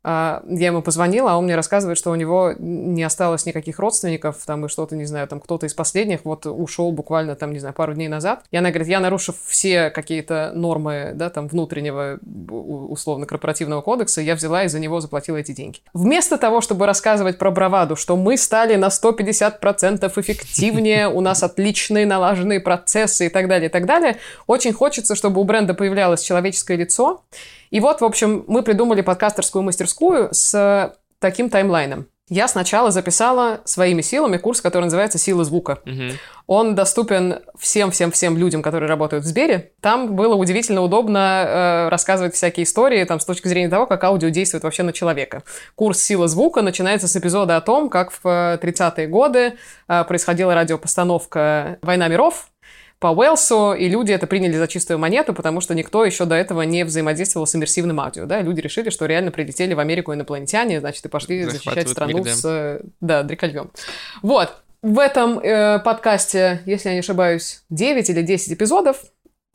я 0.06 0.66
ему 0.66 0.82
позвонила, 0.82 1.32
а 1.32 1.36
он 1.36 1.44
мне 1.44 1.56
рассказывает, 1.56 1.98
что 1.98 2.12
у 2.12 2.14
него 2.14 2.54
не 2.58 3.02
осталось 3.02 3.44
никаких 3.44 3.80
родственников, 3.80 4.36
там, 4.46 4.64
и 4.64 4.68
что-то, 4.68 4.94
не 4.94 5.04
знаю, 5.04 5.26
там, 5.26 5.40
кто-то 5.40 5.66
из 5.66 5.74
последних 5.74 6.24
вот 6.24 6.46
ушел 6.46 6.92
буквально, 6.92 7.34
там, 7.34 7.52
не 7.52 7.58
знаю, 7.58 7.74
пару 7.74 7.92
дней 7.92 8.06
назад. 8.06 8.44
И 8.52 8.56
она 8.56 8.70
говорит, 8.70 8.86
я, 8.86 9.00
нарушив 9.00 9.34
все 9.44 9.90
какие-то 9.90 10.52
нормы, 10.54 11.10
да, 11.14 11.28
там, 11.28 11.48
внутреннего, 11.48 12.20
условно, 12.48 13.26
корпоративного 13.26 13.80
кодекса, 13.80 14.20
я 14.20 14.36
взяла 14.36 14.62
и 14.62 14.68
за 14.68 14.78
него 14.78 15.00
заплатила 15.00 15.38
эти 15.38 15.50
деньги. 15.50 15.80
Вместо 15.92 16.38
того, 16.38 16.60
чтобы 16.60 16.86
рассказывать 16.86 17.36
про 17.36 17.50
браваду, 17.50 17.96
что 17.96 18.16
мы 18.16 18.36
стали 18.36 18.76
на 18.76 18.86
150% 18.86 20.20
эффективнее, 20.20 21.08
у 21.08 21.20
нас 21.20 21.42
отличные 21.42 22.06
налаженные 22.06 22.60
процессы 22.60 23.26
и 23.26 23.28
так 23.28 23.48
далее, 23.48 23.68
и 23.68 23.72
так 23.72 23.86
далее, 23.86 24.18
очень 24.46 24.72
хочется, 24.72 25.16
чтобы 25.16 25.40
у 25.40 25.44
бренда 25.44 25.74
появлялось 25.74 26.22
человеческое 26.22 26.76
лицо, 26.76 27.22
и 27.70 27.80
вот, 27.80 28.00
в 28.00 28.04
общем, 28.04 28.44
мы 28.46 28.62
придумали 28.62 29.00
подкастерскую 29.00 29.62
мастерскую 29.62 30.28
с 30.32 30.94
таким 31.18 31.50
таймлайном. 31.50 32.08
Я 32.28 32.48
сначала 32.48 32.90
записала 32.90 33.60
своими 33.64 34.02
силами 34.02 34.36
курс, 34.36 34.60
который 34.60 34.84
называется 34.84 35.16
«Сила 35.16 35.44
звука». 35.44 35.78
Угу. 35.86 36.16
Он 36.48 36.74
доступен 36.74 37.38
всем-всем-всем 37.56 38.36
людям, 38.36 38.62
которые 38.62 38.88
работают 38.88 39.24
в 39.24 39.28
Сбере. 39.28 39.70
Там 39.80 40.16
было 40.16 40.34
удивительно 40.34 40.82
удобно 40.82 41.18
э, 41.18 41.88
рассказывать 41.88 42.34
всякие 42.34 42.64
истории 42.64 43.04
там, 43.04 43.20
с 43.20 43.24
точки 43.24 43.46
зрения 43.46 43.68
того, 43.68 43.86
как 43.86 44.02
аудио 44.02 44.30
действует 44.30 44.64
вообще 44.64 44.82
на 44.82 44.92
человека. 44.92 45.44
Курс 45.76 46.00
«Сила 46.00 46.26
звука» 46.26 46.62
начинается 46.62 47.06
с 47.06 47.14
эпизода 47.14 47.56
о 47.56 47.60
том, 47.60 47.88
как 47.88 48.10
в 48.10 48.24
30-е 48.24 49.06
годы 49.06 49.54
э, 49.86 50.04
происходила 50.04 50.52
радиопостановка 50.52 51.78
«Война 51.82 52.08
миров», 52.08 52.48
по 52.98 53.08
Уэлсу, 53.08 53.74
и 53.74 53.88
люди 53.88 54.12
это 54.12 54.26
приняли 54.26 54.56
за 54.56 54.68
чистую 54.68 54.98
монету, 54.98 55.34
потому 55.34 55.60
что 55.60 55.74
никто 55.74 56.04
еще 56.04 56.24
до 56.24 56.34
этого 56.34 56.62
не 56.62 56.84
взаимодействовал 56.84 57.46
с 57.46 57.54
иммерсивным 57.54 58.00
аудио, 58.00 58.26
да, 58.26 58.40
люди 58.40 58.60
решили, 58.60 58.90
что 58.90 59.06
реально 59.06 59.30
прилетели 59.30 59.74
в 59.74 59.80
Америку 59.80 60.14
инопланетяне, 60.14 60.80
значит, 60.80 61.04
и 61.04 61.08
пошли 61.08 61.44
защищать 61.44 61.88
страну 61.88 62.18
мир, 62.18 62.24
да. 62.24 62.34
с, 62.34 62.80
да, 63.00 63.22
дрекольем. 63.22 63.70
Вот, 64.22 64.56
в 64.82 64.98
этом 64.98 65.38
э, 65.38 65.78
подкасте, 65.80 66.62
если 66.64 66.88
я 66.88 66.94
не 66.94 67.00
ошибаюсь, 67.00 67.62
9 67.70 68.08
или 68.08 68.22
10 68.22 68.52
эпизодов, 68.52 69.02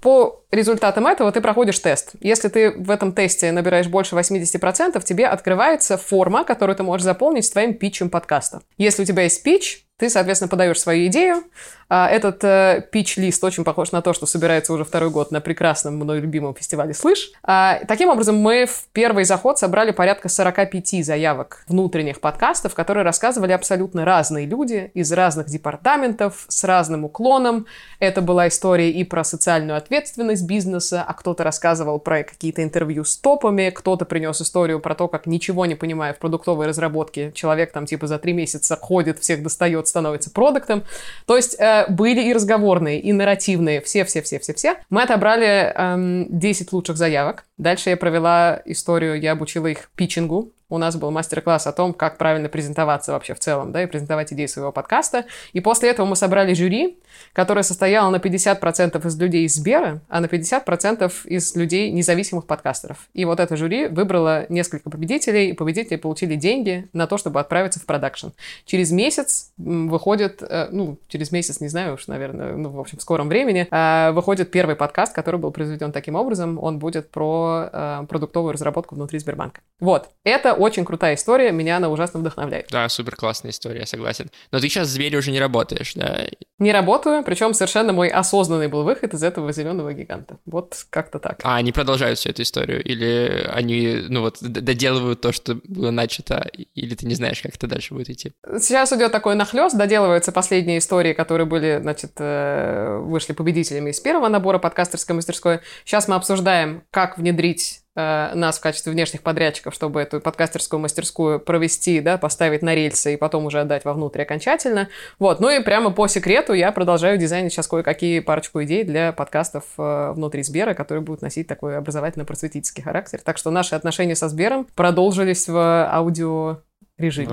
по 0.01 0.43
результатам 0.49 1.05
этого 1.05 1.31
ты 1.31 1.41
проходишь 1.41 1.77
тест. 1.79 2.13
Если 2.19 2.49
ты 2.49 2.71
в 2.71 2.89
этом 2.89 3.13
тесте 3.13 3.51
набираешь 3.51 3.87
больше 3.87 4.15
80%, 4.15 5.01
тебе 5.03 5.27
открывается 5.27 5.95
форма, 5.97 6.43
которую 6.43 6.75
ты 6.75 6.83
можешь 6.83 7.05
заполнить 7.05 7.45
с 7.45 7.51
твоим 7.51 7.75
питчем 7.75 8.09
подкаста. 8.09 8.63
Если 8.77 9.03
у 9.03 9.05
тебя 9.05 9.23
есть 9.23 9.43
питч, 9.43 9.85
ты, 10.01 10.09
соответственно, 10.09 10.49
подаешь 10.49 10.79
свою 10.79 11.05
идею. 11.09 11.43
А, 11.87 12.09
этот 12.09 12.43
э, 12.43 12.87
пич-лист 12.89 13.43
очень 13.43 13.63
похож 13.63 13.91
на 13.91 14.01
то, 14.01 14.13
что 14.13 14.25
собирается 14.25 14.73
уже 14.73 14.83
второй 14.83 15.11
год 15.11 15.29
на 15.29 15.41
прекрасном 15.41 15.97
мной 15.97 16.21
любимом 16.21 16.55
фестивале 16.55 16.95
«Слышь». 16.95 17.31
А, 17.43 17.81
таким 17.87 18.09
образом, 18.09 18.37
мы 18.37 18.65
в 18.65 18.85
первый 18.93 19.25
заход 19.25 19.59
собрали 19.59 19.91
порядка 19.91 20.27
45 20.27 21.05
заявок 21.05 21.65
внутренних 21.67 22.19
подкастов, 22.19 22.73
которые 22.73 23.03
рассказывали 23.03 23.51
абсолютно 23.51 24.05
разные 24.05 24.47
люди 24.47 24.89
из 24.95 25.11
разных 25.11 25.47
департаментов, 25.47 26.45
с 26.47 26.63
разным 26.63 27.05
уклоном. 27.05 27.67
Это 27.99 28.21
была 28.21 28.47
история 28.47 28.89
и 28.89 29.03
про 29.03 29.23
социальную 29.23 29.77
ответственность 29.77 30.47
бизнеса, 30.47 31.05
а 31.07 31.13
кто-то 31.13 31.43
рассказывал 31.43 31.99
про 31.99 32.23
какие-то 32.23 32.63
интервью 32.63 33.03
с 33.03 33.17
топами, 33.17 33.69
кто-то 33.69 34.05
принес 34.05 34.41
историю 34.41 34.79
про 34.79 34.95
то, 34.95 35.07
как 35.07 35.27
ничего 35.27 35.67
не 35.67 35.75
понимая 35.75 36.13
в 36.13 36.17
продуктовой 36.17 36.65
разработке, 36.65 37.31
человек 37.33 37.71
там 37.71 37.85
типа 37.85 38.07
за 38.07 38.17
три 38.17 38.33
месяца 38.33 38.75
ходит, 38.77 39.19
всех 39.19 39.43
достает, 39.43 39.90
становится 39.91 40.31
продуктом. 40.31 40.83
То 41.27 41.35
есть 41.35 41.55
э, 41.59 41.85
были 41.89 42.21
и 42.23 42.33
разговорные, 42.33 42.99
и 42.99 43.13
нарративные, 43.13 43.81
все-все-все-все-все. 43.81 44.77
Мы 44.89 45.03
отобрали 45.03 45.71
э, 45.75 46.25
10 46.29 46.73
лучших 46.73 46.97
заявок. 46.97 47.45
Дальше 47.57 47.91
я 47.91 47.97
провела 47.97 48.61
историю, 48.65 49.19
я 49.19 49.33
обучила 49.33 49.67
их 49.67 49.89
питчингу, 49.95 50.51
у 50.71 50.77
нас 50.77 50.95
был 50.95 51.11
мастер-класс 51.11 51.67
о 51.67 51.73
том, 51.73 51.93
как 51.93 52.17
правильно 52.17 52.49
презентоваться 52.49 53.11
вообще 53.11 53.35
в 53.35 53.39
целом, 53.39 53.71
да, 53.71 53.83
и 53.83 53.85
презентовать 53.85 54.31
идеи 54.33 54.45
своего 54.45 54.71
подкаста. 54.71 55.25
И 55.51 55.59
после 55.59 55.89
этого 55.89 56.05
мы 56.05 56.15
собрали 56.15 56.53
жюри, 56.53 56.97
которое 57.33 57.63
состояло 57.63 58.09
на 58.09 58.15
50% 58.15 59.05
из 59.05 59.19
людей 59.19 59.45
из 59.45 59.55
Сбера, 59.55 60.01
а 60.07 60.21
на 60.21 60.27
50% 60.27 61.11
из 61.25 61.55
людей 61.55 61.91
независимых 61.91 62.45
подкастеров. 62.45 63.09
И 63.13 63.25
вот 63.25 63.39
это 63.41 63.57
жюри 63.57 63.87
выбрало 63.87 64.45
несколько 64.47 64.89
победителей, 64.89 65.49
и 65.49 65.53
победители 65.53 65.97
получили 65.97 66.35
деньги 66.35 66.87
на 66.93 67.05
то, 67.05 67.17
чтобы 67.17 67.41
отправиться 67.41 67.79
в 67.79 67.85
продакшн. 67.85 68.27
Через 68.65 68.91
месяц 68.91 69.51
выходит, 69.57 70.41
э, 70.41 70.69
ну, 70.71 70.97
через 71.09 71.31
месяц, 71.31 71.59
не 71.59 71.67
знаю 71.67 71.95
уж, 71.95 72.07
наверное, 72.07 72.55
ну, 72.55 72.69
в 72.69 72.79
общем, 72.79 72.97
в 72.97 73.01
скором 73.01 73.27
времени, 73.27 73.67
э, 73.69 74.11
выходит 74.11 74.51
первый 74.51 74.77
подкаст, 74.77 75.13
который 75.13 75.39
был 75.39 75.51
произведен 75.51 75.91
таким 75.91 76.15
образом. 76.15 76.57
Он 76.63 76.79
будет 76.79 77.11
про 77.11 77.69
э, 77.71 78.05
продуктовую 78.07 78.53
разработку 78.53 78.95
внутри 78.95 79.19
Сбербанка. 79.19 79.61
Вот. 79.81 80.09
Это 80.23 80.53
очень 80.61 80.85
крутая 80.85 81.15
история, 81.15 81.51
меня 81.51 81.77
она 81.77 81.89
ужасно 81.89 82.19
вдохновляет. 82.19 82.67
Да, 82.69 82.87
супер 82.89 83.15
классная 83.15 83.51
история, 83.51 83.85
согласен. 83.85 84.29
Но 84.51 84.59
ты 84.59 84.69
сейчас 84.69 84.87
в 84.87 84.91
Звере 84.91 85.17
уже 85.17 85.31
не 85.31 85.39
работаешь, 85.39 85.93
да? 85.95 86.25
Не 86.59 86.71
работаю, 86.71 87.23
причем 87.23 87.53
совершенно 87.55 87.91
мой 87.91 88.07
осознанный 88.09 88.67
был 88.67 88.83
выход 88.83 89.15
из 89.15 89.23
этого 89.23 89.51
зеленого 89.51 89.93
гиганта. 89.93 90.37
Вот 90.45 90.85
как-то 90.91 91.17
так. 91.17 91.39
А 91.43 91.55
они 91.55 91.71
продолжают 91.71 92.19
всю 92.19 92.29
эту 92.29 92.43
историю? 92.43 92.83
Или 92.83 93.49
они, 93.51 94.05
ну 94.09 94.21
вот, 94.21 94.37
доделывают 94.41 95.21
то, 95.21 95.31
что 95.31 95.59
было 95.63 95.89
начато? 95.89 96.47
Или 96.75 96.93
ты 96.93 97.07
не 97.07 97.15
знаешь, 97.15 97.41
как 97.41 97.55
это 97.55 97.65
дальше 97.65 97.95
будет 97.95 98.11
идти? 98.11 98.33
Сейчас 98.59 98.93
идет 98.93 99.11
такой 99.11 99.33
нахлест, 99.35 99.75
доделываются 99.75 100.31
последние 100.31 100.77
истории, 100.77 101.13
которые 101.13 101.47
были, 101.47 101.79
значит, 101.81 102.11
э, 102.17 102.99
вышли 102.99 103.33
победителями 103.33 103.89
из 103.89 103.99
первого 103.99 104.27
набора 104.27 104.59
подкастерской 104.59 105.15
мастерской. 105.15 105.61
Сейчас 105.83 106.07
мы 106.07 106.15
обсуждаем, 106.15 106.83
как 106.91 107.17
внедрить 107.17 107.80
нас 107.95 108.57
в 108.57 108.61
качестве 108.61 108.91
внешних 108.91 109.21
подрядчиков, 109.21 109.73
чтобы 109.73 110.01
эту 110.01 110.21
подкастерскую 110.21 110.79
мастерскую 110.79 111.39
провести, 111.39 111.99
да, 111.99 112.17
поставить 112.17 112.61
на 112.61 112.73
рельсы 112.73 113.13
и 113.13 113.17
потом 113.17 113.45
уже 113.45 113.59
отдать 113.59 113.83
вовнутрь 113.83 114.21
окончательно. 114.21 114.87
Вот, 115.19 115.39
ну 115.39 115.49
и 115.49 115.61
прямо 115.61 115.91
по 115.91 116.07
секрету 116.07 116.53
я 116.53 116.71
продолжаю 116.71 117.17
дизайнить 117.17 117.51
сейчас 117.51 117.67
кое-какие 117.67 118.19
парочку 118.21 118.63
идей 118.63 118.83
для 118.83 119.11
подкастов 119.11 119.65
э, 119.77 120.11
внутри 120.13 120.43
Сбера, 120.43 120.73
которые 120.73 121.03
будут 121.03 121.21
носить 121.21 121.47
такой 121.47 121.77
образовательно-просветительский 121.77 122.83
характер. 122.83 123.19
Так 123.23 123.37
что 123.37 123.51
наши 123.51 123.75
отношения 123.75 124.15
со 124.15 124.29
Сбером 124.29 124.67
продолжились 124.75 125.47
в 125.47 125.57
аудио 125.91 126.61
режиме. 126.97 127.27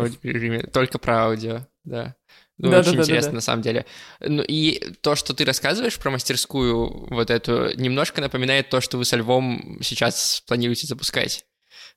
Только 0.72 0.98
про 0.98 1.26
аудио, 1.26 1.60
да. 1.84 2.16
Ну, 2.58 2.70
да, 2.70 2.80
очень 2.80 2.96
да, 2.96 3.02
интересно, 3.02 3.30
да, 3.30 3.32
да. 3.32 3.34
на 3.36 3.40
самом 3.40 3.62
деле. 3.62 3.86
Ну, 4.20 4.42
и 4.42 4.80
то, 5.00 5.14
что 5.14 5.32
ты 5.32 5.44
рассказываешь 5.44 5.98
про 5.98 6.10
мастерскую 6.10 7.06
вот 7.08 7.30
эту, 7.30 7.76
немножко 7.76 8.20
напоминает 8.20 8.68
то, 8.68 8.80
что 8.80 8.98
вы 8.98 9.04
со 9.04 9.16
Львом 9.16 9.78
сейчас 9.80 10.42
планируете 10.46 10.86
запускать. 10.86 11.44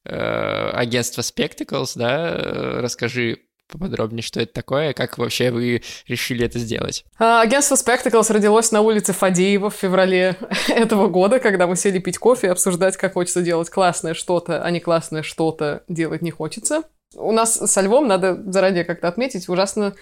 Э, 0.05 0.72
агентство 0.74 1.22
Spectacles, 1.22 1.93
да? 1.95 2.80
Расскажи 2.82 3.39
поподробнее, 3.72 4.22
что 4.22 4.41
это 4.41 4.53
такое, 4.53 4.93
как 4.93 5.18
вообще 5.18 5.49
вы 5.49 5.82
решили 6.07 6.45
это 6.45 6.59
сделать? 6.59 7.05
А, 7.18 7.41
агентство 7.41 7.76
Spectacles 7.76 8.32
родилось 8.32 8.72
на 8.72 8.82
улице 8.82 9.14
Фадеева 9.14 9.70
в 9.70 9.76
феврале 9.76 10.36
этого 10.68 11.07
года, 11.07 11.39
когда 11.39 11.68
мы 11.68 11.76
сели 11.76 11.99
пить 11.99 12.18
кофе 12.18 12.47
и 12.47 12.49
обсуждать, 12.49 12.97
как 12.97 13.14
хочется 13.14 13.41
делать 13.41 13.70
классное 13.70 14.14
что-то, 14.14 14.62
а 14.62 14.70
не 14.70 14.80
классное 14.80 15.24
что-то 15.24 15.84
делать 15.88 16.22
не 16.22 16.32
хочется. 16.32 16.84
У 17.16 17.32
нас 17.32 17.55
со 17.55 17.82
Львом, 17.82 18.07
надо 18.07 18.41
заранее 18.51 18.86
как-то 18.86 19.07
отметить, 19.07 19.49
ужасно 19.49 19.95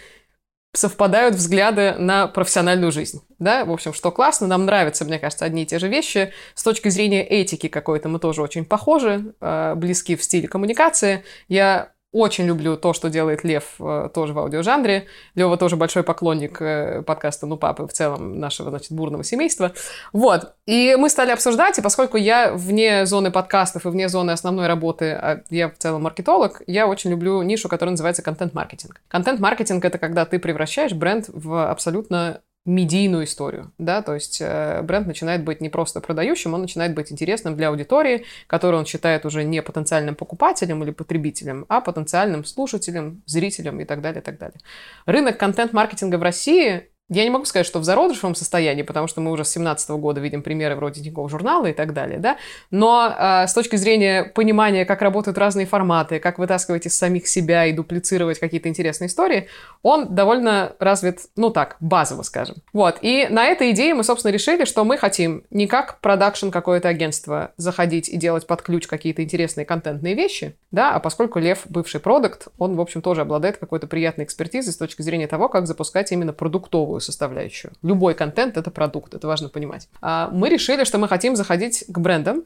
совпадают 0.74 1.36
взгляды 1.36 1.96
на 1.98 2.28
профессиональную 2.28 2.92
жизнь. 2.92 3.22
Да, 3.40 3.66
в 3.66 3.72
общем, 3.72 3.94
что 3.94 4.12
классно, 4.12 4.48
нам 4.48 4.66
нравятся, 4.66 5.06
мне 5.06 5.18
кажется, 5.18 5.46
одни 5.46 5.64
и 5.64 5.66
те 5.66 5.80
же 5.80 5.88
вещи. 5.88 6.32
С 6.54 6.64
точки 6.64 6.90
зрения 6.90 7.26
этики 7.26 7.68
какой-то 7.68 8.08
мы 8.08 8.20
тоже 8.20 8.42
очень 8.42 8.66
похожи, 8.66 9.34
э, 9.42 9.74
близки 9.76 10.16
в 10.16 10.24
стиле 10.24 10.48
коммуникации. 10.48 11.24
Я 11.48 11.92
очень 12.12 12.46
люблю 12.46 12.76
то, 12.76 12.94
что 12.94 13.10
делает 13.10 13.44
Лев 13.44 13.76
э, 13.80 14.10
тоже 14.14 14.34
в 14.34 14.40
аудиожанре. 14.40 15.06
Лева 15.36 15.58
тоже 15.58 15.76
большой 15.76 16.04
поклонник 16.04 16.60
э, 16.62 17.04
подкаста 17.04 17.46
«Ну, 17.46 17.56
папы» 17.56 17.86
в 17.86 17.94
целом 17.94 18.40
нашего, 18.40 18.72
значит, 18.72 18.92
бурного 18.92 19.24
семейства. 19.24 19.74
Вот. 20.12 20.54
И 20.66 20.96
мы 20.98 21.10
стали 21.10 21.32
обсуждать, 21.32 21.78
и 21.78 21.82
поскольку 21.82 22.18
я 22.18 22.52
вне 22.52 23.06
зоны 23.06 23.30
подкастов 23.30 23.86
и 23.86 23.90
вне 23.90 24.10
зоны 24.10 24.32
основной 24.32 24.68
работы, 24.68 25.12
а 25.12 25.44
я 25.50 25.70
в 25.70 25.78
целом 25.78 26.04
маркетолог, 26.04 26.64
я 26.66 26.88
очень 26.88 27.12
люблю 27.12 27.42
нишу, 27.44 27.70
которая 27.70 27.92
называется 27.92 28.24
контент-маркетинг. 28.24 29.02
Контент-маркетинг— 29.08 29.86
это 29.86 30.00
когда 30.00 30.26
ты 30.26 30.40
превращаешь 30.40 30.94
бренд 30.94 31.26
в 31.28 31.70
абсолютно 31.70 32.42
медийную 32.66 33.24
историю, 33.24 33.72
да, 33.78 34.02
то 34.02 34.14
есть 34.14 34.40
э, 34.42 34.82
бренд 34.84 35.08
начинает 35.08 35.44
быть 35.44 35.62
не 35.62 35.70
просто 35.70 36.02
продающим, 36.02 36.54
он 36.54 36.62
начинает 36.62 36.94
быть 36.94 37.12
интересным 37.12 37.56
для 37.56 37.70
аудитории, 37.70 38.26
которую 38.48 38.80
он 38.80 38.86
считает 38.86 39.26
уже 39.26 39.44
не 39.44 39.62
потенциальным 39.62 40.16
покупателем 40.16 40.84
или 40.84 40.92
потребителем, 40.92 41.66
а 41.70 41.82
потенциальным 41.82 42.46
слушателем, 42.46 43.24
зрителем 43.26 43.80
и 43.80 43.86
так 43.86 44.02
далее, 44.02 44.22
и 44.22 44.24
так 44.24 44.38
далее. 44.38 44.60
Рынок 45.06 45.38
контент-маркетинга 45.38 46.18
в 46.18 46.24
России 46.24 46.89
я 47.10 47.24
не 47.24 47.30
могу 47.30 47.46
сказать, 47.46 47.66
что 47.66 47.80
в 47.80 47.84
зародышевом 47.84 48.36
состоянии, 48.36 48.84
потому 48.84 49.08
что 49.08 49.20
мы 49.20 49.32
уже 49.32 49.44
с 49.44 49.50
17 49.50 49.90
года 49.92 50.22
видим 50.22 50.44
примеры 50.44 50.76
вроде 50.76 51.02
Тинькофф 51.02 51.30
журнала 51.30 51.66
и 51.66 51.74
так 51.74 51.94
далее, 51.94 52.20
да, 52.20 52.38
но 52.70 53.14
э, 53.18 53.48
с 53.48 53.54
точки 53.54 53.76
зрения 53.76 54.24
понимания, 54.24 54.86
как 54.86 55.02
работают 55.02 55.38
разные 55.38 55.66
форматы, 55.66 56.20
как 56.20 56.38
вытаскивать 56.38 56.86
из 56.86 56.98
самих 56.98 57.28
себя 57.28 57.66
и 57.66 57.74
дуплицировать 57.74 58.40
какие-то 58.40 58.70
интересные 58.70 59.08
истории, 59.08 59.48
он 59.82 60.14
довольно 60.14 60.74
развит, 60.80 61.22
ну 61.36 61.50
так, 61.50 61.78
базово, 61.80 62.22
скажем. 62.22 62.58
Вот, 62.74 63.00
и 63.02 63.28
на 63.30 63.46
этой 63.46 63.72
идее 63.72 63.96
мы, 63.96 64.04
собственно, 64.04 64.32
решили, 64.32 64.66
что 64.66 64.84
мы 64.84 64.98
хотим 64.98 65.44
не 65.50 65.68
как 65.68 66.00
продакшн 66.02 66.50
какое-то 66.50 66.90
агентство 66.90 67.54
заходить 67.58 68.08
и 68.08 68.18
делать 68.18 68.46
под 68.46 68.62
ключ 68.62 68.86
какие-то 68.86 69.24
интересные 69.24 69.66
контентные 69.66 70.14
вещи, 70.14 70.56
да, 70.72 70.94
а 70.94 71.00
поскольку 71.00 71.40
Лев 71.40 71.62
бывший 71.66 72.00
продукт, 72.00 72.50
он, 72.60 72.76
в 72.76 72.82
общем, 72.82 73.02
тоже 73.02 73.22
обладает 73.22 73.58
какой-то 73.58 73.88
приятной 73.88 74.26
экспертизой 74.26 74.74
с 74.74 74.78
точки 74.78 75.02
зрения 75.02 75.28
того, 75.28 75.50
как 75.50 75.66
запускать 75.66 76.12
именно 76.12 76.34
продуктовую 76.34 76.99
продуктовую 77.00 77.02
составляющую. 77.02 77.72
Любой 77.84 78.14
контент— 78.14 78.58
это 78.58 78.72
продукт, 78.72 79.14
это 79.14 79.28
важно 79.28 79.50
понимать. 79.50 79.90
А 80.02 80.30
мы 80.32 80.50
решили, 80.50 80.86
что 80.86 80.98
мы 80.98 81.08
хотим 81.08 81.36
заходить 81.36 81.86
к 81.88 82.00
брендам, 82.00 82.44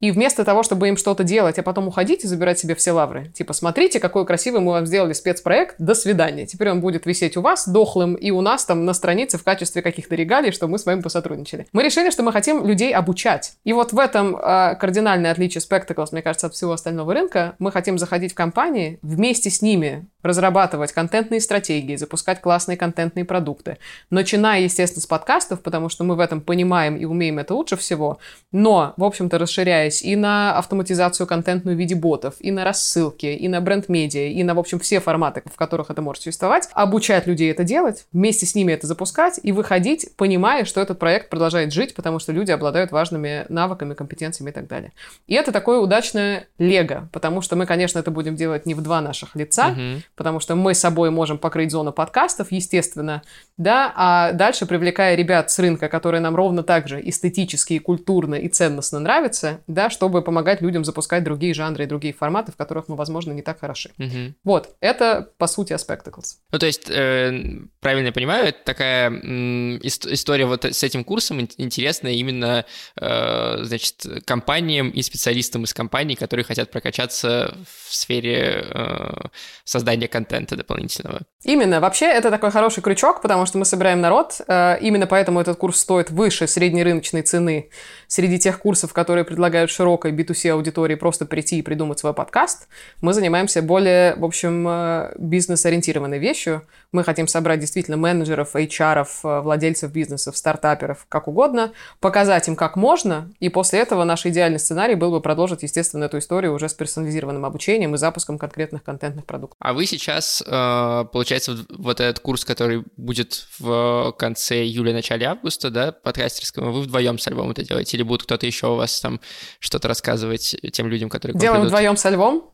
и 0.00 0.10
вместо 0.10 0.44
того, 0.44 0.62
чтобы 0.62 0.88
им 0.88 0.96
что-то 0.96 1.24
делать, 1.24 1.58
а 1.58 1.62
потом 1.62 1.88
уходить 1.88 2.24
и 2.24 2.26
забирать 2.26 2.58
себе 2.58 2.74
все 2.74 2.92
лавры, 2.92 3.26
типа, 3.28 3.52
смотрите, 3.52 4.00
какой 4.00 4.26
красивый 4.26 4.60
мы 4.60 4.72
вам 4.72 4.86
сделали 4.86 5.12
спецпроект, 5.12 5.76
до 5.78 5.94
свидания. 5.94 6.46
Теперь 6.46 6.70
он 6.70 6.80
будет 6.80 7.06
висеть 7.06 7.36
у 7.36 7.40
вас 7.40 7.68
дохлым 7.68 8.14
и 8.14 8.30
у 8.30 8.40
нас 8.40 8.64
там 8.64 8.84
на 8.84 8.92
странице 8.92 9.38
в 9.38 9.44
качестве 9.44 9.82
каких-то 9.82 10.14
регалий, 10.14 10.52
что 10.52 10.68
мы 10.68 10.78
с 10.78 10.86
вами 10.86 11.00
посотрудничали. 11.00 11.66
Мы 11.72 11.82
решили, 11.82 12.10
что 12.10 12.22
мы 12.22 12.32
хотим 12.32 12.66
людей 12.66 12.92
обучать. 12.92 13.54
И 13.64 13.72
вот 13.72 13.92
в 13.92 13.98
этом 13.98 14.36
э, 14.36 14.76
кардинальное 14.76 15.30
отличие 15.30 15.62
Spectacles, 15.62 16.08
мне 16.12 16.22
кажется, 16.22 16.48
от 16.48 16.54
всего 16.54 16.72
остального 16.72 17.14
рынка. 17.14 17.54
Мы 17.58 17.72
хотим 17.72 17.98
заходить 17.98 18.32
в 18.32 18.34
компании, 18.34 18.98
вместе 19.02 19.50
с 19.50 19.62
ними 19.62 20.06
разрабатывать 20.22 20.92
контентные 20.92 21.40
стратегии, 21.40 21.96
запускать 21.96 22.40
классные 22.40 22.76
контентные 22.76 23.24
продукты. 23.24 23.78
Начиная, 24.10 24.62
естественно, 24.62 25.02
с 25.02 25.06
подкастов, 25.06 25.62
потому 25.62 25.88
что 25.88 26.02
мы 26.02 26.16
в 26.16 26.20
этом 26.20 26.40
понимаем 26.40 26.96
и 26.96 27.04
умеем 27.04 27.38
это 27.38 27.54
лучше 27.54 27.76
всего, 27.76 28.18
но, 28.50 28.94
в 28.96 29.04
общем-то, 29.04 29.38
расширяясь 29.84 30.02
и 30.02 30.16
на 30.16 30.56
автоматизацию 30.58 31.26
контентную 31.26 31.76
в 31.76 31.78
виде 31.78 31.94
ботов, 31.94 32.34
и 32.40 32.50
на 32.50 32.64
рассылки, 32.64 33.26
и 33.26 33.48
на 33.48 33.60
бренд-медиа, 33.60 34.28
и 34.28 34.42
на, 34.42 34.54
в 34.54 34.58
общем, 34.58 34.78
все 34.78 35.00
форматы, 35.00 35.42
в 35.44 35.56
которых 35.56 35.90
это 35.90 36.02
может 36.02 36.22
существовать, 36.22 36.68
обучать 36.72 37.26
людей 37.26 37.50
это 37.50 37.64
делать, 37.64 38.06
вместе 38.12 38.46
с 38.46 38.54
ними 38.54 38.72
это 38.72 38.86
запускать 38.86 39.40
и 39.42 39.52
выходить, 39.52 40.08
понимая, 40.16 40.64
что 40.64 40.80
этот 40.80 40.98
проект 40.98 41.30
продолжает 41.30 41.72
жить, 41.72 41.94
потому 41.94 42.18
что 42.18 42.32
люди 42.32 42.50
обладают 42.50 42.92
важными 42.92 43.46
навыками, 43.48 43.94
компетенциями 43.94 44.50
и 44.50 44.52
так 44.52 44.66
далее. 44.66 44.92
И 45.26 45.34
это 45.34 45.52
такое 45.52 45.78
удачное 45.78 46.46
лего, 46.58 47.08
потому 47.12 47.40
что 47.40 47.56
мы, 47.56 47.66
конечно, 47.66 47.98
это 47.98 48.10
будем 48.10 48.36
делать 48.36 48.66
не 48.66 48.74
в 48.74 48.80
два 48.80 49.00
наших 49.00 49.36
лица, 49.36 49.70
uh-huh 49.70 50.02
потому 50.16 50.40
что 50.40 50.54
мы 50.54 50.74
собой 50.74 51.10
можем 51.10 51.38
покрыть 51.38 51.70
зону 51.70 51.92
подкастов, 51.92 52.52
естественно, 52.52 53.22
да, 53.56 53.92
а 53.94 54.32
дальше, 54.32 54.66
привлекая 54.66 55.14
ребят 55.14 55.50
с 55.50 55.58
рынка, 55.58 55.88
которые 55.88 56.20
нам 56.20 56.34
ровно 56.34 56.62
так 56.62 56.88
же 56.88 57.00
эстетически, 57.06 57.74
и 57.74 57.78
культурно 57.78 58.34
и 58.34 58.48
ценностно 58.48 59.00
нравятся, 59.00 59.60
да, 59.74 59.90
чтобы 59.90 60.22
помогать 60.22 60.62
людям 60.62 60.84
запускать 60.84 61.24
другие 61.24 61.54
жанры 61.54 61.84
и 61.84 61.86
другие 61.86 62.14
форматы, 62.14 62.52
в 62.52 62.56
которых 62.56 62.88
мы, 62.88 62.96
возможно, 62.96 63.32
не 63.32 63.42
так 63.42 63.60
хороши. 63.60 63.90
Угу. 63.98 64.34
Вот, 64.44 64.76
это, 64.80 65.28
по 65.38 65.46
сути, 65.46 65.72
Aspectacles. 65.72 66.36
Ну, 66.50 66.58
то 66.58 66.66
есть, 66.66 66.88
э, 66.88 67.32
правильно 67.80 68.06
я 68.06 68.12
понимаю, 68.12 68.48
это 68.48 68.58
такая 68.64 69.10
э, 69.10 69.78
история 69.82 70.46
вот 70.46 70.64
с 70.64 70.82
этим 70.82 71.04
курсом 71.04 71.40
интересная 71.40 72.12
именно, 72.12 72.64
э, 73.00 73.64
значит, 73.64 74.06
компаниям 74.24 74.90
и 74.90 75.02
специалистам 75.02 75.64
из 75.64 75.74
компаний, 75.74 76.14
которые 76.14 76.44
хотят 76.44 76.70
прокачаться 76.70 77.56
в 77.66 77.94
сфере 77.94 78.64
э, 78.64 79.28
создания 79.64 80.08
контента 80.08 80.56
дополнительного. 80.56 81.22
Именно. 81.44 81.80
Вообще, 81.80 82.06
это 82.06 82.30
такой 82.30 82.50
хороший 82.50 82.82
крючок, 82.82 83.20
потому 83.20 83.44
что 83.44 83.58
мы 83.58 83.66
собираем 83.66 84.00
народ. 84.00 84.40
Э, 84.48 84.78
именно 84.80 85.06
поэтому 85.06 85.40
этот 85.40 85.58
курс 85.58 85.78
стоит 85.78 86.10
выше 86.10 86.46
среднерыночной 86.46 87.20
цены 87.20 87.68
среди 88.08 88.38
тех 88.38 88.58
курсов, 88.60 88.94
которые 88.94 89.24
предлагают 89.24 89.70
широкой 89.70 90.12
B2C 90.12 90.50
аудитории 90.50 90.94
просто 90.94 91.26
прийти 91.26 91.58
и 91.58 91.62
придумать 91.62 91.98
свой 91.98 92.14
подкаст. 92.14 92.66
Мы 93.02 93.12
занимаемся 93.12 93.60
более, 93.60 94.14
в 94.16 94.24
общем, 94.24 94.66
э, 94.66 95.12
бизнес-ориентированной 95.18 96.18
вещью. 96.18 96.62
Мы 96.92 97.04
хотим 97.04 97.28
собрать 97.28 97.60
действительно 97.60 97.98
менеджеров, 97.98 98.56
HR, 98.56 99.06
э, 99.24 99.40
владельцев 99.40 99.92
бизнесов, 99.92 100.38
стартаперов, 100.38 101.04
как 101.10 101.28
угодно, 101.28 101.72
показать 102.00 102.48
им, 102.48 102.56
как 102.56 102.76
можно, 102.76 103.30
и 103.40 103.50
после 103.50 103.80
этого 103.80 104.04
наш 104.04 104.24
идеальный 104.24 104.58
сценарий 104.58 104.94
был 104.94 105.10
бы 105.10 105.20
продолжить, 105.20 105.62
естественно, 105.62 106.04
эту 106.04 106.18
историю 106.18 106.54
уже 106.54 106.70
с 106.70 106.74
персонализированным 106.74 107.44
обучением 107.44 107.94
и 107.94 107.98
запуском 107.98 108.38
конкретных 108.38 108.82
контентных 108.82 109.26
продуктов. 109.26 109.56
А 109.60 109.74
вы 109.74 109.84
сейчас, 109.84 110.42
получается, 110.42 111.33
получается, 111.34 111.66
вот 111.70 112.00
этот 112.00 112.20
курс, 112.20 112.44
который 112.44 112.84
будет 112.96 113.46
в 113.58 114.14
конце 114.18 114.62
июля, 114.62 114.92
начале 114.92 115.26
августа, 115.26 115.70
да, 115.70 115.92
подкастерского, 115.92 116.70
вы 116.70 116.82
вдвоем 116.82 117.18
с 117.18 117.26
альбомом 117.26 117.52
это 117.52 117.64
делаете? 117.64 117.96
Или 117.96 118.04
будет 118.04 118.22
кто-то 118.22 118.46
еще 118.46 118.68
у 118.68 118.76
вас 118.76 119.00
там 119.00 119.20
что-то 119.58 119.88
рассказывать 119.88 120.56
тем 120.72 120.88
людям, 120.88 121.08
которые 121.08 121.38
Делаем 121.38 121.64
вдвоем 121.64 121.96
с 121.96 122.06
альбом 122.06 122.53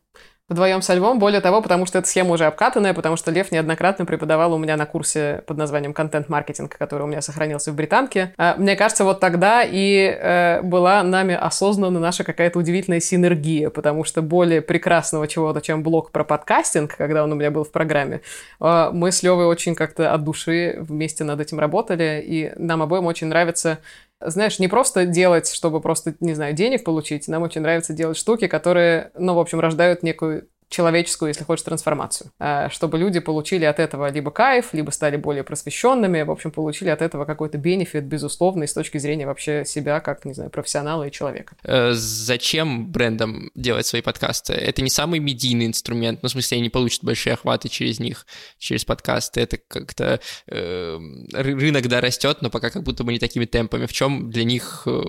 вдвоем 0.50 0.82
со 0.82 0.94
Львом. 0.94 1.18
Более 1.18 1.40
того, 1.40 1.62
потому 1.62 1.86
что 1.86 1.98
эта 1.98 2.08
схема 2.08 2.32
уже 2.34 2.44
обкатанная, 2.44 2.92
потому 2.92 3.16
что 3.16 3.30
Лев 3.30 3.50
неоднократно 3.52 4.04
преподавал 4.04 4.52
у 4.52 4.58
меня 4.58 4.76
на 4.76 4.84
курсе 4.84 5.42
под 5.46 5.56
названием 5.56 5.94
«Контент-маркетинг», 5.94 6.76
который 6.76 7.04
у 7.04 7.06
меня 7.06 7.22
сохранился 7.22 7.72
в 7.72 7.76
Британке. 7.76 8.34
А, 8.36 8.56
мне 8.58 8.76
кажется, 8.76 9.04
вот 9.04 9.20
тогда 9.20 9.62
и 9.62 10.06
э, 10.06 10.60
была 10.62 11.02
нами 11.02 11.34
осознана 11.34 12.00
наша 12.00 12.24
какая-то 12.24 12.58
удивительная 12.58 13.00
синергия, 13.00 13.70
потому 13.70 14.04
что 14.04 14.20
более 14.22 14.60
прекрасного 14.60 15.28
чего-то, 15.28 15.60
чем 15.60 15.82
блог 15.82 16.10
про 16.10 16.24
подкастинг, 16.24 16.96
когда 16.96 17.24
он 17.24 17.32
у 17.32 17.36
меня 17.36 17.50
был 17.50 17.64
в 17.64 17.70
программе, 17.70 18.20
э, 18.60 18.90
мы 18.92 19.12
с 19.12 19.22
Левой 19.22 19.46
очень 19.46 19.76
как-то 19.76 20.12
от 20.12 20.24
души 20.24 20.76
вместе 20.80 21.22
над 21.22 21.40
этим 21.40 21.60
работали, 21.60 22.22
и 22.26 22.52
нам 22.56 22.82
обоим 22.82 23.06
очень 23.06 23.28
нравится 23.28 23.78
знаешь, 24.20 24.58
не 24.58 24.68
просто 24.68 25.06
делать, 25.06 25.50
чтобы 25.50 25.80
просто, 25.80 26.14
не 26.20 26.34
знаю, 26.34 26.54
денег 26.54 26.84
получить. 26.84 27.28
Нам 27.28 27.42
очень 27.42 27.62
нравится 27.62 27.92
делать 27.92 28.16
штуки, 28.16 28.46
которые, 28.46 29.10
ну, 29.14 29.34
в 29.34 29.38
общем, 29.38 29.60
рождают 29.60 30.02
некую 30.02 30.48
человеческую, 30.70 31.28
если 31.28 31.42
хочешь, 31.42 31.64
трансформацию. 31.64 32.30
А, 32.38 32.70
чтобы 32.70 32.96
люди 32.96 33.18
получили 33.18 33.64
от 33.64 33.80
этого 33.80 34.10
либо 34.10 34.30
кайф, 34.30 34.72
либо 34.72 34.90
стали 34.90 35.16
более 35.16 35.42
просвещенными, 35.42 36.22
в 36.22 36.30
общем, 36.30 36.52
получили 36.52 36.88
от 36.88 37.02
этого 37.02 37.24
какой-то 37.24 37.58
бенефит, 37.58 38.04
безусловный, 38.04 38.68
с 38.68 38.72
точки 38.72 38.96
зрения 38.98 39.26
вообще 39.26 39.64
себя, 39.66 40.00
как, 40.00 40.24
не 40.24 40.32
знаю, 40.32 40.48
профессионала 40.50 41.08
и 41.08 41.10
человека. 41.10 41.56
Э, 41.64 41.90
зачем 41.92 42.86
брендам 42.86 43.50
делать 43.56 43.84
свои 43.84 44.00
подкасты? 44.00 44.52
Это 44.52 44.80
не 44.80 44.90
самый 44.90 45.18
медийный 45.18 45.66
инструмент, 45.66 46.22
ну, 46.22 46.28
в 46.28 46.32
смысле, 46.32 46.56
они 46.56 46.62
не 46.62 46.70
получат 46.70 47.02
большие 47.02 47.34
охваты 47.34 47.68
через 47.68 47.98
них, 47.98 48.24
через 48.58 48.84
подкасты. 48.84 49.40
Это 49.40 49.58
как-то 49.58 50.20
э, 50.46 50.98
рынок, 51.32 51.88
да, 51.88 52.00
растет, 52.00 52.38
но 52.42 52.50
пока 52.50 52.70
как 52.70 52.84
будто 52.84 53.02
бы 53.02 53.12
не 53.12 53.18
такими 53.18 53.44
темпами. 53.44 53.86
В 53.86 53.92
чем 53.92 54.30
для 54.30 54.44
них 54.44 54.84
э, 54.86 55.00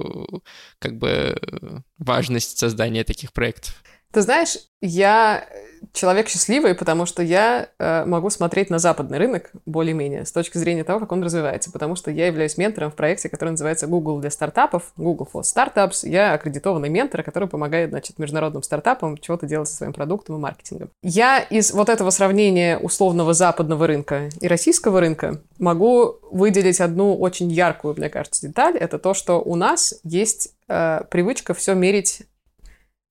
как 0.79 0.97
бы 0.97 1.39
важность 1.99 2.57
создания 2.57 3.03
таких 3.03 3.31
проектов? 3.31 3.83
Ты 4.11 4.21
знаешь, 4.21 4.57
я 4.81 5.45
человек 5.93 6.29
счастливый, 6.29 6.75
потому 6.75 7.05
что 7.05 7.23
я 7.23 7.69
э, 7.77 8.05
могу 8.05 8.29
смотреть 8.29 8.69
на 8.69 8.79
западный 8.79 9.17
рынок 9.17 9.51
более-менее 9.65 10.25
с 10.25 10.31
точки 10.31 10.57
зрения 10.57 10.83
того, 10.83 10.99
как 10.99 11.11
он 11.11 11.23
развивается, 11.23 11.71
потому 11.71 11.95
что 11.95 12.11
я 12.11 12.27
являюсь 12.27 12.57
ментором 12.57 12.91
в 12.91 12.95
проекте, 12.95 13.29
который 13.29 13.49
называется 13.49 13.87
Google 13.87 14.19
для 14.19 14.29
стартапов, 14.29 14.93
Google 14.95 15.27
for 15.31 15.41
Startups. 15.41 16.07
Я 16.07 16.33
аккредитованный 16.33 16.89
ментор, 16.89 17.23
который 17.23 17.49
помогает, 17.49 17.89
значит, 17.89 18.19
международным 18.19 18.63
стартапам 18.63 19.17
чего-то 19.17 19.47
делать 19.47 19.69
со 19.69 19.75
своим 19.75 19.93
продуктом 19.93 20.35
и 20.37 20.39
маркетингом. 20.39 20.89
Я 21.03 21.39
из 21.39 21.71
вот 21.71 21.89
этого 21.89 22.09
сравнения 22.09 22.77
условного 22.77 23.33
западного 23.33 23.87
рынка 23.87 24.29
и 24.39 24.47
российского 24.47 24.99
рынка 24.99 25.41
могу 25.59 26.15
выделить 26.31 26.79
одну 26.79 27.17
очень 27.17 27.51
яркую, 27.51 27.95
мне 27.97 28.09
кажется, 28.09 28.47
деталь. 28.47 28.77
Это 28.77 28.99
то, 28.99 29.13
что 29.13 29.41
у 29.41 29.55
нас 29.55 29.95
есть 30.03 30.53
э, 30.67 31.01
привычка 31.09 31.53
все 31.53 31.73
мерить 31.73 32.23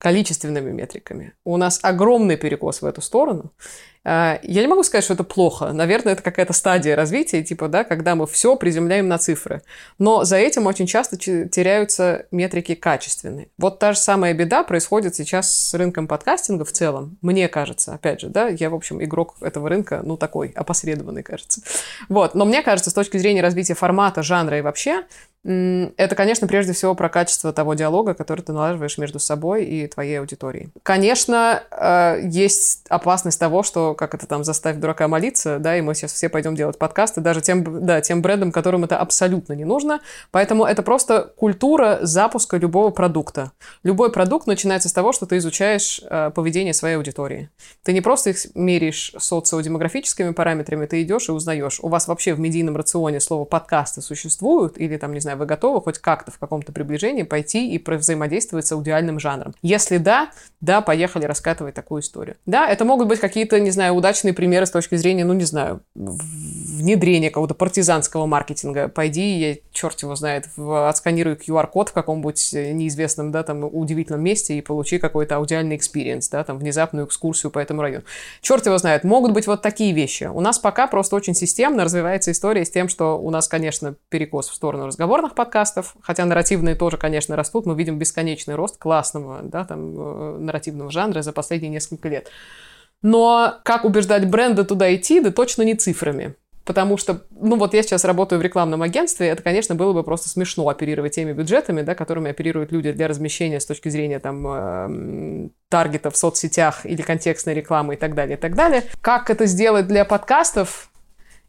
количественными 0.00 0.70
метриками. 0.70 1.34
У 1.44 1.58
нас 1.58 1.78
огромный 1.82 2.36
перекос 2.36 2.80
в 2.80 2.86
эту 2.86 3.02
сторону. 3.02 3.52
А, 4.02 4.40
я 4.42 4.62
не 4.62 4.66
могу 4.66 4.82
сказать, 4.82 5.04
что 5.04 5.12
это 5.12 5.24
плохо. 5.24 5.72
Наверное, 5.72 6.14
это 6.14 6.22
какая-то 6.22 6.54
стадия 6.54 6.96
развития, 6.96 7.42
типа, 7.42 7.68
да, 7.68 7.84
когда 7.84 8.14
мы 8.14 8.26
все 8.26 8.56
приземляем 8.56 9.08
на 9.08 9.18
цифры. 9.18 9.60
Но 9.98 10.24
за 10.24 10.36
этим 10.36 10.66
очень 10.66 10.86
часто 10.86 11.18
теряются 11.18 12.24
метрики 12.30 12.74
качественные. 12.74 13.48
Вот 13.58 13.78
та 13.78 13.92
же 13.92 13.98
самая 13.98 14.32
беда 14.32 14.64
происходит 14.64 15.16
сейчас 15.16 15.54
с 15.54 15.74
рынком 15.74 16.08
подкастинга 16.08 16.64
в 16.64 16.72
целом. 16.72 17.18
Мне 17.20 17.48
кажется, 17.48 17.92
опять 17.92 18.22
же, 18.22 18.28
да, 18.28 18.48
я, 18.48 18.70
в 18.70 18.74
общем, 18.74 19.04
игрок 19.04 19.36
этого 19.42 19.68
рынка, 19.68 20.00
ну, 20.02 20.16
такой, 20.16 20.48
опосредованный, 20.54 21.22
кажется. 21.22 21.60
Вот, 22.08 22.34
но 22.34 22.46
мне 22.46 22.62
кажется, 22.62 22.88
с 22.88 22.94
точки 22.94 23.18
зрения 23.18 23.42
развития 23.42 23.74
формата, 23.74 24.22
жанра 24.22 24.56
и 24.56 24.62
вообще, 24.62 25.04
это, 25.42 26.14
конечно, 26.16 26.46
прежде 26.46 26.74
всего 26.74 26.94
про 26.94 27.08
качество 27.08 27.52
того 27.52 27.72
диалога, 27.72 28.12
который 28.12 28.42
ты 28.42 28.52
налаживаешь 28.52 28.98
между 28.98 29.18
собой 29.18 29.64
и 29.64 29.86
твоей 29.86 30.20
аудиторией. 30.20 30.68
Конечно, 30.82 31.62
э, 31.70 32.20
есть 32.24 32.86
опасность 32.90 33.40
того, 33.40 33.62
что, 33.62 33.94
как 33.94 34.14
это 34.14 34.26
там, 34.26 34.44
заставь 34.44 34.76
дурака 34.76 35.08
молиться, 35.08 35.58
да, 35.58 35.78
и 35.78 35.80
мы 35.80 35.94
сейчас 35.94 36.12
все 36.12 36.28
пойдем 36.28 36.56
делать 36.56 36.76
подкасты, 36.78 37.22
даже 37.22 37.40
тем, 37.40 37.86
да, 37.86 38.02
тем 38.02 38.20
брендам, 38.20 38.52
которым 38.52 38.84
это 38.84 38.98
абсолютно 38.98 39.54
не 39.54 39.64
нужно. 39.64 40.00
Поэтому 40.30 40.66
это 40.66 40.82
просто 40.82 41.32
культура 41.36 42.00
запуска 42.02 42.58
любого 42.58 42.90
продукта. 42.90 43.52
Любой 43.82 44.12
продукт 44.12 44.46
начинается 44.46 44.90
с 44.90 44.92
того, 44.92 45.12
что 45.12 45.24
ты 45.24 45.38
изучаешь 45.38 46.02
э, 46.04 46.30
поведение 46.34 46.74
своей 46.74 46.96
аудитории. 46.96 47.48
Ты 47.82 47.94
не 47.94 48.02
просто 48.02 48.30
их 48.30 48.54
меряешь 48.54 49.14
социодемографическими 49.16 50.32
параметрами, 50.32 50.84
ты 50.84 51.00
идешь 51.00 51.30
и 51.30 51.32
узнаешь, 51.32 51.80
у 51.80 51.88
вас 51.88 52.08
вообще 52.08 52.34
в 52.34 52.40
медийном 52.40 52.76
рационе 52.76 53.20
слово 53.20 53.46
подкасты 53.46 54.02
существуют 54.02 54.76
или 54.76 54.98
там, 54.98 55.14
не 55.14 55.20
знаю, 55.20 55.29
знаю, 55.30 55.38
вы 55.38 55.46
готовы 55.46 55.80
хоть 55.80 55.98
как-то 55.98 56.30
в 56.30 56.38
каком-то 56.38 56.72
приближении 56.72 57.22
пойти 57.22 57.72
и 57.72 57.82
взаимодействовать 57.90 58.66
с 58.66 58.72
аудиальным 58.72 59.18
жанром? 59.18 59.54
Если 59.62 59.98
да, 59.98 60.30
да, 60.60 60.80
поехали 60.80 61.24
раскатывать 61.24 61.74
такую 61.74 62.02
историю. 62.02 62.36
Да, 62.46 62.68
это 62.68 62.84
могут 62.84 63.08
быть 63.08 63.20
какие-то, 63.20 63.60
не 63.60 63.70
знаю, 63.70 63.94
удачные 63.94 64.34
примеры 64.34 64.66
с 64.66 64.70
точки 64.70 64.96
зрения, 64.96 65.24
ну, 65.24 65.34
не 65.34 65.44
знаю, 65.44 65.82
внедрения 65.94 67.30
какого-то 67.30 67.54
партизанского 67.54 68.26
маркетинга. 68.26 68.88
Пойди, 68.88 69.38
я, 69.38 69.56
черт 69.72 70.00
его 70.02 70.14
знает, 70.16 70.48
в, 70.56 70.88
отсканируй 70.88 71.34
QR-код 71.34 71.90
в 71.90 71.92
каком-нибудь 71.92 72.50
неизвестном, 72.52 73.30
да, 73.32 73.42
там, 73.42 73.64
удивительном 73.64 74.22
месте 74.22 74.58
и 74.58 74.60
получи 74.60 74.98
какой-то 74.98 75.36
аудиальный 75.36 75.76
experience, 75.76 76.28
да, 76.28 76.44
там, 76.44 76.58
внезапную 76.58 77.06
экскурсию 77.06 77.50
по 77.50 77.58
этому 77.58 77.82
району. 77.82 78.04
Черт 78.40 78.66
его 78.66 78.78
знает, 78.78 79.04
могут 79.04 79.32
быть 79.32 79.46
вот 79.46 79.62
такие 79.62 79.92
вещи. 79.92 80.24
У 80.24 80.40
нас 80.40 80.58
пока 80.58 80.86
просто 80.86 81.16
очень 81.16 81.34
системно 81.34 81.84
развивается 81.84 82.32
история 82.32 82.64
с 82.64 82.70
тем, 82.70 82.88
что 82.88 83.18
у 83.18 83.30
нас, 83.30 83.48
конечно, 83.48 83.94
перекос 84.08 84.48
в 84.48 84.54
сторону 84.54 84.86
разговора, 84.86 85.19
разговорных 85.20 85.34
подкастов, 85.34 85.96
хотя 86.02 86.24
нарративные 86.24 86.74
тоже, 86.74 86.96
конечно, 86.96 87.36
растут, 87.36 87.66
мы 87.66 87.74
видим 87.74 87.98
бесконечный 87.98 88.54
рост 88.54 88.78
классного, 88.78 89.40
да, 89.42 89.64
там, 89.64 89.94
э, 89.96 90.38
нарративного 90.38 90.90
жанра 90.90 91.22
за 91.22 91.32
последние 91.32 91.70
несколько 91.70 92.08
лет. 92.08 92.28
Но 93.02 93.54
как 93.64 93.84
убеждать 93.84 94.28
бренды 94.28 94.64
туда 94.64 94.94
идти, 94.94 95.20
да 95.20 95.30
точно 95.30 95.62
не 95.62 95.74
цифрами. 95.74 96.34
Потому 96.64 96.98
что, 96.98 97.22
ну 97.30 97.56
вот 97.56 97.74
я 97.74 97.82
сейчас 97.82 98.04
работаю 98.04 98.38
в 98.38 98.42
рекламном 98.42 98.82
агентстве, 98.82 99.28
это, 99.28 99.42
конечно, 99.42 99.74
было 99.74 99.92
бы 99.92 100.04
просто 100.04 100.28
смешно 100.28 100.68
оперировать 100.68 101.14
теми 101.14 101.32
бюджетами, 101.32 101.82
да, 101.82 101.94
которыми 101.94 102.30
оперируют 102.30 102.70
люди 102.70 102.92
для 102.92 103.08
размещения 103.08 103.58
с 103.58 103.66
точки 103.66 103.88
зрения 103.88 104.20
там 104.20 104.46
э, 104.46 105.48
таргета 105.68 106.10
в 106.10 106.16
соцсетях 106.16 106.84
или 106.84 107.02
контекстной 107.02 107.54
рекламы 107.54 107.94
и 107.94 107.96
так 107.96 108.14
далее, 108.14 108.36
и 108.36 108.40
так 108.40 108.54
далее. 108.54 108.84
Как 109.00 109.30
это 109.30 109.46
сделать 109.46 109.88
для 109.88 110.04
подкастов? 110.04 110.90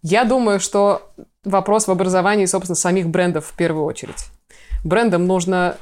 Я 0.01 0.24
думаю, 0.24 0.59
что 0.59 1.11
вопрос 1.44 1.88
в 1.88 1.92
образовании, 1.92 2.46
собственно, 2.46 2.76
самих 2.76 3.08
брендов 3.08 3.48
в 3.48 3.54
первую 3.54 3.86
очередь. 3.86 4.28
Брендам 4.84 5.28
нужно 5.28 5.78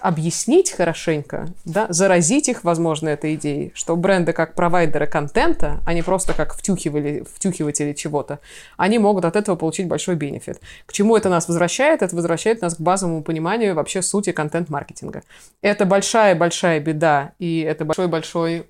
объяснить 0.00 0.70
хорошенько, 0.70 1.48
да, 1.64 1.86
заразить 1.88 2.48
их, 2.48 2.64
возможно, 2.64 3.08
этой 3.08 3.34
идеей, 3.34 3.72
что 3.74 3.96
бренды 3.96 4.32
как 4.32 4.54
провайдеры 4.54 5.06
контента, 5.06 5.80
а 5.86 5.94
не 5.94 6.02
просто 6.02 6.34
как 6.34 6.54
втюхивали, 6.54 7.24
втюхиватели 7.34 7.92
чего-то, 7.92 8.40
они 8.76 8.98
могут 8.98 9.24
от 9.24 9.36
этого 9.36 9.56
получить 9.56 9.88
большой 9.88 10.16
бенефит. 10.16 10.60
К 10.86 10.92
чему 10.92 11.16
это 11.16 11.28
нас 11.28 11.48
возвращает? 11.48 12.02
Это 12.02 12.14
возвращает 12.14 12.60
нас 12.60 12.76
к 12.76 12.80
базовому 12.80 13.22
пониманию 13.22 13.74
вообще 13.74 14.02
сути 14.02 14.32
контент-маркетинга. 14.32 15.22
Это 15.62 15.86
большая-большая 15.86 16.80
беда, 16.80 17.32
и 17.38 17.60
это 17.60 17.84
большой-большой 17.84 18.66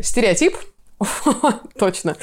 стереотип, 0.00 0.56
точно, 1.78 2.16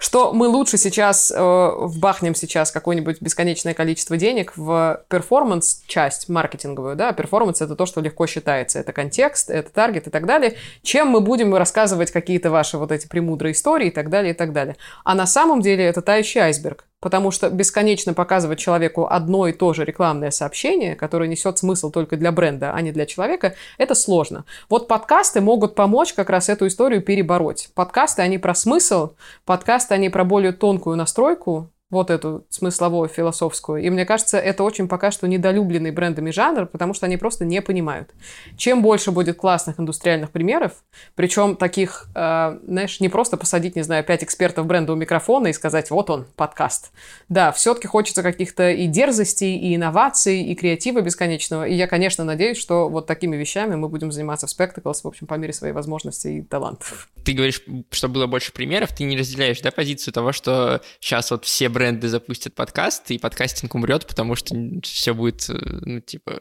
что 0.00 0.32
мы 0.32 0.48
лучше 0.48 0.78
сейчас 0.78 1.30
э, 1.30 1.36
вбахнем 1.38 2.34
сейчас 2.34 2.72
какое-нибудь 2.72 3.20
бесконечное 3.20 3.74
количество 3.74 4.16
денег 4.16 4.54
в 4.56 5.04
перформанс-часть 5.08 6.30
маркетинговую, 6.30 6.96
да, 6.96 7.12
перформанс— 7.12 7.60
это 7.62 7.76
то, 7.76 7.84
что 7.84 8.00
легко 8.00 8.26
считается, 8.26 8.78
это 8.78 8.92
контекст, 8.92 9.50
это 9.50 9.70
таргет 9.70 10.06
и 10.06 10.10
так 10.10 10.24
далее, 10.24 10.56
чем 10.82 11.08
мы 11.08 11.20
будем 11.20 11.54
рассказывать 11.54 12.10
какие-то 12.10 12.50
ваши 12.50 12.78
вот 12.78 12.90
эти 12.92 13.06
премудрые 13.06 13.52
истории 13.52 13.88
и 13.88 13.90
так 13.90 14.08
далее, 14.08 14.32
и 14.32 14.36
так 14.36 14.54
далее. 14.54 14.76
А 15.04 15.14
на 15.14 15.26
самом 15.26 15.60
деле 15.60 15.84
это 15.84 16.00
тающий 16.00 16.40
айсберг. 16.40 16.86
Потому 17.00 17.30
что 17.30 17.50
бесконечно 17.50 18.14
показывать 18.14 18.58
человеку 18.58 19.06
одно 19.10 19.48
и 19.48 19.52
то 19.52 19.72
же 19.72 19.84
рекламное 19.84 20.30
сообщение, 20.30 20.94
которое 20.94 21.28
несет 21.28 21.58
смысл 21.58 21.90
только 21.90 22.16
для 22.16 22.30
бренда, 22.30 22.72
а 22.72 22.80
не 22.82 22.92
для 22.92 23.06
человека, 23.06 23.54
это 23.78 23.94
сложно. 23.94 24.44
Вот 24.68 24.86
подкасты 24.86 25.40
могут 25.40 25.74
помочь 25.74 26.12
как 26.12 26.30
раз 26.30 26.48
эту 26.48 26.66
историю 26.66 27.02
перебороть. 27.02 27.70
Подкасты, 27.74 28.22
они 28.22 28.38
про 28.38 28.54
смысл, 28.54 29.12
подкасты, 29.44 29.94
они 29.94 30.10
про 30.10 30.24
более 30.24 30.52
тонкую 30.52 30.96
настройку, 30.96 31.70
вот 31.90 32.10
эту 32.10 32.44
смысловую, 32.48 33.08
философскую. 33.08 33.82
И 33.82 33.90
мне 33.90 34.06
кажется, 34.06 34.38
это 34.38 34.62
очень 34.62 34.88
пока 34.88 35.10
что 35.10 35.26
недолюбленный 35.26 35.90
брендами 35.90 36.30
жанр, 36.30 36.66
потому 36.66 36.94
что 36.94 37.06
они 37.06 37.16
просто 37.16 37.44
не 37.44 37.60
понимают. 37.60 38.10
Чем 38.56 38.80
больше 38.80 39.10
будет 39.10 39.36
классных 39.36 39.80
индустриальных 39.80 40.30
примеров, 40.30 40.84
причем 41.16 41.56
таких, 41.56 42.08
э, 42.14 42.58
знаешь, 42.64 43.00
не 43.00 43.08
просто 43.08 43.36
посадить, 43.36 43.74
не 43.74 43.82
знаю, 43.82 44.04
пять 44.04 44.22
экспертов 44.22 44.66
бренда 44.66 44.92
у 44.92 44.96
микрофона 44.96 45.48
и 45.48 45.52
сказать, 45.52 45.90
вот 45.90 46.10
он, 46.10 46.26
подкаст. 46.36 46.92
Да, 47.28 47.50
все-таки 47.50 47.88
хочется 47.88 48.22
каких-то 48.22 48.70
и 48.70 48.86
дерзостей, 48.86 49.58
и 49.58 49.74
инноваций, 49.74 50.42
и 50.42 50.54
креатива 50.54 51.00
бесконечного. 51.00 51.64
И 51.66 51.74
я, 51.74 51.88
конечно, 51.88 52.24
надеюсь, 52.24 52.58
что 52.58 52.88
вот 52.88 53.06
такими 53.06 53.36
вещами 53.36 53.74
мы 53.74 53.88
будем 53.88 54.12
заниматься 54.12 54.46
в 54.46 54.50
Spectacles, 54.50 55.00
в 55.02 55.08
общем, 55.08 55.26
по 55.26 55.34
мере 55.34 55.52
своей 55.52 55.74
возможности 55.74 56.28
и 56.28 56.42
талантов. 56.42 57.08
Ты 57.24 57.32
говоришь, 57.32 57.62
что 57.90 58.08
было 58.08 58.26
больше 58.26 58.52
примеров, 58.52 58.90
ты 58.96 59.04
не 59.04 59.16
разделяешь, 59.16 59.60
да, 59.60 59.70
позицию 59.70 60.14
того, 60.14 60.32
что 60.32 60.80
сейчас 61.00 61.30
вот 61.30 61.44
все 61.44 61.68
бренды 61.68 61.79
бренды 61.80 62.08
запустят 62.08 62.54
подкаст, 62.54 63.10
и 63.10 63.16
подкастинг 63.16 63.74
умрет, 63.74 64.06
потому 64.06 64.36
что 64.36 64.54
все 64.82 65.14
будет, 65.14 65.48
э, 65.48 65.54
ну, 65.54 66.00
типа, 66.00 66.40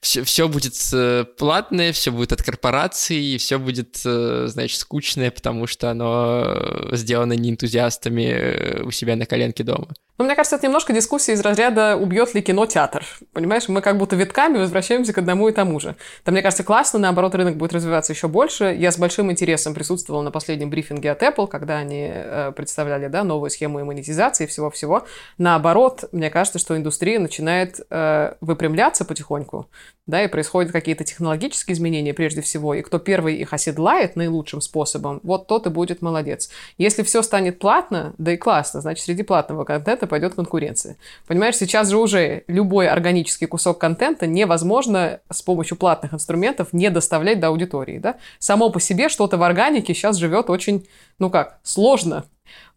все, 0.00 0.24
все 0.24 0.48
будет 0.48 0.74
э, 0.92 1.24
платное, 1.38 1.92
все 1.92 2.10
будет 2.10 2.32
от 2.32 2.42
корпораций, 2.42 3.16
и 3.16 3.38
все 3.38 3.60
будет, 3.60 4.00
э, 4.04 4.46
значит, 4.48 4.80
скучное, 4.80 5.30
потому 5.30 5.68
что 5.68 5.88
оно 5.88 6.88
сделано 6.90 7.34
не 7.34 7.50
энтузиастами 7.50 8.82
у 8.82 8.90
себя 8.90 9.14
на 9.14 9.24
коленке 9.24 9.62
дома. 9.62 9.94
Ну, 10.18 10.24
мне 10.24 10.34
кажется, 10.34 10.56
это 10.56 10.66
немножко 10.66 10.94
дискуссия 10.94 11.34
из 11.34 11.42
разряда 11.42 11.94
«убьет 11.96 12.32
ли 12.32 12.40
кино 12.40 12.64
театр?». 12.64 13.04
Понимаешь, 13.34 13.68
мы 13.68 13.82
как 13.82 13.98
будто 13.98 14.16
витками 14.16 14.56
возвращаемся 14.56 15.12
к 15.12 15.18
одному 15.18 15.48
и 15.48 15.52
тому 15.52 15.78
же. 15.78 15.94
Там, 16.24 16.32
мне 16.32 16.42
кажется, 16.42 16.64
классно, 16.64 16.98
наоборот, 16.98 17.34
рынок 17.34 17.56
будет 17.56 17.74
развиваться 17.74 18.14
еще 18.14 18.26
больше. 18.26 18.74
Я 18.78 18.92
с 18.92 18.98
большим 18.98 19.30
интересом 19.30 19.74
присутствовала 19.74 20.22
на 20.22 20.30
последнем 20.30 20.70
брифинге 20.70 21.10
от 21.10 21.22
Apple, 21.22 21.48
когда 21.48 21.76
они 21.76 22.10
э, 22.10 22.52
представляли 22.56 23.08
да, 23.08 23.24
новую 23.24 23.50
схему 23.50 23.84
монетизации 23.84 24.46
всего-всего. 24.56 25.04
Наоборот, 25.38 26.04
мне 26.12 26.30
кажется, 26.30 26.58
что 26.58 26.76
индустрия 26.76 27.18
начинает 27.18 27.80
э, 27.90 28.34
выпрямляться 28.40 29.04
потихоньку, 29.04 29.68
да, 30.06 30.22
и 30.22 30.28
происходят 30.28 30.72
какие-то 30.72 31.04
технологические 31.04 31.74
изменения 31.74 32.14
прежде 32.14 32.40
всего, 32.40 32.74
и 32.74 32.82
кто 32.82 32.98
первый 32.98 33.36
их 33.36 33.52
оседлает 33.52 34.16
наилучшим 34.16 34.60
способом, 34.60 35.20
вот 35.24 35.46
тот 35.48 35.66
и 35.66 35.70
будет 35.70 36.00
молодец. 36.00 36.48
Если 36.78 37.02
все 37.02 37.22
станет 37.22 37.58
платно, 37.58 38.14
да 38.18 38.32
и 38.32 38.36
классно, 38.36 38.80
значит, 38.80 39.04
среди 39.04 39.24
платного 39.24 39.64
контента 39.64 40.06
пойдет 40.06 40.34
конкуренция. 40.34 40.96
Понимаешь, 41.26 41.56
сейчас 41.56 41.90
же 41.90 41.98
уже 41.98 42.44
любой 42.46 42.88
органический 42.88 43.46
кусок 43.46 43.78
контента 43.78 44.26
невозможно 44.26 45.20
с 45.30 45.42
помощью 45.42 45.76
платных 45.76 46.14
инструментов 46.14 46.72
не 46.72 46.88
доставлять 46.90 47.40
до 47.40 47.48
аудитории. 47.48 47.98
Да? 47.98 48.16
Само 48.38 48.70
по 48.70 48.80
себе 48.80 49.08
что-то 49.08 49.36
в 49.36 49.42
органике 49.42 49.92
сейчас 49.92 50.16
живет 50.16 50.50
очень, 50.50 50.86
ну 51.18 51.30
как, 51.30 51.58
сложно. 51.62 52.24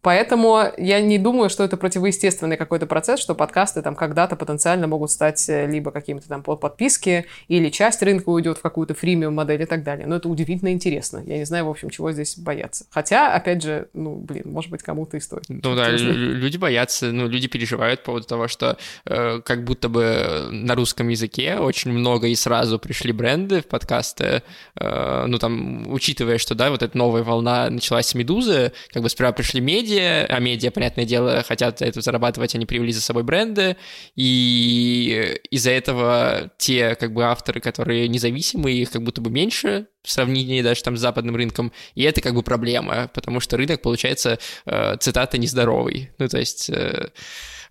Поэтому 0.02 0.64
я 0.78 1.00
не 1.00 1.18
думаю, 1.18 1.50
что 1.50 1.62
это 1.62 1.76
противоестественный 1.76 2.56
какой-то 2.56 2.86
процесс, 2.86 3.20
что 3.20 3.34
подкасты 3.34 3.82
там 3.82 3.94
когда-то 3.94 4.36
потенциально 4.36 4.86
могут 4.86 5.10
стать 5.10 5.48
э, 5.48 5.66
либо 5.66 5.90
какими-то 5.90 6.28
там 6.28 6.42
под 6.42 6.60
подписки, 6.60 7.26
или 7.48 7.68
часть 7.68 8.02
рынка 8.02 8.30
уйдет 8.30 8.58
в 8.58 8.62
какую-то 8.62 8.94
фримиум 8.94 9.34
модель 9.34 9.62
и 9.62 9.66
так 9.66 9.82
далее. 9.82 10.06
Но 10.06 10.16
это 10.16 10.28
удивительно 10.28 10.72
интересно. 10.72 11.22
Я 11.26 11.38
не 11.38 11.44
знаю, 11.44 11.66
в 11.66 11.70
общем, 11.70 11.90
чего 11.90 12.12
здесь 12.12 12.38
бояться. 12.38 12.86
Хотя, 12.90 13.34
опять 13.34 13.62
же, 13.62 13.88
ну, 13.92 14.16
блин, 14.16 14.44
может 14.46 14.70
быть, 14.70 14.82
кому-то 14.82 15.16
и 15.16 15.20
стоит. 15.20 15.44
Ну 15.48 15.74
да, 15.74 15.90
люди 15.90 16.56
боятся, 16.56 17.12
ну, 17.12 17.28
люди 17.28 17.48
переживают 17.48 18.00
по 18.00 18.06
поводу 18.06 18.26
того, 18.26 18.48
что 18.48 18.78
э, 19.04 19.40
как 19.44 19.64
будто 19.64 19.88
бы 19.88 20.48
на 20.50 20.74
русском 20.74 21.08
языке 21.08 21.56
очень 21.56 21.92
много 21.92 22.26
и 22.28 22.34
сразу 22.34 22.78
пришли 22.78 23.12
бренды 23.12 23.60
в 23.60 23.66
подкасты, 23.66 24.42
э, 24.76 25.24
ну, 25.26 25.38
там, 25.38 25.92
учитывая, 25.92 26.38
что, 26.38 26.54
да, 26.54 26.70
вот 26.70 26.82
эта 26.82 26.96
новая 26.96 27.22
волна 27.22 27.68
началась 27.68 28.06
с 28.06 28.14
«Медузы», 28.14 28.72
как 28.92 29.02
бы 29.02 29.08
сперва 29.08 29.32
пришли 29.32 29.60
медиа, 29.60 29.89
медиа, 29.90 30.26
а 30.28 30.40
медиа, 30.40 30.70
понятное 30.70 31.04
дело, 31.04 31.42
хотят 31.46 31.82
это 31.82 32.00
зарабатывать, 32.00 32.54
они 32.54 32.66
привели 32.66 32.92
за 32.92 33.00
собой 33.00 33.22
бренды, 33.22 33.76
и 34.16 35.38
из-за 35.50 35.70
этого 35.70 36.50
те, 36.58 36.94
как 36.94 37.12
бы, 37.12 37.24
авторы, 37.24 37.60
которые 37.60 38.08
независимые, 38.08 38.82
их 38.82 38.90
как 38.90 39.02
будто 39.02 39.20
бы 39.20 39.30
меньше 39.30 39.86
в 40.02 40.10
сравнении 40.10 40.62
даже 40.62 40.82
там 40.82 40.96
с 40.96 41.00
западным 41.00 41.36
рынком, 41.36 41.72
и 41.94 42.02
это 42.02 42.20
как 42.20 42.34
бы 42.34 42.42
проблема, 42.42 43.10
потому 43.14 43.40
что 43.40 43.56
рынок, 43.56 43.82
получается, 43.82 44.38
э, 44.66 44.96
цитата, 44.98 45.38
нездоровый. 45.38 46.10
Ну, 46.18 46.28
то 46.28 46.38
есть 46.38 46.70
э, 46.70 47.10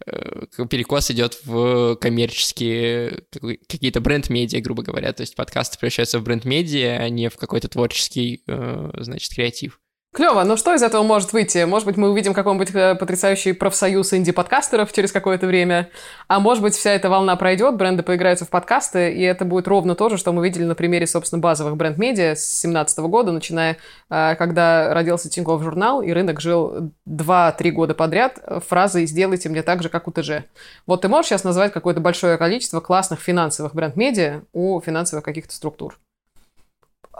э, 0.05 0.65
перекос 0.69 1.11
идет 1.11 1.39
в 1.43 1.95
коммерческие 1.95 3.23
какие-то 3.67 4.01
бренд-медиа, 4.01 4.61
грубо 4.61 4.83
говоря, 4.83 5.11
то 5.13 5.21
есть 5.21 5.35
подкасты 5.35 5.79
превращаются 5.79 6.19
в 6.19 6.23
бренд-медиа, 6.23 6.97
а 6.97 7.09
не 7.09 7.29
в 7.29 7.37
какой-то 7.37 7.67
творческий, 7.67 8.43
значит, 8.45 9.33
креатив. 9.33 9.79
Клево, 10.11 10.43
но 10.43 10.57
что 10.57 10.73
из 10.73 10.81
этого 10.81 11.03
может 11.03 11.33
выйти? 11.33 11.65
Может 11.65 11.85
быть, 11.85 11.95
мы 11.95 12.09
увидим 12.09 12.33
какой-нибудь 12.33 12.73
э, 12.73 12.95
потрясающий 12.95 13.53
профсоюз 13.53 14.11
инди-подкастеров 14.11 14.91
через 14.91 15.11
какое-то 15.11 15.45
время, 15.45 15.91
а 16.27 16.39
может 16.39 16.63
быть, 16.63 16.73
вся 16.73 16.93
эта 16.93 17.11
волна 17.11 17.35
пройдет, 17.35 17.75
бренды 17.75 18.01
поиграются 18.01 18.43
в 18.43 18.49
подкасты, 18.49 19.13
и 19.13 19.21
это 19.21 19.45
будет 19.45 19.67
ровно 19.67 19.93
то 19.93 20.09
же, 20.09 20.17
что 20.17 20.31
мы 20.31 20.43
видели 20.43 20.63
на 20.63 20.73
примере, 20.73 21.05
собственно, 21.05 21.39
базовых 21.39 21.77
бренд-медиа 21.77 22.35
с 22.35 22.61
2017 22.61 22.99
года, 23.01 23.31
начиная, 23.31 23.77
э, 24.09 24.35
когда 24.35 24.95
родился 24.95 25.29
Тинькофф 25.29 25.61
журнал, 25.61 26.01
и 26.01 26.11
рынок 26.11 26.41
жил 26.41 26.91
2-3 27.07 27.69
года 27.69 27.93
подряд 27.93 28.39
фразой 28.67 29.05
«сделайте 29.05 29.47
мне 29.47 29.61
так 29.61 29.83
же, 29.83 29.89
как 29.89 30.07
у 30.07 30.11
ТЖ». 30.11 30.43
Вот 30.87 31.01
ты 31.01 31.07
можешь 31.07 31.29
сейчас 31.29 31.43
назвать 31.43 31.71
какое-то 31.71 32.01
большое 32.01 32.39
количество 32.39 32.79
классных 32.79 33.19
финансовых 33.19 33.75
бренд-медиа 33.75 34.41
у 34.53 34.81
финансовых 34.81 35.23
каких-то 35.23 35.53
структур? 35.53 35.99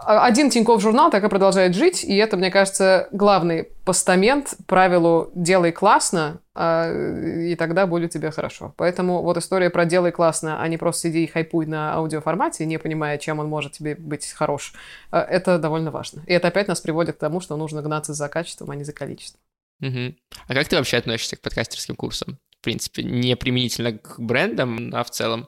А, 0.05 0.25
один 0.25 0.49
Тинькофф 0.49 0.81
журнал 0.81 1.11
так 1.11 1.23
и 1.23 1.29
продолжает 1.29 1.75
жить, 1.75 2.03
и 2.03 2.15
это, 2.15 2.37
мне 2.37 2.51
кажется, 2.51 3.07
главный 3.11 3.65
постамент 3.85 4.55
правилу 4.67 5.31
«делай 5.35 5.71
классно», 5.71 6.41
а, 6.53 6.91
и 6.91 7.55
тогда 7.55 7.87
будет 7.87 8.11
тебе 8.11 8.31
хорошо. 8.31 8.73
Поэтому 8.77 9.21
вот 9.21 9.37
история 9.37 9.69
про 9.69 9.85
«делай 9.85 10.11
классно», 10.11 10.61
а 10.61 10.67
не 10.67 10.77
просто 10.77 11.09
сиди 11.09 11.23
и 11.23 11.27
хайпуй 11.27 11.65
на 11.65 11.93
аудиоформате, 11.95 12.65
не 12.65 12.77
понимая, 12.77 13.17
чем 13.17 13.39
он 13.39 13.47
может 13.47 13.73
тебе 13.73 13.95
быть 13.95 14.31
хорош, 14.31 14.73
а, 15.11 15.21
это 15.21 15.57
довольно 15.59 15.91
важно. 15.91 16.23
И 16.27 16.33
это 16.33 16.47
опять 16.47 16.67
нас 16.67 16.81
приводит 16.81 17.17
к 17.17 17.19
тому, 17.19 17.39
что 17.39 17.57
нужно 17.57 17.81
гнаться 17.81 18.13
за 18.13 18.29
качеством, 18.29 18.71
а 18.71 18.75
не 18.75 18.83
за 18.83 18.93
количеством. 18.93 19.41
Угу. 19.81 20.15
А 20.47 20.53
как 20.53 20.67
ты 20.67 20.75
вообще 20.75 20.97
относишься 20.97 21.35
к 21.35 21.41
подкастерским 21.41 21.95
курсам? 21.95 22.37
В 22.59 22.63
принципе, 22.63 23.03
не 23.03 23.35
применительно 23.35 23.93
к 23.93 24.19
брендам, 24.19 24.91
а 24.93 25.03
в 25.03 25.09
целом? 25.09 25.47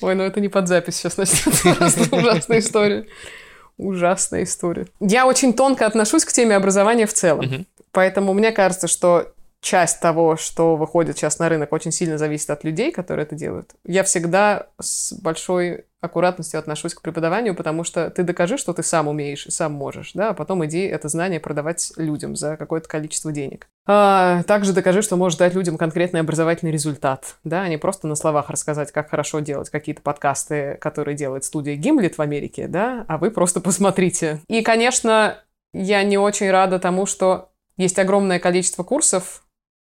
Ой, 0.00 0.14
ну 0.14 0.22
это 0.22 0.40
не 0.40 0.48
под 0.48 0.68
запись 0.68 0.96
сейчас 0.96 1.16
начнется. 1.16 1.68
Ужасная 2.14 2.58
история. 2.58 3.06
Ужасная 3.76 4.42
история. 4.44 4.86
Я 5.00 5.26
очень 5.26 5.52
тонко 5.52 5.86
отношусь 5.86 6.24
к 6.24 6.32
теме 6.32 6.56
образования 6.56 7.06
в 7.06 7.12
целом. 7.12 7.66
Поэтому 7.92 8.34
мне 8.34 8.52
кажется, 8.52 8.88
что 8.88 9.32
часть 9.60 10.00
того, 10.00 10.36
что 10.36 10.76
выходит 10.76 11.16
сейчас 11.16 11.38
на 11.38 11.48
рынок, 11.48 11.72
очень 11.72 11.90
сильно 11.90 12.18
зависит 12.18 12.50
от 12.50 12.64
людей, 12.64 12.92
которые 12.92 13.24
это 13.24 13.34
делают. 13.34 13.70
Я 13.84 14.04
всегда 14.04 14.66
с 14.78 15.14
большой 15.14 15.86
аккуратностью 16.04 16.58
отношусь 16.58 16.94
к 16.94 17.02
преподаванию, 17.02 17.54
потому 17.54 17.84
что 17.84 18.10
ты 18.10 18.22
докажи, 18.22 18.58
что 18.58 18.72
ты 18.72 18.82
сам 18.82 19.08
умеешь 19.08 19.46
и 19.46 19.50
сам 19.50 19.72
можешь, 19.72 20.12
да, 20.12 20.30
а 20.30 20.34
потом 20.34 20.64
иди 20.66 20.80
это 20.80 21.08
знание 21.08 21.40
продавать 21.40 21.92
людям 21.96 22.36
за 22.36 22.56
какое-то 22.56 22.88
количество 22.88 23.32
денег. 23.32 23.66
А, 23.86 24.42
также 24.44 24.72
докажи, 24.72 25.02
что 25.02 25.16
можешь 25.16 25.38
дать 25.38 25.54
людям 25.54 25.76
конкретный 25.76 26.20
образовательный 26.20 26.72
результат, 26.72 27.36
да, 27.44 27.62
а 27.62 27.68
не 27.68 27.76
просто 27.76 28.06
на 28.06 28.14
словах 28.14 28.50
рассказать, 28.50 28.92
как 28.92 29.10
хорошо 29.10 29.40
делать 29.40 29.70
какие-то 29.70 30.02
подкасты, 30.02 30.78
которые 30.80 31.16
делает 31.16 31.44
студия 31.44 31.76
Гимлет 31.76 32.18
в 32.18 32.22
Америке, 32.22 32.68
да, 32.68 33.04
а 33.08 33.18
вы 33.18 33.30
просто 33.30 33.60
посмотрите. 33.60 34.40
И, 34.48 34.62
конечно, 34.62 35.38
я 35.72 36.02
не 36.02 36.18
очень 36.18 36.50
рада 36.50 36.78
тому, 36.78 37.06
что 37.06 37.50
есть 37.76 37.98
огромное 37.98 38.38
количество 38.38 38.84
курсов, 38.84 39.43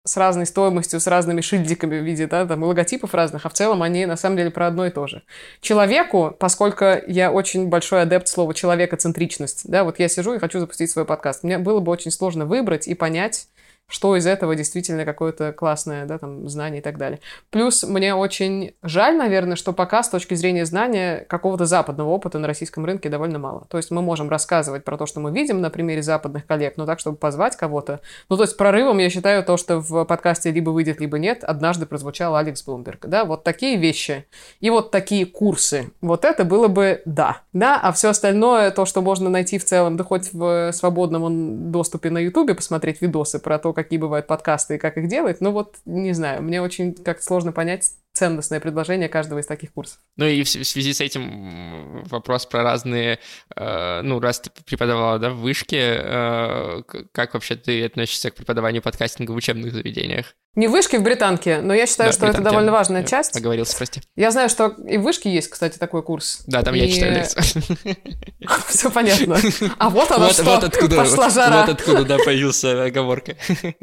с 0.08 0.16
разной 0.16 0.46
стоимостью, 0.46 1.00
с 1.00 1.06
разными 1.06 1.40
шильдиками 1.40 1.98
в 1.98 2.04
виде 2.04 2.26
да, 2.26 2.46
там, 2.46 2.62
логотипов 2.62 3.14
разных, 3.14 3.46
а 3.46 3.48
в 3.48 3.52
целом 3.52 3.82
они 3.82 4.06
на 4.06 4.16
самом 4.16 4.36
деле 4.36 4.50
про 4.50 4.66
одно 4.66 4.86
и 4.86 4.90
то 4.90 5.06
же. 5.06 5.22
Человеку, 5.60 6.34
поскольку 6.38 6.86
я 7.06 7.30
очень 7.30 7.68
большой 7.68 8.02
адепт 8.02 8.28
слова 8.28 8.54
человекоцентричность, 8.54 9.70
да, 9.70 9.84
вот 9.84 9.98
я 9.98 10.08
сижу 10.08 10.34
и 10.34 10.38
хочу 10.38 10.58
запустить 10.60 10.90
свой 10.90 11.04
подкаст, 11.04 11.42
мне 11.44 11.58
было 11.58 11.80
бы 11.80 11.92
очень 11.92 12.10
сложно 12.10 12.46
выбрать 12.46 12.88
и 12.88 12.94
понять, 12.94 13.48
что 13.88 14.16
из 14.16 14.26
этого 14.26 14.54
действительно 14.54 15.04
какое-то 15.04 15.52
классное, 15.52 16.04
да, 16.04 16.18
там, 16.18 16.48
знание 16.48 16.80
и 16.80 16.82
так 16.82 16.98
далее. 16.98 17.20
Плюс 17.50 17.84
мне 17.84 18.14
очень 18.14 18.74
жаль, 18.82 19.16
наверное, 19.16 19.56
что 19.56 19.72
пока 19.72 20.02
с 20.02 20.10
точки 20.10 20.34
зрения 20.34 20.66
знания 20.66 21.24
какого-то 21.28 21.64
западного 21.64 22.10
опыта 22.10 22.38
на 22.38 22.46
российском 22.46 22.84
рынке 22.84 23.08
довольно 23.08 23.38
мало. 23.38 23.66
То 23.70 23.78
есть 23.78 23.90
мы 23.90 24.02
можем 24.02 24.28
рассказывать 24.28 24.84
про 24.84 24.98
то, 24.98 25.06
что 25.06 25.20
мы 25.20 25.32
видим 25.32 25.62
на 25.62 25.70
примере 25.70 26.02
западных 26.02 26.46
коллег, 26.46 26.74
но 26.76 26.84
так, 26.84 27.00
чтобы 27.00 27.16
позвать 27.16 27.56
кого-то. 27.56 28.00
Ну, 28.28 28.36
то 28.36 28.42
есть 28.42 28.58
прорывом 28.58 28.98
я 28.98 29.08
считаю 29.08 29.42
то, 29.42 29.56
что 29.56 29.80
в 29.80 30.04
подкасте 30.04 30.50
либо 30.50 30.70
выйдет, 30.70 31.00
либо 31.00 31.18
нет, 31.18 31.42
однажды 31.42 31.86
прозвучал 31.86 32.36
Алекс 32.36 32.62
Блумберг, 32.62 33.06
да, 33.06 33.24
вот 33.24 33.42
такие 33.42 33.78
вещи 33.78 34.26
и 34.60 34.68
вот 34.68 34.90
такие 34.90 35.24
курсы. 35.24 35.90
Вот 36.02 36.26
это 36.26 36.44
было 36.44 36.68
бы 36.68 37.00
да, 37.06 37.40
да, 37.54 37.80
а 37.80 37.92
все 37.92 38.10
остальное, 38.10 38.70
то, 38.70 38.84
что 38.84 39.00
можно 39.00 39.30
найти 39.30 39.58
в 39.58 39.64
целом, 39.64 39.96
да 39.96 40.04
хоть 40.04 40.32
в 40.34 40.72
свободном 40.72 41.72
доступе 41.72 42.10
на 42.10 42.18
Ютубе, 42.18 42.54
посмотреть 42.54 43.00
видосы 43.00 43.38
про 43.38 43.58
то, 43.58 43.72
какие 43.82 43.98
бывают 43.98 44.26
подкасты 44.26 44.74
и 44.74 44.78
как 44.78 44.98
их 44.98 45.08
делать, 45.08 45.40
но 45.40 45.52
вот, 45.52 45.76
не 45.84 46.12
знаю, 46.12 46.42
мне 46.42 46.60
очень 46.60 46.94
как-то 46.94 47.24
сложно 47.24 47.52
понять 47.52 47.92
ценностное 48.18 48.60
предложение 48.60 49.08
каждого 49.08 49.38
из 49.38 49.46
таких 49.46 49.72
курсов. 49.72 49.98
Ну 50.16 50.26
и 50.26 50.42
в, 50.42 50.48
связи 50.48 50.92
с 50.92 51.00
этим 51.00 52.02
вопрос 52.04 52.46
про 52.46 52.62
разные, 52.62 53.20
э, 53.54 54.00
ну, 54.02 54.18
раз 54.18 54.40
ты 54.40 54.50
преподавала, 54.64 55.18
да, 55.18 55.30
в 55.30 55.36
вышке, 55.36 56.00
э, 56.02 56.82
как 57.12 57.34
вообще 57.34 57.54
ты 57.54 57.84
относишься 57.84 58.30
к 58.30 58.34
преподаванию 58.34 58.82
подкастинга 58.82 59.30
в 59.30 59.36
учебных 59.36 59.72
заведениях? 59.72 60.34
Не 60.56 60.66
в 60.66 60.72
вышке, 60.72 60.98
в 60.98 61.02
британке, 61.02 61.60
но 61.60 61.72
я 61.72 61.86
считаю, 61.86 62.10
да, 62.10 62.16
что 62.16 62.26
это 62.26 62.42
довольно 62.42 62.72
важная 62.72 63.02
я 63.02 63.06
часть. 63.06 63.36
Оговорился, 63.36 63.76
прости. 63.76 64.00
Я 64.16 64.32
знаю, 64.32 64.48
что 64.48 64.74
и 64.88 64.98
в 64.98 65.02
вышке 65.02 65.32
есть, 65.32 65.48
кстати, 65.48 65.78
такой 65.78 66.02
курс. 66.02 66.42
Да, 66.48 66.62
там 66.62 66.74
и... 66.74 66.80
я 66.80 66.88
читаю 66.88 67.14
лекцию. 67.14 67.44
Все 68.66 68.90
понятно. 68.90 69.38
А 69.78 69.90
вот 69.90 70.10
она 70.10 70.30
что, 70.30 70.60
пошла 70.96 71.30
жара. 71.30 71.66
Вот 71.66 71.78
откуда, 71.78 72.04
да, 72.04 72.18
появился 72.18 72.84
оговорка. 72.84 73.36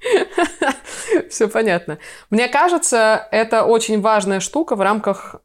Все 1.30 1.48
понятно. 1.48 1.98
Мне 2.30 2.48
кажется, 2.48 3.28
это 3.30 3.64
очень 3.64 4.00
важная 4.00 4.40
штука 4.40 4.76
в 4.76 4.80
рамках 4.80 5.36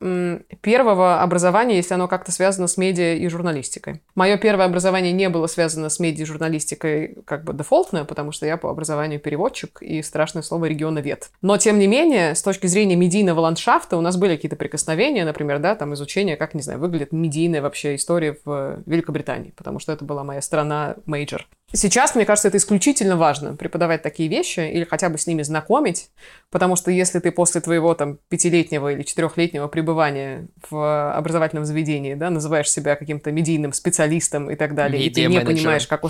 первого 0.61 1.21
образования, 1.21 1.77
если 1.77 1.93
оно 1.93 2.07
как-то 2.07 2.31
связано 2.31 2.67
с 2.67 2.77
медиа 2.77 3.15
и 3.15 3.27
журналистикой. 3.27 4.01
Мое 4.15 4.37
первое 4.37 4.65
образование 4.65 5.11
не 5.11 5.29
было 5.29 5.47
связано 5.47 5.89
с 5.89 5.99
медиа 5.99 6.23
и 6.23 6.25
журналистикой 6.25 7.17
как 7.25 7.43
бы 7.43 7.53
дефолтное, 7.53 8.05
потому 8.05 8.31
что 8.31 8.45
я 8.45 8.57
по 8.57 8.69
образованию 8.69 9.19
переводчик 9.19 9.81
и 9.81 10.01
страшное 10.01 10.41
слово 10.41 10.65
регионовед. 10.65 11.29
Но, 11.41 11.57
тем 11.57 11.79
не 11.79 11.87
менее, 11.87 12.35
с 12.35 12.41
точки 12.41 12.67
зрения 12.67 12.95
медийного 12.95 13.41
ландшафта 13.41 13.97
у 13.97 14.01
нас 14.01 14.17
были 14.17 14.35
какие-то 14.35 14.55
прикосновения, 14.55 15.25
например, 15.25 15.59
да, 15.59 15.75
там 15.75 15.93
изучение, 15.93 16.37
как, 16.37 16.53
не 16.53 16.61
знаю, 16.61 16.79
выглядит 16.79 17.11
медийная 17.11 17.61
вообще 17.61 17.95
история 17.95 18.37
в 18.45 18.81
Великобритании, 18.85 19.51
потому 19.55 19.79
что 19.79 19.91
это 19.91 20.05
была 20.05 20.23
моя 20.23 20.41
страна 20.41 20.95
major. 21.05 21.47
Сейчас, 21.73 22.15
мне 22.15 22.25
кажется, 22.25 22.47
это 22.47 22.57
исключительно 22.57 23.17
важно, 23.17 23.55
преподавать 23.55 24.01
такие 24.01 24.29
вещи 24.29 24.59
или 24.59 24.85
хотя 24.85 25.09
бы 25.09 25.17
с 25.17 25.27
ними 25.27 25.41
знакомить, 25.41 26.09
потому 26.51 26.75
что 26.75 26.91
если 26.91 27.19
ты 27.19 27.31
после 27.31 27.59
твоего 27.59 27.93
там 27.95 28.19
пятилетнего 28.29 28.93
или 28.93 29.01
четырехлетнего 29.01 29.67
пребывания 29.67 30.47
в 30.69 31.13
образовательном 31.13 31.65
заведении, 31.65 32.13
да, 32.13 32.29
называешь 32.29 32.69
себя 32.71 32.95
каким-то 32.95 33.31
медийным 33.31 33.73
специалистом 33.73 34.51
и 34.51 34.55
так 34.55 34.75
далее, 34.75 35.03
и 35.03 35.09
ты 35.09 35.25
не 35.25 35.39
понимаешь, 35.41 35.87
как... 35.87 36.03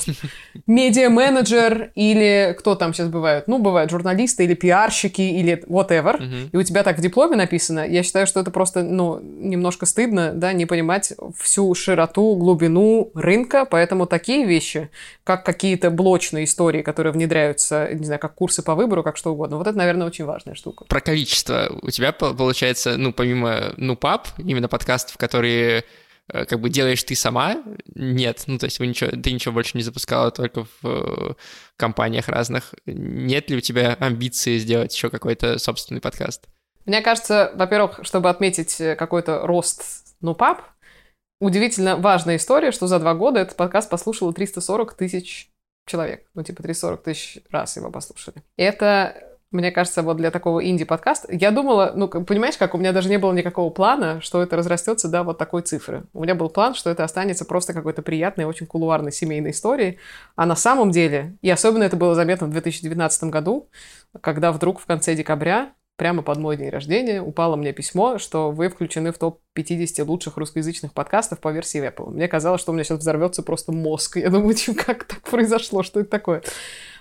Медиа-менеджер 0.67 1.91
или 1.95 2.55
кто 2.59 2.75
там 2.75 2.93
сейчас 2.93 3.07
бывают? 3.07 3.47
Ну, 3.47 3.57
бывают 3.57 3.89
журналисты 3.89 4.43
или 4.43 4.55
пиарщики 4.55 5.21
или 5.21 5.63
whatever, 5.67 6.49
и 6.51 6.57
у 6.57 6.63
тебя 6.63 6.83
так 6.83 6.97
в 6.97 7.01
дипломе 7.01 7.37
написано, 7.37 7.87
я 7.87 8.03
считаю, 8.03 8.27
что 8.27 8.41
это 8.41 8.51
просто, 8.51 8.83
ну, 8.83 9.19
немножко 9.21 9.85
стыдно, 9.85 10.33
да, 10.33 10.53
не 10.53 10.65
понимать 10.65 11.13
всю 11.39 11.73
широту, 11.73 12.35
глубину 12.35 13.09
рынка, 13.15 13.65
поэтому 13.65 14.05
такие 14.05 14.45
вещи, 14.45 14.89
как 15.23 15.44
какие-то 15.45 15.89
блочные 15.89 16.43
истории, 16.45 16.81
которые 16.81 17.13
внедряются, 17.13 17.89
не 17.93 18.05
знаю, 18.05 18.19
как 18.19 18.35
курсы 18.35 18.63
по 18.63 18.75
выбору, 18.75 19.03
как 19.03 19.15
что 19.15 19.31
угодно. 19.31 19.57
Вот 19.57 19.67
это, 19.67 19.77
наверное, 19.77 20.07
очень 20.07 20.25
важная 20.25 20.55
штука. 20.55 20.85
Про 20.85 20.99
количество. 20.99 21.69
У 21.81 21.89
тебя, 21.89 22.11
получается, 22.11 22.97
ну, 22.97 23.13
помимо 23.13 23.73
ну 23.77 23.95
пап, 23.95 24.27
именно 24.37 24.67
подкастов, 24.67 25.17
которые 25.17 25.85
э, 26.27 26.45
как 26.45 26.59
бы 26.59 26.69
делаешь 26.69 27.03
ты 27.03 27.15
сама? 27.15 27.63
Нет. 27.93 28.43
Ну, 28.47 28.57
то 28.57 28.65
есть 28.65 28.79
вы 28.79 28.87
ничего, 28.87 29.11
ты 29.11 29.31
ничего 29.31 29.53
больше 29.53 29.77
не 29.77 29.83
запускала, 29.83 30.31
только 30.31 30.65
в 30.65 30.85
э, 30.85 31.33
компаниях 31.77 32.27
разных. 32.27 32.73
Нет 32.85 33.49
ли 33.49 33.57
у 33.57 33.61
тебя 33.61 33.95
амбиции 33.99 34.57
сделать 34.57 34.93
еще 34.93 35.09
какой-то 35.09 35.59
собственный 35.59 36.01
подкаст? 36.01 36.47
Мне 36.85 37.01
кажется, 37.01 37.51
во-первых, 37.55 37.99
чтобы 38.03 38.29
отметить 38.29 38.81
э, 38.81 38.95
какой-то 38.95 39.45
рост 39.45 39.83
ну 40.21 40.33
пап, 40.33 40.63
удивительно 41.45 41.95
важная 41.95 42.37
история, 42.37 42.71
что 42.71 42.87
за 42.87 42.99
два 42.99 43.13
года 43.13 43.39
этот 43.39 43.55
подкаст 43.55 43.89
послушало 43.89 44.33
340 44.33 44.93
тысяч 44.93 45.49
человек. 45.85 46.27
Ну, 46.33 46.43
типа 46.43 46.63
340 46.63 47.03
тысяч 47.03 47.39
раз 47.51 47.77
его 47.77 47.91
послушали. 47.91 48.37
Это 48.57 49.35
мне 49.55 49.71
кажется, 49.71 50.01
вот 50.03 50.17
для 50.17 50.31
такого 50.31 50.65
инди-подкаста, 50.65 51.33
я 51.33 51.51
думала, 51.51 51.93
ну, 51.95 52.07
понимаешь, 52.07 52.57
как 52.57 52.75
у 52.75 52.77
меня 52.77 52.91
даже 52.91 53.09
не 53.09 53.17
было 53.17 53.31
никакого 53.31 53.69
плана, 53.69 54.19
что 54.21 54.41
это 54.43 54.57
разрастется 54.57 55.07
до 55.07 55.23
вот 55.23 55.37
такой 55.37 55.61
цифры. 55.61 56.03
У 56.13 56.23
меня 56.23 56.35
был 56.35 56.49
план, 56.49 56.75
что 56.75 56.89
это 56.89 57.03
останется 57.03 57.45
просто 57.45 57.73
какой-то 57.73 58.01
приятной, 58.01 58.45
очень 58.45 58.65
кулуарной 58.65 59.11
семейной 59.11 59.51
историей. 59.51 59.97
А 60.35 60.45
на 60.45 60.55
самом 60.55 60.91
деле, 60.91 61.37
и 61.41 61.49
особенно 61.49 61.83
это 61.83 61.95
было 61.95 62.15
заметно 62.15 62.47
в 62.47 62.51
2019 62.51 63.23
году, 63.25 63.69
когда 64.21 64.51
вдруг 64.51 64.79
в 64.79 64.85
конце 64.85 65.15
декабря 65.15 65.71
прямо 65.97 66.21
под 66.21 66.37
мой 66.37 66.57
день 66.57 66.69
рождения 66.69 67.21
упало 67.21 67.55
мне 67.55 67.71
письмо, 67.73 68.17
что 68.17 68.51
вы 68.51 68.69
включены 68.69 69.11
в 69.11 69.17
топ-50 69.17 70.03
лучших 70.05 70.37
русскоязычных 70.37 70.93
подкастов 70.93 71.39
по 71.39 71.51
версии 71.51 71.85
Apple. 71.85 72.09
Мне 72.09 72.27
казалось, 72.27 72.61
что 72.61 72.71
у 72.71 72.75
меня 72.75 72.83
сейчас 72.83 72.99
взорвется 72.99 73.43
просто 73.43 73.71
мозг. 73.71 74.17
Я 74.17 74.29
думаю, 74.29 74.55
как 74.85 75.05
так 75.05 75.21
произошло, 75.21 75.83
что 75.83 76.01
это 76.01 76.09
такое? 76.09 76.43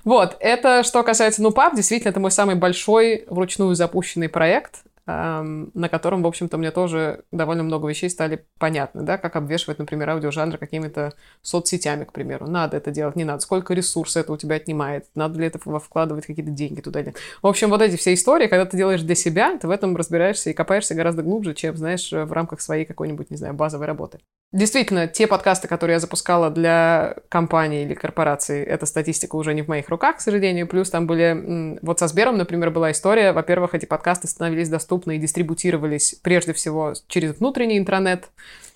Вот, 0.05 0.37
это 0.41 0.83
что 0.85 1.03
касается 1.03 1.43
NuPub, 1.43 1.75
действительно, 1.75 2.11
это 2.11 2.21
мой 2.21 2.31
самый 2.31 2.57
большой 2.57 3.25
вручную 3.29 3.75
запущенный 3.75 4.29
проект 4.29 4.85
на 5.07 5.89
котором, 5.91 6.23
в 6.23 6.27
общем-то, 6.27 6.57
мне 6.57 6.71
тоже 6.71 7.25
довольно 7.31 7.63
много 7.63 7.87
вещей 7.87 8.09
стали 8.09 8.47
понятны, 8.59 9.03
да, 9.03 9.19
как 9.19 9.37
обвешивать, 9.37 9.79
например, 9.79 10.09
аудиожанр 10.09 10.57
какими-то 10.57 11.13
соцсетями, 11.43 12.05
к 12.05 12.13
примеру. 12.13 12.47
Надо 12.49 12.79
это 12.79 12.91
делать, 12.91 13.15
не 13.15 13.25
надо. 13.25 13.41
Сколько 13.41 13.75
ресурсов 13.75 14.25
это 14.25 14.33
у 14.33 14.39
тебя 14.39 14.57
отнимает? 14.57 15.05
Надо 15.15 15.39
ли 15.39 15.47
это 15.47 15.59
вкладывать 15.59 16.25
какие-то 16.25 16.51
деньги 16.51 16.81
туда 16.81 17.01
или 17.01 17.15
В 17.43 17.47
общем, 17.47 17.69
вот 17.69 17.83
эти 17.83 17.97
все 17.97 18.15
истории, 18.15 18.47
когда 18.47 18.65
ты 18.65 18.79
делаешь 18.79 19.03
для 19.03 19.15
себя, 19.15 19.59
ты 19.59 19.69
в 19.69 19.71
этом 19.71 19.95
разбираешься 19.95 20.49
и 20.49 20.55
копаешься 20.55 20.95
гораздо 20.95 21.23
глубже, 21.23 21.53
чем, 21.53 21.77
знаешь, 21.77 22.11
в 22.11 22.33
рамках 22.33 22.63
своей 22.63 22.87
какой-нибудь, 22.87 23.31
не 23.31 23.37
знаю, 23.37 23.53
базовой 23.53 23.87
работы. 23.87 24.21
Действительно, 24.53 25.07
те 25.07 25.27
подкасты, 25.27 25.69
которые 25.69 25.95
я 25.95 26.01
запускала 26.01 26.49
для 26.49 27.17
компании 27.29 27.83
или 27.83 27.93
корпорации, 27.93 28.65
эта 28.65 28.87
статистика 28.87 29.37
уже 29.37 29.53
не 29.53 29.63
в 29.63 29.69
моих 29.69 29.89
руках, 29.89 30.19
к 30.19 30.21
сожалению. 30.21 30.67
Плюс 30.67 30.89
там 30.89 31.07
были... 31.07 31.79
Вот 31.83 31.99
со 31.99 32.07
Сбером, 32.07 32.39
например, 32.39 32.71
была 32.71 32.93
история. 32.93 33.33
Во-первых, 33.33 33.75
эти 33.75 33.85
подкасты 33.85 34.29
становились 34.29 34.69
доступны 34.69 34.94
и 34.99 35.19
дистрибутировались 35.19 36.17
прежде 36.23 36.53
всего 36.53 36.95
через 37.09 37.39
внутренний 37.39 37.79
интернет 37.79 38.31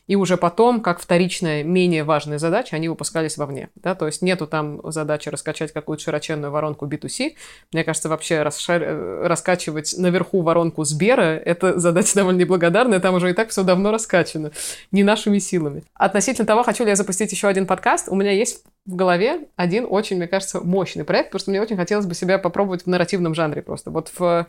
и 0.08 0.16
уже 0.16 0.36
потом, 0.38 0.80
как 0.80 1.00
вторичная, 1.00 1.62
менее 1.62 2.02
важная 2.02 2.38
задача, 2.38 2.74
они 2.74 2.88
выпускались 2.88 3.36
вовне. 3.36 3.68
Да? 3.76 3.94
То 3.94 4.06
есть 4.06 4.22
нету 4.22 4.46
там 4.46 4.80
задачи 4.90 5.28
раскачать 5.28 5.70
какую-то 5.72 6.02
широченную 6.02 6.50
воронку 6.50 6.86
B2C. 6.86 7.34
Мне 7.72 7.84
кажется, 7.84 8.08
вообще 8.08 8.42
расшар... 8.42 8.82
раскачивать 9.22 9.94
наверху 9.98 10.40
воронку 10.40 10.84
Сбера– 10.84 11.36
это 11.44 11.78
задача 11.78 12.14
довольно 12.16 12.38
неблагодарная, 12.38 13.00
там 13.00 13.14
уже 13.14 13.30
и 13.30 13.34
так 13.34 13.50
все 13.50 13.62
давно 13.62 13.92
раскачано, 13.92 14.50
не 14.92 15.04
нашими 15.04 15.38
силами. 15.38 15.84
Относительно 15.92 16.46
того, 16.46 16.62
хочу 16.62 16.84
ли 16.84 16.90
я 16.90 16.96
запустить 16.96 17.30
еще 17.30 17.46
один 17.46 17.66
подкаст, 17.66 18.08
у 18.08 18.14
меня 18.14 18.32
есть 18.32 18.64
в 18.86 18.96
голове 18.96 19.42
один 19.56 19.86
очень, 19.88 20.16
мне 20.16 20.26
кажется, 20.26 20.60
мощный 20.60 21.04
проект, 21.04 21.28
потому 21.28 21.40
что 21.40 21.50
мне 21.50 21.60
очень 21.60 21.76
хотелось 21.76 22.06
бы 22.06 22.14
себя 22.14 22.38
попробовать 22.38 22.84
в 22.84 22.86
нарративном 22.86 23.34
жанре 23.34 23.60
просто. 23.60 23.90
Вот 23.90 24.10
в 24.16 24.46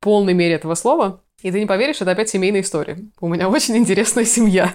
полной 0.00 0.34
мере 0.34 0.54
этого 0.54 0.74
слова. 0.74 1.22
И 1.42 1.52
ты 1.52 1.60
не 1.60 1.66
поверишь, 1.66 2.00
это 2.00 2.10
опять 2.10 2.28
семейная 2.28 2.62
история. 2.62 2.98
У 3.20 3.28
меня 3.28 3.48
очень 3.48 3.76
интересная 3.76 4.24
семья. 4.24 4.74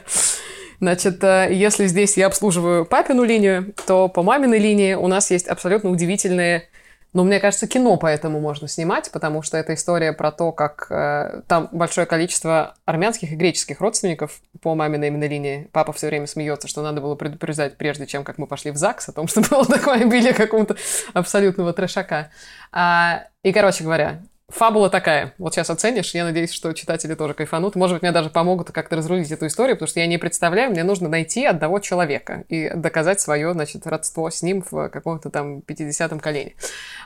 Значит, 0.80 1.24
э, 1.24 1.50
если 1.52 1.88
здесь 1.88 2.18
я 2.18 2.28
обслуживаю 2.28 2.86
папину 2.86 3.24
линию, 3.24 3.74
то 3.86 4.08
по 4.10 4.24
маминой 4.24 4.60
линии 4.60 4.94
у 4.96 5.08
нас 5.08 5.32
есть 5.32 5.48
абсолютно 5.48 5.90
удивительные 5.90 6.70
ну, 7.14 7.24
мне 7.24 7.40
кажется, 7.40 7.68
кино 7.68 7.96
поэтому 7.98 8.40
можно 8.40 8.68
снимать, 8.68 9.12
потому 9.12 9.44
что 9.44 9.56
это 9.56 9.76
история 9.76 10.14
про 10.14 10.32
то, 10.32 10.52
как 10.52 10.88
э, 10.90 11.44
там 11.48 11.70
большое 11.72 12.08
количество 12.08 12.76
армянских 12.86 13.32
и 13.32 13.36
греческих 13.36 13.80
родственников 13.82 14.42
по 14.62 14.74
маминой 14.74 15.10
именно 15.10 15.28
линии. 15.28 15.70
Папа 15.72 15.94
все 15.94 16.08
время 16.08 16.26
смеется, 16.26 16.68
что 16.68 16.82
надо 16.82 17.02
было 17.02 17.14
предупреждать, 17.14 17.78
прежде 17.78 18.08
чем 18.08 18.24
как 18.24 18.40
мы 18.40 18.48
пошли 18.48 18.72
в 18.72 18.78
ЗАГС, 18.78 19.10
о 19.10 19.12
том, 19.12 19.28
что 19.30 19.42
было 19.42 19.64
такое 19.64 20.02
обилие 20.02 20.34
какого-то 20.34 20.76
абсолютного 21.14 21.72
трешака. 21.72 22.32
А, 22.72 23.26
и, 23.44 23.54
короче 23.54 23.84
говоря, 23.84 24.24
Фабула 24.54 24.92
такая. 24.92 25.34
Вот 25.40 25.56
сейчас 25.56 25.72
оценишь. 25.72 26.14
Я 26.14 26.26
надеюсь, 26.26 26.54
что 26.54 26.72
читатели 26.74 27.16
тоже 27.16 27.34
кайфанут. 27.34 27.76
Может 27.76 27.96
быть, 27.96 28.02
мне 28.04 28.12
даже 28.12 28.30
помогут 28.30 28.72
как-то 28.72 28.96
разрулить 28.96 29.32
эту 29.32 29.48
историю, 29.48 29.76
потому 29.76 29.88
что 29.88 30.00
я 30.00 30.06
не 30.06 30.20
представляю, 30.20 30.70
мне 30.70 30.84
нужно 30.84 31.10
найти 31.10 31.44
одного 31.46 31.80
человека 31.80 32.44
и 32.50 32.70
доказать 32.76 33.20
свое, 33.20 33.52
значит, 33.54 33.88
родство 33.88 34.30
с 34.30 34.44
ним 34.44 34.64
в 34.70 34.90
каком-то 34.90 35.32
там 35.32 35.60
50-м 35.60 36.20
колене. 36.20 36.54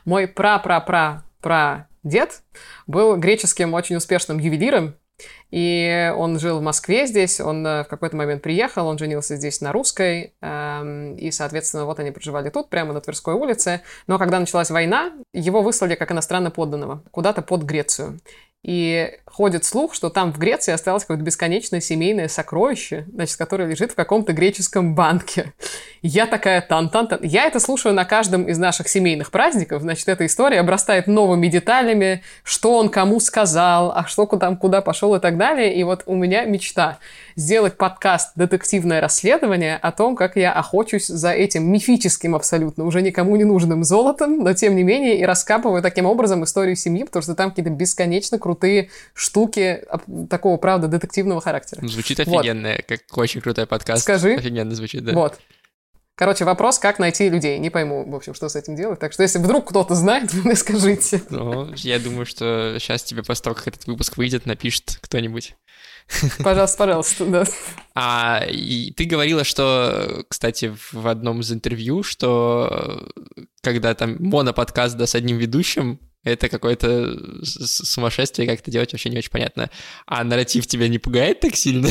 Мой 0.04 0.28
пра-пра-пра-пра 0.28 1.88
дед 2.04 2.42
был 2.86 3.16
греческим 3.16 3.74
очень 3.74 3.96
успешным 3.96 4.40
ювелиром, 4.40 4.96
и 5.50 6.14
он 6.16 6.40
жил 6.40 6.60
в 6.60 6.62
Москве 6.62 7.08
здесь, 7.08 7.40
он 7.40 7.66
э, 7.66 7.84
в 7.84 7.88
какой-то 7.88 8.16
момент 8.18 8.42
приехал, 8.42 8.88
он 8.88 8.98
женился 8.98 9.38
здесь 9.38 9.62
на 9.62 9.72
русской, 9.72 10.34
эм, 10.42 11.16
и, 11.16 11.32
соответственно, 11.32 11.86
вот 11.86 12.00
они 12.00 12.12
проживали 12.12 12.50
тут, 12.50 12.70
прямо 12.70 12.94
на 12.94 13.02
Тверской 13.02 13.34
улице. 13.34 13.82
Но 14.08 14.20
когда 14.20 14.40
началась 14.40 14.70
война, 14.70 15.14
его 15.34 15.62
выслали 15.62 15.96
как 15.96 16.12
иностранно 16.12 16.52
подданного 16.52 17.04
куда-то 17.12 17.42
под 17.42 17.64
Грецию. 17.64 18.20
И 18.64 19.14
ходит 19.26 19.64
слух, 19.64 19.94
что 19.94 20.10
там 20.10 20.34
в 20.34 20.40
Греции 20.40 20.74
осталось 20.74 21.04
какое-то 21.04 21.24
бесконечное 21.24 21.80
семейное 21.80 22.28
сокровище, 22.28 23.06
значит, 23.14 23.38
которое 23.38 23.70
лежит 23.70 23.92
в 23.92 23.96
каком-то 23.96 24.34
греческом 24.34 24.94
банке. 24.94 25.54
Я 26.02 26.26
такая 26.26 26.60
тан-тан-тан. 26.62 27.20
Я 27.22 27.46
это 27.46 27.62
слушаю 27.62 27.96
на 27.96 28.04
каждом 28.04 28.44
из 28.44 28.58
наших 28.58 28.90
семейных 28.90 29.32
праздников. 29.32 29.84
Значит, 29.84 30.10
эта 30.10 30.26
история 30.26 30.60
обрастает 30.60 31.08
новыми 31.08 31.48
деталями, 31.48 32.24
что 32.44 32.78
он 32.78 32.90
кому 32.90 33.20
сказал, 33.20 33.94
а 33.96 34.06
что 34.06 34.26
там 34.26 34.58
куда 34.58 34.82
пошел 34.82 35.16
и 35.16 35.20
так 35.20 35.37
далее. 35.38 35.76
И 35.76 35.84
вот 35.84 36.04
у 36.06 36.16
меня 36.16 36.46
мечта 36.46 37.00
сделать 37.36 37.78
подкаст 37.78 38.32
«Детективное 38.36 39.00
расследование» 39.02 39.78
о 39.78 39.92
том, 39.92 40.16
как 40.16 40.36
я 40.36 40.52
охочусь 40.52 41.08
за 41.08 41.32
этим 41.32 41.72
мифическим 41.72 42.36
абсолютно, 42.36 42.86
уже 42.86 43.02
никому 43.02 43.36
не 43.36 43.44
нужным 43.44 43.84
золотом, 43.84 44.44
но 44.44 44.54
тем 44.54 44.76
не 44.76 44.84
менее 44.84 45.20
и 45.20 45.26
раскапываю 45.26 45.82
таким 45.82 46.06
образом 46.06 46.44
историю 46.44 46.76
семьи, 46.76 47.04
потому 47.04 47.24
что 47.24 47.36
там 47.36 47.52
какие-то 47.52 47.72
бесконечно 47.72 48.40
крутые 48.40 48.90
штуки 49.14 49.84
такого, 50.30 50.58
правда, 50.58 50.88
детективного 50.88 51.42
характера. 51.42 51.88
Звучит 51.88 52.20
офигенно, 52.20 52.70
вот. 52.70 52.86
как 52.88 53.18
очень 53.18 53.42
крутой 53.42 53.68
подкаст. 53.68 54.04
Скажи. 54.04 54.34
Офигенно 54.34 54.74
звучит, 54.76 55.04
да. 55.04 55.14
Вот. 55.14 55.40
Короче, 56.18 56.46
вопрос, 56.46 56.80
как 56.80 56.98
найти 56.98 57.30
людей. 57.30 57.60
Не 57.60 57.70
пойму, 57.70 58.04
в 58.10 58.16
общем, 58.16 58.34
что 58.34 58.50
с 58.50 58.56
этим 58.56 58.76
делать. 58.76 59.00
Так 59.00 59.14
что, 59.14 59.22
если 59.22 59.38
вдруг 59.38 59.70
кто-то 59.70 59.94
знает, 59.94 60.34
вы 60.34 60.42
мне 60.46 60.56
скажите. 60.56 61.22
Ну, 61.30 61.72
я 61.76 62.00
думаю, 62.00 62.26
что 62.26 62.76
сейчас 62.80 63.04
тебе 63.04 63.22
после 63.22 63.44
того, 63.44 63.56
как 63.56 63.68
этот 63.68 63.86
выпуск 63.86 64.18
выйдет, 64.18 64.48
напишет 64.48 64.98
кто-нибудь. 65.00 65.56
Пожалуйста, 66.44 66.78
пожалуйста, 66.78 67.26
да. 67.26 67.44
А 67.94 68.44
и 68.50 68.92
ты 68.94 69.06
говорила, 69.06 69.44
что, 69.44 70.26
кстати, 70.28 70.76
в 70.92 71.08
одном 71.08 71.42
из 71.42 71.52
интервью, 71.52 72.02
что 72.02 73.12
когда 73.62 73.94
там 73.94 74.16
моноподкаст 74.18 74.98
да, 74.98 75.06
с 75.06 75.14
одним 75.14 75.38
ведущим, 75.38 76.00
это 76.28 76.50
какое-то 76.50 77.16
сумасшествие, 77.44 78.48
как 78.48 78.60
это 78.60 78.72
делать, 78.72 78.92
вообще 78.92 79.10
не 79.10 79.18
очень 79.18 79.32
понятно. 79.32 79.70
А 80.06 80.24
нарратив 80.24 80.68
тебя 80.68 80.88
не 80.88 81.00
пугает 81.00 81.40
так 81.40 81.56
сильно? 81.56 81.88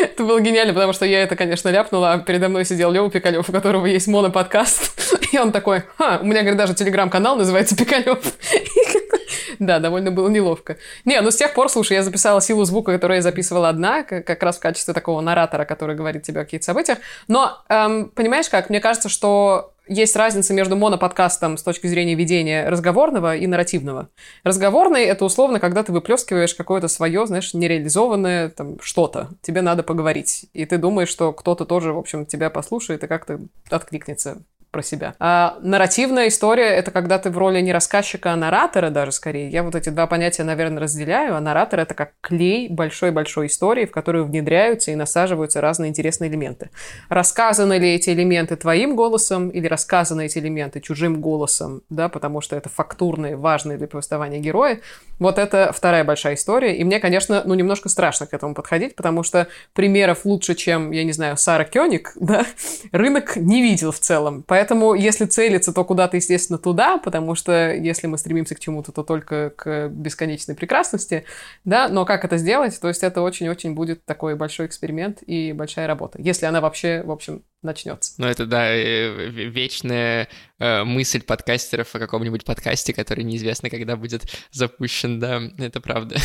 Это 0.00 0.24
было 0.24 0.40
гениально, 0.40 0.74
потому 0.74 0.92
что 0.92 1.06
я 1.06 1.22
это, 1.22 1.36
конечно, 1.36 1.68
ляпнула, 1.68 2.12
а 2.12 2.18
передо 2.18 2.48
мной 2.48 2.64
сидел 2.64 2.90
Лёва 2.90 3.10
Пикалёв, 3.10 3.48
у 3.48 3.52
которого 3.52 3.86
есть 3.86 4.06
моноподкаст, 4.08 5.22
и 5.32 5.38
он 5.38 5.52
такой, 5.52 5.82
ха, 5.96 6.18
у 6.20 6.24
меня, 6.24 6.40
говорит, 6.40 6.58
даже 6.58 6.74
телеграм-канал 6.74 7.36
называется 7.36 7.76
Пикалёв. 7.76 8.18
Да, 9.60 9.78
довольно 9.78 10.10
было 10.10 10.28
неловко. 10.28 10.78
Не, 11.04 11.20
ну 11.20 11.30
с 11.30 11.36
тех 11.36 11.54
пор, 11.54 11.68
слушай, 11.68 11.92
я 11.92 12.02
записала 12.02 12.40
силу 12.40 12.64
звука, 12.64 12.92
которую 12.92 13.16
я 13.16 13.22
записывала 13.22 13.68
одна, 13.68 14.02
как 14.02 14.42
раз 14.42 14.56
в 14.56 14.60
качестве 14.60 14.92
такого 14.94 15.20
наратора, 15.20 15.64
который 15.64 15.94
говорит 15.94 16.24
тебе 16.24 16.40
о 16.40 16.44
каких-то 16.44 16.66
событиях. 16.66 16.98
Но, 17.28 17.62
эм, 17.68 18.10
понимаешь 18.10 18.48
как, 18.48 18.68
мне 18.68 18.80
кажется, 18.80 19.08
что 19.08 19.73
есть 19.86 20.16
разница 20.16 20.54
между 20.54 20.76
моноподкастом 20.76 21.56
с 21.56 21.62
точки 21.62 21.86
зрения 21.86 22.14
ведения 22.14 22.68
разговорного 22.68 23.36
и 23.36 23.46
нарративного. 23.46 24.08
Разговорный— 24.42 25.04
это 25.04 25.24
условно, 25.24 25.60
когда 25.60 25.82
ты 25.82 25.92
выплескиваешь 25.92 26.54
какое-то 26.54 26.88
свое, 26.88 27.26
знаешь, 27.26 27.54
нереализованное 27.54 28.48
там 28.48 28.78
что-то. 28.80 29.28
Тебе 29.42 29.62
надо 29.62 29.82
поговорить. 29.82 30.46
И 30.52 30.64
ты 30.64 30.78
думаешь, 30.78 31.08
что 31.08 31.32
кто-то 31.32 31.64
тоже, 31.64 31.92
в 31.92 31.98
общем, 31.98 32.26
тебя 32.26 32.50
послушает 32.50 33.04
и 33.04 33.06
как-то 33.06 33.40
откликнется 33.70 34.42
про 34.74 34.82
себя. 34.82 35.14
А 35.20 35.56
нарративная 35.62 36.26
история— 36.26 36.64
это 36.76 36.90
когда 36.90 37.18
ты 37.18 37.30
в 37.30 37.38
роли 37.38 37.60
не 37.60 37.72
рассказчика, 37.72 38.32
а 38.32 38.36
наратора 38.36 38.90
даже 38.90 39.12
скорее. 39.12 39.48
Я 39.48 39.62
вот 39.62 39.76
эти 39.76 39.88
два 39.88 40.08
понятия, 40.08 40.42
наверное, 40.42 40.82
разделяю. 40.82 41.36
А 41.36 41.40
наратор— 41.40 41.78
это 41.80 41.94
как 41.94 42.10
клей 42.20 42.68
большой-большой 42.68 43.46
истории, 43.46 43.86
в 43.86 43.92
которую 43.92 44.24
внедряются 44.24 44.90
и 44.90 44.96
насаживаются 44.96 45.60
разные 45.60 45.90
интересные 45.90 46.28
элементы. 46.28 46.70
Рассказаны 47.08 47.78
ли 47.78 47.94
эти 47.94 48.10
элементы 48.10 48.56
твоим 48.56 48.96
голосом 48.96 49.48
или 49.48 49.68
рассказаны 49.68 50.26
эти 50.26 50.38
элементы 50.38 50.80
чужим 50.80 51.20
голосом, 51.20 51.82
да, 51.88 52.08
потому 52.08 52.40
что 52.40 52.56
это 52.56 52.68
фактурные, 52.68 53.36
важные 53.36 53.78
для 53.78 53.86
повествования 53.86 54.40
герои. 54.40 54.80
Вот 55.20 55.38
это 55.38 55.72
вторая 55.72 56.02
большая 56.02 56.34
история. 56.34 56.76
И 56.76 56.82
мне, 56.82 56.98
конечно, 56.98 57.42
ну, 57.44 57.54
немножко 57.54 57.88
страшно 57.88 58.26
к 58.26 58.34
этому 58.34 58.54
подходить, 58.54 58.96
потому 58.96 59.22
что 59.22 59.46
примеров 59.72 60.24
лучше, 60.24 60.56
чем, 60.56 60.90
я 60.90 61.04
не 61.04 61.12
знаю, 61.12 61.36
Сара 61.36 61.64
Кёник, 61.64 62.12
да, 62.20 62.44
рынок 62.90 63.36
не 63.36 63.62
видел 63.62 63.92
в 63.92 64.00
целом. 64.00 64.42
Поэтому 64.46 64.63
Поэтому, 64.64 64.94
если 64.94 65.26
целиться, 65.26 65.74
то 65.74 65.84
куда-то, 65.84 66.16
естественно, 66.16 66.58
туда, 66.58 66.96
потому 66.96 67.34
что 67.34 67.70
если 67.74 68.06
мы 68.06 68.16
стремимся 68.16 68.54
к 68.54 68.60
чему-то, 68.60 68.92
то 68.92 69.02
только 69.02 69.50
к 69.50 69.88
бесконечной 69.88 70.54
прекрасности, 70.54 71.26
да, 71.66 71.88
но 71.88 72.06
как 72.06 72.24
это 72.24 72.38
сделать? 72.38 72.80
То 72.80 72.88
есть 72.88 73.02
это 73.02 73.20
очень-очень 73.20 73.74
будет 73.74 74.06
такой 74.06 74.36
большой 74.36 74.64
эксперимент 74.64 75.18
и 75.26 75.52
большая 75.52 75.86
работа, 75.86 76.18
если 76.18 76.46
она 76.46 76.62
вообще, 76.62 77.02
в 77.04 77.10
общем, 77.10 77.42
начнется. 77.60 78.14
Ну, 78.16 78.26
это, 78.26 78.46
да, 78.46 78.74
э, 78.74 79.28
вечная 79.28 80.28
э, 80.58 80.84
мысль 80.84 81.20
подкастеров 81.20 81.94
о 81.94 81.98
каком-нибудь 81.98 82.46
подкасте, 82.46 82.94
который 82.94 83.22
неизвестно, 83.22 83.68
когда 83.68 83.96
будет 83.96 84.22
запущен, 84.50 85.20
да, 85.20 85.42
это 85.58 85.82
правда. 85.82 86.16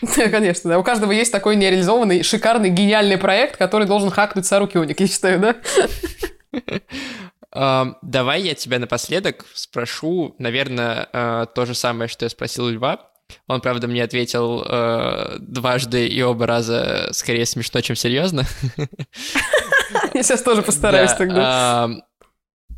Конечно, 0.14 0.70
да. 0.70 0.78
У 0.78 0.82
каждого 0.82 1.12
есть 1.12 1.30
такой 1.30 1.56
нереализованный, 1.56 2.22
шикарный, 2.22 2.70
гениальный 2.70 3.18
проект, 3.18 3.58
который 3.58 3.86
должен 3.86 4.08
хакнуть 4.08 4.46
Сару 4.46 4.66
Кёник, 4.66 4.98
я 4.98 5.06
считаю, 5.06 5.40
да? 5.40 5.56
Давай 7.52 8.42
я 8.42 8.54
тебя 8.54 8.78
напоследок 8.78 9.44
спрошу, 9.54 10.36
наверное, 10.38 11.08
э, 11.12 11.46
то 11.54 11.66
же 11.66 11.74
самое, 11.74 12.08
что 12.08 12.24
я 12.24 12.28
спросил 12.28 12.66
у 12.66 12.70
Льва. 12.70 13.10
Он, 13.46 13.60
правда, 13.60 13.88
мне 13.88 14.02
ответил 14.02 14.64
э, 14.66 15.36
дважды 15.40 16.06
и 16.06 16.22
оба 16.22 16.46
раза 16.46 17.08
скорее 17.12 17.46
смешно, 17.46 17.80
чем 17.80 17.96
серьезно. 17.96 18.44
Я 20.14 20.22
сейчас 20.22 20.42
тоже 20.42 20.62
постараюсь 20.62 21.12
тогда. 21.12 21.88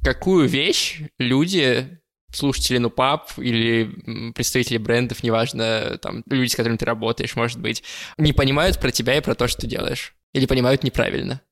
Какую 0.03 0.49
вещь 0.49 1.01
люди 1.19 2.01
слушатели 2.33 2.79
ну 2.79 2.91
пап 2.91 3.31
или 3.37 4.33
представители 4.33 4.79
брендов, 4.79 5.23
неважно, 5.23 5.99
там, 6.01 6.25
люди, 6.29 6.51
с 6.51 6.57
которыми 6.57 6.79
ты 6.79 6.87
работаешь, 6.87 7.37
может 7.37 7.61
быть, 7.61 7.85
не 8.17 8.33
понимают 8.33 8.81
про 8.81 8.91
тебя 8.91 9.17
и 9.17 9.21
про 9.21 9.35
то, 9.35 9.47
что 9.47 9.61
ты 9.61 9.67
делаешь? 9.67 10.15
Или 10.33 10.47
понимают 10.47 10.83
неправильно? 10.83 11.43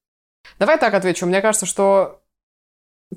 Давай 0.59 0.79
так 0.79 0.95
отвечу. 0.95 1.27
Мне 1.27 1.43
кажется, 1.43 1.67
что 1.67 2.20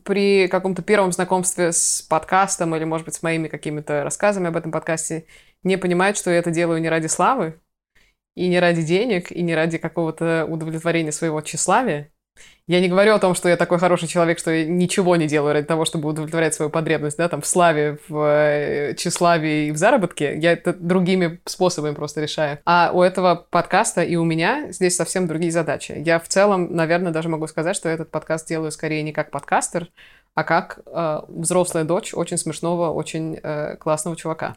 при 0.04 0.48
каком-то 0.48 0.82
первом 0.82 1.12
знакомстве 1.12 1.72
с 1.72 2.02
подкастом 2.02 2.76
или, 2.76 2.84
может 2.84 3.06
быть, 3.06 3.16
с 3.16 3.24
моими 3.24 3.48
какими-то 3.48 4.04
рассказами 4.04 4.48
об 4.48 4.58
этом 4.58 4.72
подкасте 4.72 5.26
не 5.64 5.78
понимают, 5.78 6.18
что 6.18 6.32
я 6.32 6.38
это 6.38 6.52
делаю 6.52 6.82
не 6.82 6.90
ради 6.90 7.08
славы, 7.08 7.60
и 8.36 8.48
не 8.48 8.60
ради 8.60 8.82
денег, 8.82 9.32
и 9.32 9.42
не 9.42 9.56
ради 9.56 9.78
какого-то 9.78 10.46
удовлетворения 10.46 11.12
своего 11.12 11.42
тщеславия, 11.42 12.12
я 12.68 12.80
не 12.80 12.88
говорю 12.88 13.14
о 13.14 13.20
том, 13.20 13.36
что 13.36 13.50
я 13.50 13.58
такой 13.58 13.78
хороший 13.78 14.08
человек, 14.08 14.40
что 14.40 14.52
я 14.52 14.66
ничего 14.66 15.18
не 15.18 15.28
делаю 15.28 15.54
ради 15.54 15.68
того, 15.68 15.84
чтобы 15.84 16.10
удовлетворять 16.10 16.54
свою 16.54 16.72
потребность, 16.72 17.18
да, 17.18 17.28
там, 17.28 17.42
в 17.42 17.46
славе, 17.46 17.98
в 18.08 18.18
э, 18.18 18.96
тщеславии 18.96 19.68
и 19.68 19.72
в 19.72 19.78
заработке. 19.78 20.38
Я 20.38 20.54
это 20.54 20.74
другими 20.74 21.42
способами 21.46 21.94
просто 21.94 22.22
решаю. 22.22 22.60
А 22.66 22.92
у 22.94 23.02
этого 23.02 23.46
подкаста 23.50 24.02
и 24.02 24.16
у 24.16 24.24
меня 24.24 24.72
здесь 24.72 24.96
совсем 24.96 25.28
другие 25.28 25.52
задачи. 25.52 26.02
Я 26.06 26.20
в 26.20 26.28
целом, 26.30 26.74
наверное, 26.74 27.12
даже 27.12 27.28
могу 27.28 27.48
сказать, 27.48 27.76
что 27.76 27.90
этот 27.90 28.12
подкаст 28.12 28.48
делаю 28.48 28.72
скорее 28.72 29.04
не 29.04 29.12
как 29.12 29.30
подкастер, 29.30 29.90
а 30.34 30.46
как 30.46 30.80
э, 30.86 31.20
взрослая 31.28 31.84
дочь 31.84 32.14
очень 32.14 32.38
смешного, 32.38 32.92
очень 32.92 33.40
э, 33.44 33.76
классного 33.76 34.16
чувака. 34.16 34.56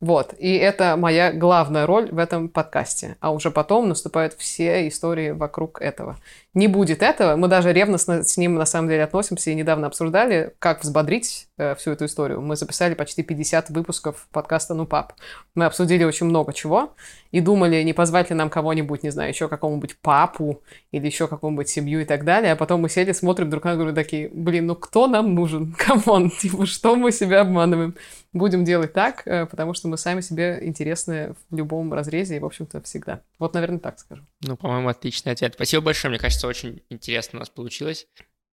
Вот, 0.00 0.32
и 0.38 0.54
это 0.54 0.96
моя 0.96 1.32
главная 1.32 1.84
роль 1.84 2.08
в 2.12 2.18
этом 2.18 2.48
подкасте. 2.48 3.16
А 3.18 3.32
уже 3.32 3.50
потом 3.50 3.88
наступают 3.88 4.34
все 4.34 4.86
истории 4.86 5.30
вокруг 5.30 5.82
этого. 5.82 6.18
Не 6.58 6.66
будет 6.66 7.04
этого, 7.04 7.36
мы 7.36 7.46
даже 7.46 7.72
ревностно 7.72 8.24
с 8.24 8.36
ним 8.36 8.56
на 8.56 8.66
самом 8.66 8.88
деле 8.88 9.04
относимся 9.04 9.52
и 9.52 9.54
недавно 9.54 9.86
обсуждали, 9.86 10.54
как 10.58 10.82
взбодрить 10.82 11.46
э, 11.56 11.76
всю 11.76 11.92
эту 11.92 12.06
историю. 12.06 12.40
Мы 12.40 12.56
записали 12.56 12.94
почти 12.94 13.22
50 13.22 13.70
выпусков 13.70 14.26
подкаста 14.32 14.74
«Ну, 14.74 14.84
пап». 14.84 15.12
Мы 15.54 15.66
обсудили 15.66 16.02
очень 16.02 16.26
много 16.26 16.52
чего 16.52 16.96
и 17.30 17.40
думали, 17.40 17.80
не 17.84 17.92
позвать 17.92 18.30
ли 18.30 18.34
нам 18.34 18.50
кого-нибудь, 18.50 19.04
не 19.04 19.10
знаю, 19.10 19.28
еще 19.28 19.46
какому-нибудь 19.46 19.98
папу 19.98 20.60
или 20.90 21.06
еще 21.06 21.28
какому-нибудь 21.28 21.68
семью 21.68 22.00
и 22.00 22.04
так 22.04 22.24
далее. 22.24 22.54
А 22.54 22.56
потом 22.56 22.80
мы 22.80 22.88
сели, 22.88 23.12
смотрим 23.12 23.50
друг 23.50 23.62
на 23.62 23.76
друга 23.76 23.92
такие, 23.92 24.28
блин, 24.28 24.66
ну 24.66 24.74
кто 24.74 25.06
нам 25.06 25.36
нужен? 25.36 25.72
Come 25.78 26.07
on, 26.07 26.28
типа, 26.28 26.66
что 26.66 26.96
мы 26.96 27.12
себя 27.12 27.42
обманываем? 27.42 27.94
Будем 28.32 28.64
делать 28.64 28.92
так, 28.92 29.22
э, 29.26 29.46
потому 29.46 29.74
что 29.74 29.86
мы 29.86 29.96
сами 29.96 30.22
себе 30.22 30.58
интересны 30.62 31.34
в 31.50 31.56
любом 31.56 31.94
разрезе 31.94 32.34
и, 32.34 32.40
в 32.40 32.44
общем-то, 32.44 32.82
всегда. 32.82 33.20
Вот, 33.38 33.54
наверное, 33.54 33.78
так 33.78 34.00
скажу. 34.00 34.24
Ну, 34.40 34.56
по-моему, 34.56 34.88
отличный 34.88 35.32
ответ. 35.32 35.54
Спасибо 35.54 35.82
большое, 35.82 36.10
мне 36.10 36.18
кажется, 36.18 36.46
очень 36.46 36.82
интересно 36.90 37.38
у 37.38 37.40
нас 37.40 37.50
получилось. 37.50 38.06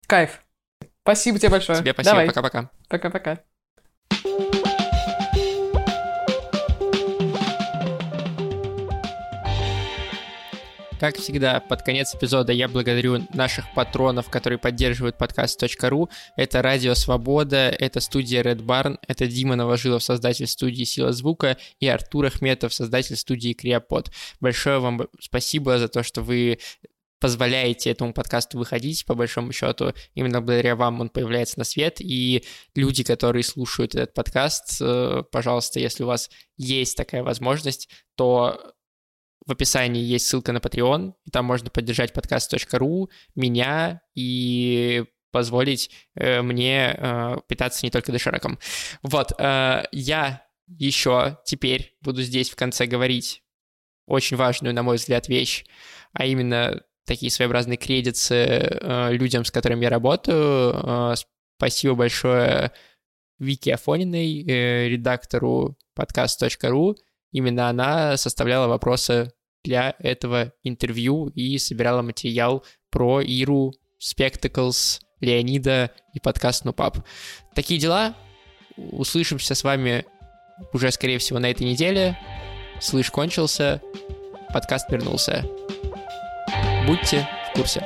Кайф. 0.06 0.42
Спасибо 1.02 1.38
тебе 1.38 1.50
большое. 1.50 1.78
Тебе 1.78 1.92
спасибо, 1.92 2.26
пока-пока. 2.26 2.70
Пока-пока. 2.88 3.40
Как 11.04 11.18
всегда, 11.18 11.60
под 11.60 11.82
конец 11.82 12.14
эпизода 12.14 12.50
я 12.50 12.66
благодарю 12.66 13.28
наших 13.34 13.66
патронов, 13.74 14.30
которые 14.30 14.58
поддерживают 14.58 15.18
подкаст.ру. 15.18 16.08
Это 16.34 16.62
Радио 16.62 16.94
Свобода, 16.94 17.68
это 17.68 18.00
студия 18.00 18.42
Red 18.42 18.64
Barn, 18.64 18.96
это 19.06 19.26
Дима 19.26 19.54
Новожилов, 19.54 20.02
создатель 20.02 20.46
студии 20.46 20.84
Сила 20.84 21.12
Звука, 21.12 21.58
и 21.78 21.86
Артур 21.86 22.24
Ахметов, 22.24 22.72
создатель 22.72 23.16
студии 23.16 23.52
Криопод. 23.52 24.12
Большое 24.40 24.78
вам 24.78 25.06
спасибо 25.20 25.78
за 25.78 25.88
то, 25.88 26.02
что 26.02 26.22
вы 26.22 26.58
позволяете 27.20 27.90
этому 27.90 28.14
подкасту 28.14 28.56
выходить, 28.56 29.04
по 29.04 29.14
большому 29.14 29.52
счету. 29.52 29.92
Именно 30.14 30.40
благодаря 30.40 30.74
вам 30.74 31.02
он 31.02 31.10
появляется 31.10 31.58
на 31.58 31.64
свет. 31.64 32.00
И 32.00 32.44
люди, 32.74 33.04
которые 33.04 33.42
слушают 33.42 33.94
этот 33.94 34.14
подкаст, 34.14 34.78
э, 34.80 35.22
пожалуйста, 35.30 35.80
если 35.80 36.02
у 36.02 36.06
вас 36.06 36.30
есть 36.56 36.96
такая 36.96 37.22
возможность, 37.22 37.90
то 38.14 38.74
в 39.46 39.52
описании 39.52 40.02
есть 40.02 40.26
ссылка 40.26 40.52
на 40.52 40.58
Patreon, 40.58 41.14
там 41.30 41.44
можно 41.44 41.70
поддержать 41.70 42.12
подкаст.ру, 42.12 43.10
меня 43.34 44.00
и 44.14 45.04
позволить 45.30 45.90
э, 46.14 46.42
мне 46.42 46.94
э, 46.96 47.36
питаться 47.48 47.84
не 47.84 47.90
только 47.90 48.12
дошираком. 48.12 48.58
Вот, 49.02 49.32
э, 49.38 49.84
я 49.92 50.46
еще 50.66 51.38
теперь 51.44 51.96
буду 52.00 52.22
здесь 52.22 52.50
в 52.50 52.56
конце 52.56 52.86
говорить 52.86 53.42
очень 54.06 54.36
важную, 54.36 54.74
на 54.74 54.82
мой 54.82 54.96
взгляд, 54.96 55.28
вещь, 55.28 55.64
а 56.12 56.24
именно 56.24 56.82
такие 57.04 57.30
своеобразные 57.30 57.76
кредиты 57.76 58.34
э, 58.34 59.12
людям, 59.12 59.44
с 59.44 59.50
которыми 59.50 59.84
я 59.84 59.90
работаю. 59.90 60.72
Э, 60.74 61.14
спасибо 61.58 61.94
большое 61.94 62.72
Вики 63.38 63.70
Афониной, 63.70 64.44
э, 64.46 64.88
редактору 64.88 65.76
подкаст.ру. 65.94 66.96
Именно 67.34 67.68
она 67.68 68.16
составляла 68.16 68.68
вопросы 68.68 69.32
для 69.64 69.96
этого 69.98 70.52
интервью 70.62 71.26
и 71.34 71.58
собирала 71.58 72.00
материал 72.00 72.64
про 72.90 73.20
Иру, 73.20 73.72
Spectacles, 74.00 75.00
Леонида 75.20 75.90
и 76.12 76.20
подкаст 76.20 76.64
Нупап. 76.64 76.98
Такие 77.56 77.80
дела. 77.80 78.14
Услышимся 78.76 79.56
с 79.56 79.64
вами 79.64 80.04
уже, 80.72 80.92
скорее 80.92 81.18
всего, 81.18 81.40
на 81.40 81.50
этой 81.50 81.66
неделе. 81.66 82.16
Слышь 82.80 83.10
кончился, 83.10 83.82
подкаст 84.52 84.88
вернулся. 84.92 85.44
Будьте 86.86 87.28
в 87.50 87.58
курсе. 87.58 87.84